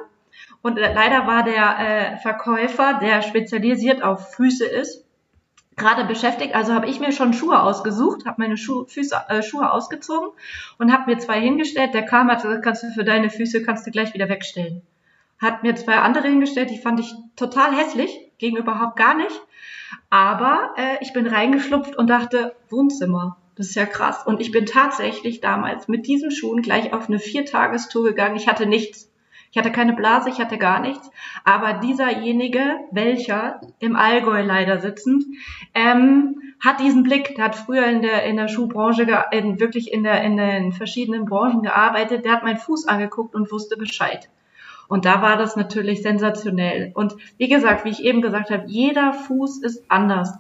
und 0.63 0.79
äh, 0.79 0.93
leider 0.93 1.27
war 1.27 1.45
der 1.45 1.79
äh, 1.79 2.17
Verkäufer, 2.19 2.99
der 3.03 3.23
spezialisiert 3.23 4.03
auf 4.03 4.35
Füße 4.35 4.65
ist, 4.65 5.05
gerade 5.77 6.05
beschäftigt. 6.05 6.55
Also 6.55 6.73
habe 6.73 6.87
ich 6.87 7.01
mir 7.01 7.13
schon 7.13 7.33
Schuhe 7.35 7.63
ausgesucht, 7.63 8.25
habe 8.27 8.43
meine 8.43 8.57
Schuhe, 8.57 8.87
Füße, 8.87 9.15
äh, 9.29 9.43
Schuhe 9.43 9.71
ausgezogen 9.71 10.31
und 10.79 10.93
habe 10.93 11.11
mir 11.11 11.19
zwei 11.19 11.41
hingestellt. 11.41 11.95
Der 11.95 12.05
kam, 12.05 12.31
hat 12.31 12.43
gesagt, 12.43 12.65
kannst 12.65 12.83
du 12.83 12.91
für 12.91 13.05
deine 13.05 13.31
Füße 13.31 13.63
kannst 13.63 13.87
du 13.87 13.91
gleich 13.91 14.15
wieder 14.15 14.29
wegstellen 14.29 14.83
hat 15.45 15.63
mir 15.63 15.77
zwei 15.77 15.99
andere 15.99 16.27
hingestellt, 16.27 16.71
die 16.71 16.79
fand 16.79 16.99
ich 16.99 17.15
total 17.37 17.77
hässlich, 17.77 18.11
ging 18.39 18.57
überhaupt 18.57 18.97
gar 18.97 19.15
nicht. 19.15 19.41
Aber 20.11 20.75
äh, 20.77 20.97
ich 21.01 21.13
bin 21.13 21.27
reingeschlupft 21.27 21.97
und 21.97 22.09
dachte, 22.09 22.57
Wohnzimmer, 22.69 23.37
das 23.57 23.69
ist 23.69 23.77
ja 23.77 23.87
krass. 23.87 24.27
Und 24.27 24.41
ich 24.41 24.51
bin 24.51 24.67
tatsächlich 24.67 25.41
damals 25.41 25.87
mit 25.87 26.07
diesen 26.07 26.31
Schuhen 26.31 26.63
gleich 26.63 26.93
auf 26.93 27.09
eine 27.09 27.19
Viertagestour 27.19 28.05
gegangen. 28.05 28.37
Ich 28.37 28.49
hatte 28.49 28.67
nichts. 28.67 29.11
Ich 29.53 29.59
hatte 29.59 29.71
keine 29.71 29.93
Blase, 29.93 30.31
ich 30.31 30.41
hatte 30.41 30.59
gar 30.59 30.81
nichts. 30.81 31.09
Aber 31.45 31.75
dieserjenige, 31.75 32.61
welcher 32.91 33.61
im 33.79 33.95
Allgäu 33.95 34.43
leider 34.43 34.81
sitzend, 34.81 35.25
ähm, 35.75 36.41
hat 36.59 36.81
diesen 36.81 37.05
Blick, 37.05 37.37
der 37.37 37.45
hat 37.45 37.55
früher 37.55 37.87
in 37.87 38.03
der, 38.03 38.25
in 38.25 38.37
der 38.37 38.49
Schuhbranche, 38.49 39.07
in, 39.31 39.61
wirklich 39.61 39.93
in, 39.93 40.03
der, 40.03 40.23
in 40.25 40.37
den 40.37 40.73
verschiedenen 40.73 41.25
Branchen 41.25 41.63
gearbeitet, 41.63 42.25
der 42.25 42.33
hat 42.33 42.43
meinen 42.43 42.57
Fuß 42.57 42.89
angeguckt 42.89 43.37
und 43.37 43.53
wusste 43.53 43.77
Bescheid. 43.77 44.29
Und 44.89 45.05
da 45.05 45.23
war 45.23 45.37
das 45.37 45.57
natürlich 45.57 46.03
sensationell. 46.03 46.93
Und 46.95 47.15
wie 47.39 47.49
gesagt, 47.49 47.85
wie 47.85 47.91
ich 47.91 48.03
eben 48.03 48.23
gesagt 48.23 48.51
habe, 48.51 48.65
jeder 48.67 49.13
Fuß 49.13 49.63
ist 49.63 49.85
anders. 49.89 50.33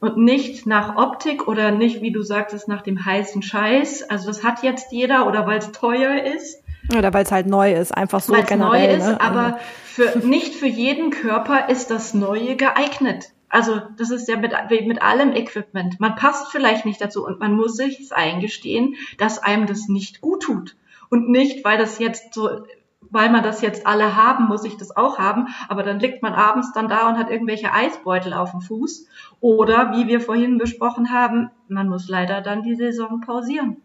Und 0.00 0.16
nicht 0.16 0.66
nach 0.66 0.96
Optik 0.96 1.46
oder 1.46 1.70
nicht, 1.70 2.02
wie 2.02 2.10
du 2.10 2.22
sagtest, 2.22 2.66
nach 2.66 2.82
dem 2.82 3.04
heißen 3.04 3.42
Scheiß. 3.42 4.10
Also 4.10 4.26
das 4.26 4.42
hat 4.42 4.62
jetzt 4.62 4.90
jeder 4.90 5.28
oder 5.28 5.46
weil 5.46 5.58
es 5.58 5.70
teuer 5.70 6.24
ist. 6.24 6.62
Oder 6.96 7.14
weil 7.14 7.24
es 7.24 7.30
halt 7.30 7.46
neu 7.46 7.72
ist, 7.72 7.96
einfach 7.96 8.20
so 8.20 8.32
weil's 8.32 8.48
generell. 8.48 8.88
neu 8.88 8.96
ist, 8.96 9.06
ne? 9.06 9.20
aber 9.20 9.58
für, 9.84 10.18
nicht 10.18 10.54
für 10.54 10.66
jeden 10.66 11.10
Körper 11.10 11.68
ist 11.68 11.90
das 11.90 12.12
Neue 12.12 12.56
geeignet. 12.56 13.30
Also 13.48 13.82
das 13.98 14.10
ist 14.10 14.28
ja 14.28 14.36
mit, 14.36 14.52
mit 14.86 15.02
allem 15.02 15.32
Equipment. 15.32 16.00
Man 16.00 16.16
passt 16.16 16.50
vielleicht 16.50 16.86
nicht 16.86 17.00
dazu 17.00 17.24
und 17.24 17.38
man 17.38 17.54
muss 17.54 17.76
sich 17.76 18.10
eingestehen, 18.12 18.96
dass 19.18 19.38
einem 19.38 19.66
das 19.66 19.88
nicht 19.88 20.20
gut 20.22 20.42
tut. 20.42 20.76
Und 21.10 21.28
nicht, 21.28 21.62
weil 21.64 21.76
das 21.76 21.98
jetzt 21.98 22.32
so 22.32 22.64
weil 23.12 23.30
man 23.30 23.42
das 23.42 23.60
jetzt 23.60 23.86
alle 23.86 24.16
haben, 24.16 24.48
muss 24.48 24.64
ich 24.64 24.76
das 24.76 24.96
auch 24.96 25.18
haben. 25.18 25.48
Aber 25.68 25.82
dann 25.82 26.00
liegt 26.00 26.22
man 26.22 26.32
abends 26.32 26.72
dann 26.72 26.88
da 26.88 27.08
und 27.08 27.18
hat 27.18 27.30
irgendwelche 27.30 27.72
Eisbeutel 27.72 28.32
auf 28.32 28.50
dem 28.50 28.62
Fuß. 28.62 29.06
Oder, 29.40 29.92
wie 29.92 30.08
wir 30.08 30.20
vorhin 30.20 30.58
besprochen 30.58 31.12
haben, 31.12 31.50
man 31.68 31.88
muss 31.88 32.08
leider 32.08 32.40
dann 32.40 32.62
die 32.62 32.74
Saison 32.74 33.20
pausieren. 33.20 33.76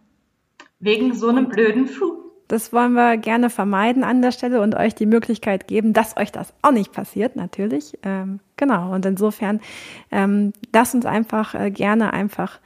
Wegen 0.79 1.13
so 1.13 1.27
einem 1.27 1.49
blöden 1.49 1.87
Flug. 1.87 2.23
Das 2.47 2.71
wollen 2.71 2.93
wir 2.93 3.17
gerne 3.17 3.49
vermeiden 3.49 4.05
an 4.05 4.21
der 4.21 4.31
Stelle 4.31 4.61
und 4.61 4.73
euch 4.73 4.95
die 4.95 5.05
Möglichkeit 5.05 5.67
geben, 5.67 5.91
dass 5.91 6.15
euch 6.15 6.31
das 6.31 6.53
auch 6.61 6.71
nicht 6.71 6.93
passiert, 6.93 7.35
natürlich. 7.35 7.97
Ähm, 8.03 8.39
genau. 8.55 8.93
Und 8.93 9.05
insofern, 9.05 9.59
ähm, 10.11 10.53
lasst 10.71 10.95
uns 10.95 11.05
einfach 11.05 11.55
äh, 11.55 11.71
gerne 11.71 12.13
einfach 12.13 12.59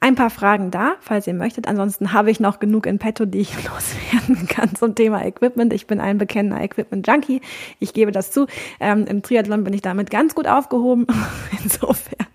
ein 0.00 0.14
paar 0.14 0.30
Fragen 0.30 0.70
da, 0.70 0.94
falls 1.00 1.26
ihr 1.26 1.34
möchtet. 1.34 1.68
Ansonsten 1.68 2.12
habe 2.12 2.30
ich 2.30 2.40
noch 2.40 2.58
genug 2.58 2.86
in 2.86 2.98
petto, 2.98 3.26
die 3.26 3.40
ich 3.40 3.54
loswerden 3.68 4.48
kann 4.48 4.74
zum 4.74 4.94
Thema 4.94 5.24
Equipment. 5.24 5.72
Ich 5.72 5.86
bin 5.86 6.00
ein 6.00 6.18
bekennender 6.18 6.60
Equipment-Junkie. 6.60 7.42
Ich 7.78 7.92
gebe 7.92 8.10
das 8.10 8.30
zu. 8.30 8.46
Ähm, 8.80 9.06
Im 9.06 9.22
Triathlon 9.22 9.62
bin 9.62 9.74
ich 9.74 9.82
damit 9.82 10.10
ganz 10.10 10.34
gut 10.34 10.46
aufgehoben. 10.46 11.06
Insofern 11.62 12.29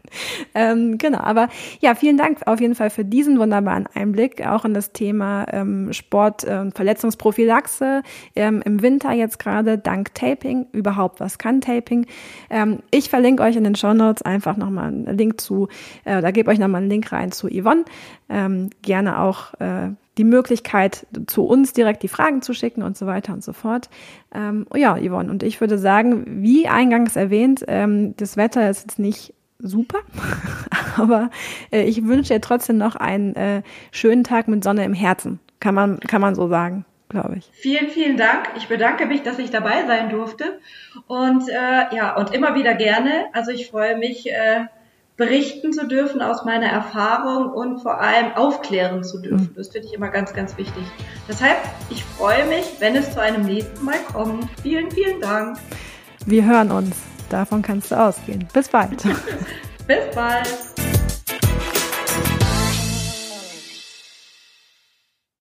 ähm, 0.54 0.98
genau, 0.98 1.20
aber 1.20 1.50
ja, 1.80 1.96
vielen 1.96 2.18
Dank 2.18 2.40
auf 2.46 2.60
jeden 2.62 2.76
Fall 2.76 2.90
für 2.90 3.06
diesen 3.06 3.40
wunderbaren 3.40 3.88
Einblick 3.94 4.46
auch 4.46 4.66
in 4.66 4.74
das 4.74 4.92
Thema 4.92 5.46
ähm, 5.52 5.94
Sport 5.94 6.44
und 6.44 6.52
ähm, 6.52 6.72
Verletzungsprophylaxe 6.72 8.04
ähm, 8.36 8.62
im 8.66 8.82
Winter 8.82 9.12
jetzt 9.12 9.40
gerade 9.40 9.78
dank 9.78 10.14
Taping. 10.14 10.68
Überhaupt, 10.72 11.20
was 11.20 11.38
kann 11.38 11.62
Taping? 11.62 12.08
Ähm, 12.50 12.80
ich 12.92 13.10
verlinke 13.10 13.44
euch 13.44 13.56
in 13.56 13.64
den 13.64 13.76
Show 13.76 13.94
Notes 13.94 14.22
einfach 14.22 14.58
nochmal 14.58 14.88
einen 14.88 15.18
Link 15.18 15.40
zu, 15.40 15.68
äh, 16.04 16.22
da 16.22 16.32
gebe 16.32 16.52
euch 16.52 16.60
nochmal 16.60 16.82
einen 16.82 16.90
Link 16.90 17.12
rein 17.12 17.32
zu 17.32 17.48
Yvonne. 17.48 17.86
Ähm, 18.30 18.70
gerne 18.82 19.20
auch 19.20 19.54
äh, 19.60 19.90
die 20.18 20.24
Möglichkeit, 20.24 21.06
zu 21.28 21.44
uns 21.44 21.74
direkt 21.74 22.02
die 22.02 22.08
Fragen 22.08 22.42
zu 22.42 22.54
schicken 22.54 22.84
und 22.84 22.98
so 22.98 23.06
weiter 23.06 23.34
und 23.34 23.44
so 23.44 23.54
fort. 23.54 23.90
Ähm, 24.34 24.66
ja, 24.74 24.98
Yvonne, 24.98 25.30
und 25.30 25.44
ich 25.44 25.60
würde 25.62 25.78
sagen, 25.78 26.24
wie 26.42 26.68
eingangs 26.68 27.16
erwähnt, 27.16 27.66
ähm, 27.68 28.16
das 28.18 28.38
Wetter 28.38 28.70
ist 28.70 28.84
jetzt 28.84 29.00
nicht 29.00 29.35
super, 29.60 30.00
aber 30.98 31.30
äh, 31.72 31.84
ich 31.84 32.06
wünsche 32.06 32.34
dir 32.34 32.42
trotzdem 32.42 32.78
noch 32.78 32.96
einen 32.96 33.36
äh, 33.36 33.62
schönen 33.92 34.24
Tag 34.24 34.48
mit 34.48 34.64
Sonne 34.64 34.84
im 34.84 34.94
Herzen. 34.94 35.40
Kann 35.60 35.76
man, 35.76 36.00
kann 36.00 36.22
man 36.22 36.36
so 36.36 36.48
sagen, 36.48 36.86
glaube 37.10 37.38
ich. 37.38 37.50
Vielen, 37.54 37.90
vielen 37.90 38.18
Dank. 38.18 38.50
Ich 38.58 38.68
bedanke 38.68 39.06
mich, 39.06 39.24
dass 39.24 39.40
ich 39.40 39.50
dabei 39.50 39.86
sein 39.88 40.10
durfte. 40.10 40.60
Und 41.08 41.50
äh, 41.50 41.96
ja, 41.96 42.16
und 42.16 42.34
immer 42.34 42.56
wieder 42.56 42.76
gerne. 42.76 43.26
Also 43.34 43.52
ich 43.52 43.70
freue 43.70 43.98
mich, 43.98 44.30
äh, 44.32 44.66
berichten 45.18 45.72
zu 45.72 45.88
dürfen 45.88 46.22
aus 46.22 46.44
meiner 46.44 46.68
Erfahrung 46.68 47.50
und 47.50 47.80
vor 47.80 48.02
allem 48.02 48.34
aufklären 48.34 49.04
zu 49.04 49.22
dürfen. 49.22 49.54
Das 49.56 49.70
finde 49.70 49.88
ich 49.88 49.94
immer 49.94 50.10
ganz, 50.10 50.34
ganz 50.34 50.58
wichtig. 50.58 50.84
Deshalb, 51.28 51.58
ich 51.90 52.04
freue 52.04 52.46
mich, 52.48 52.66
wenn 52.80 52.96
es 52.96 53.14
zu 53.14 53.22
einem 53.22 53.44
nächsten 53.44 53.84
Mal 53.86 54.00
kommt. 54.12 54.50
Vielen, 54.62 54.92
vielen 54.92 55.22
Dank. 55.22 55.58
Wir 56.26 56.46
hören 56.46 56.72
uns. 56.72 56.96
Davon 57.30 57.62
kannst 57.62 57.92
du 57.92 57.96
ausgehen. 57.96 58.48
Bis 58.54 58.70
bald. 58.70 59.04
Bis 59.88 60.16
bald. 60.16 60.95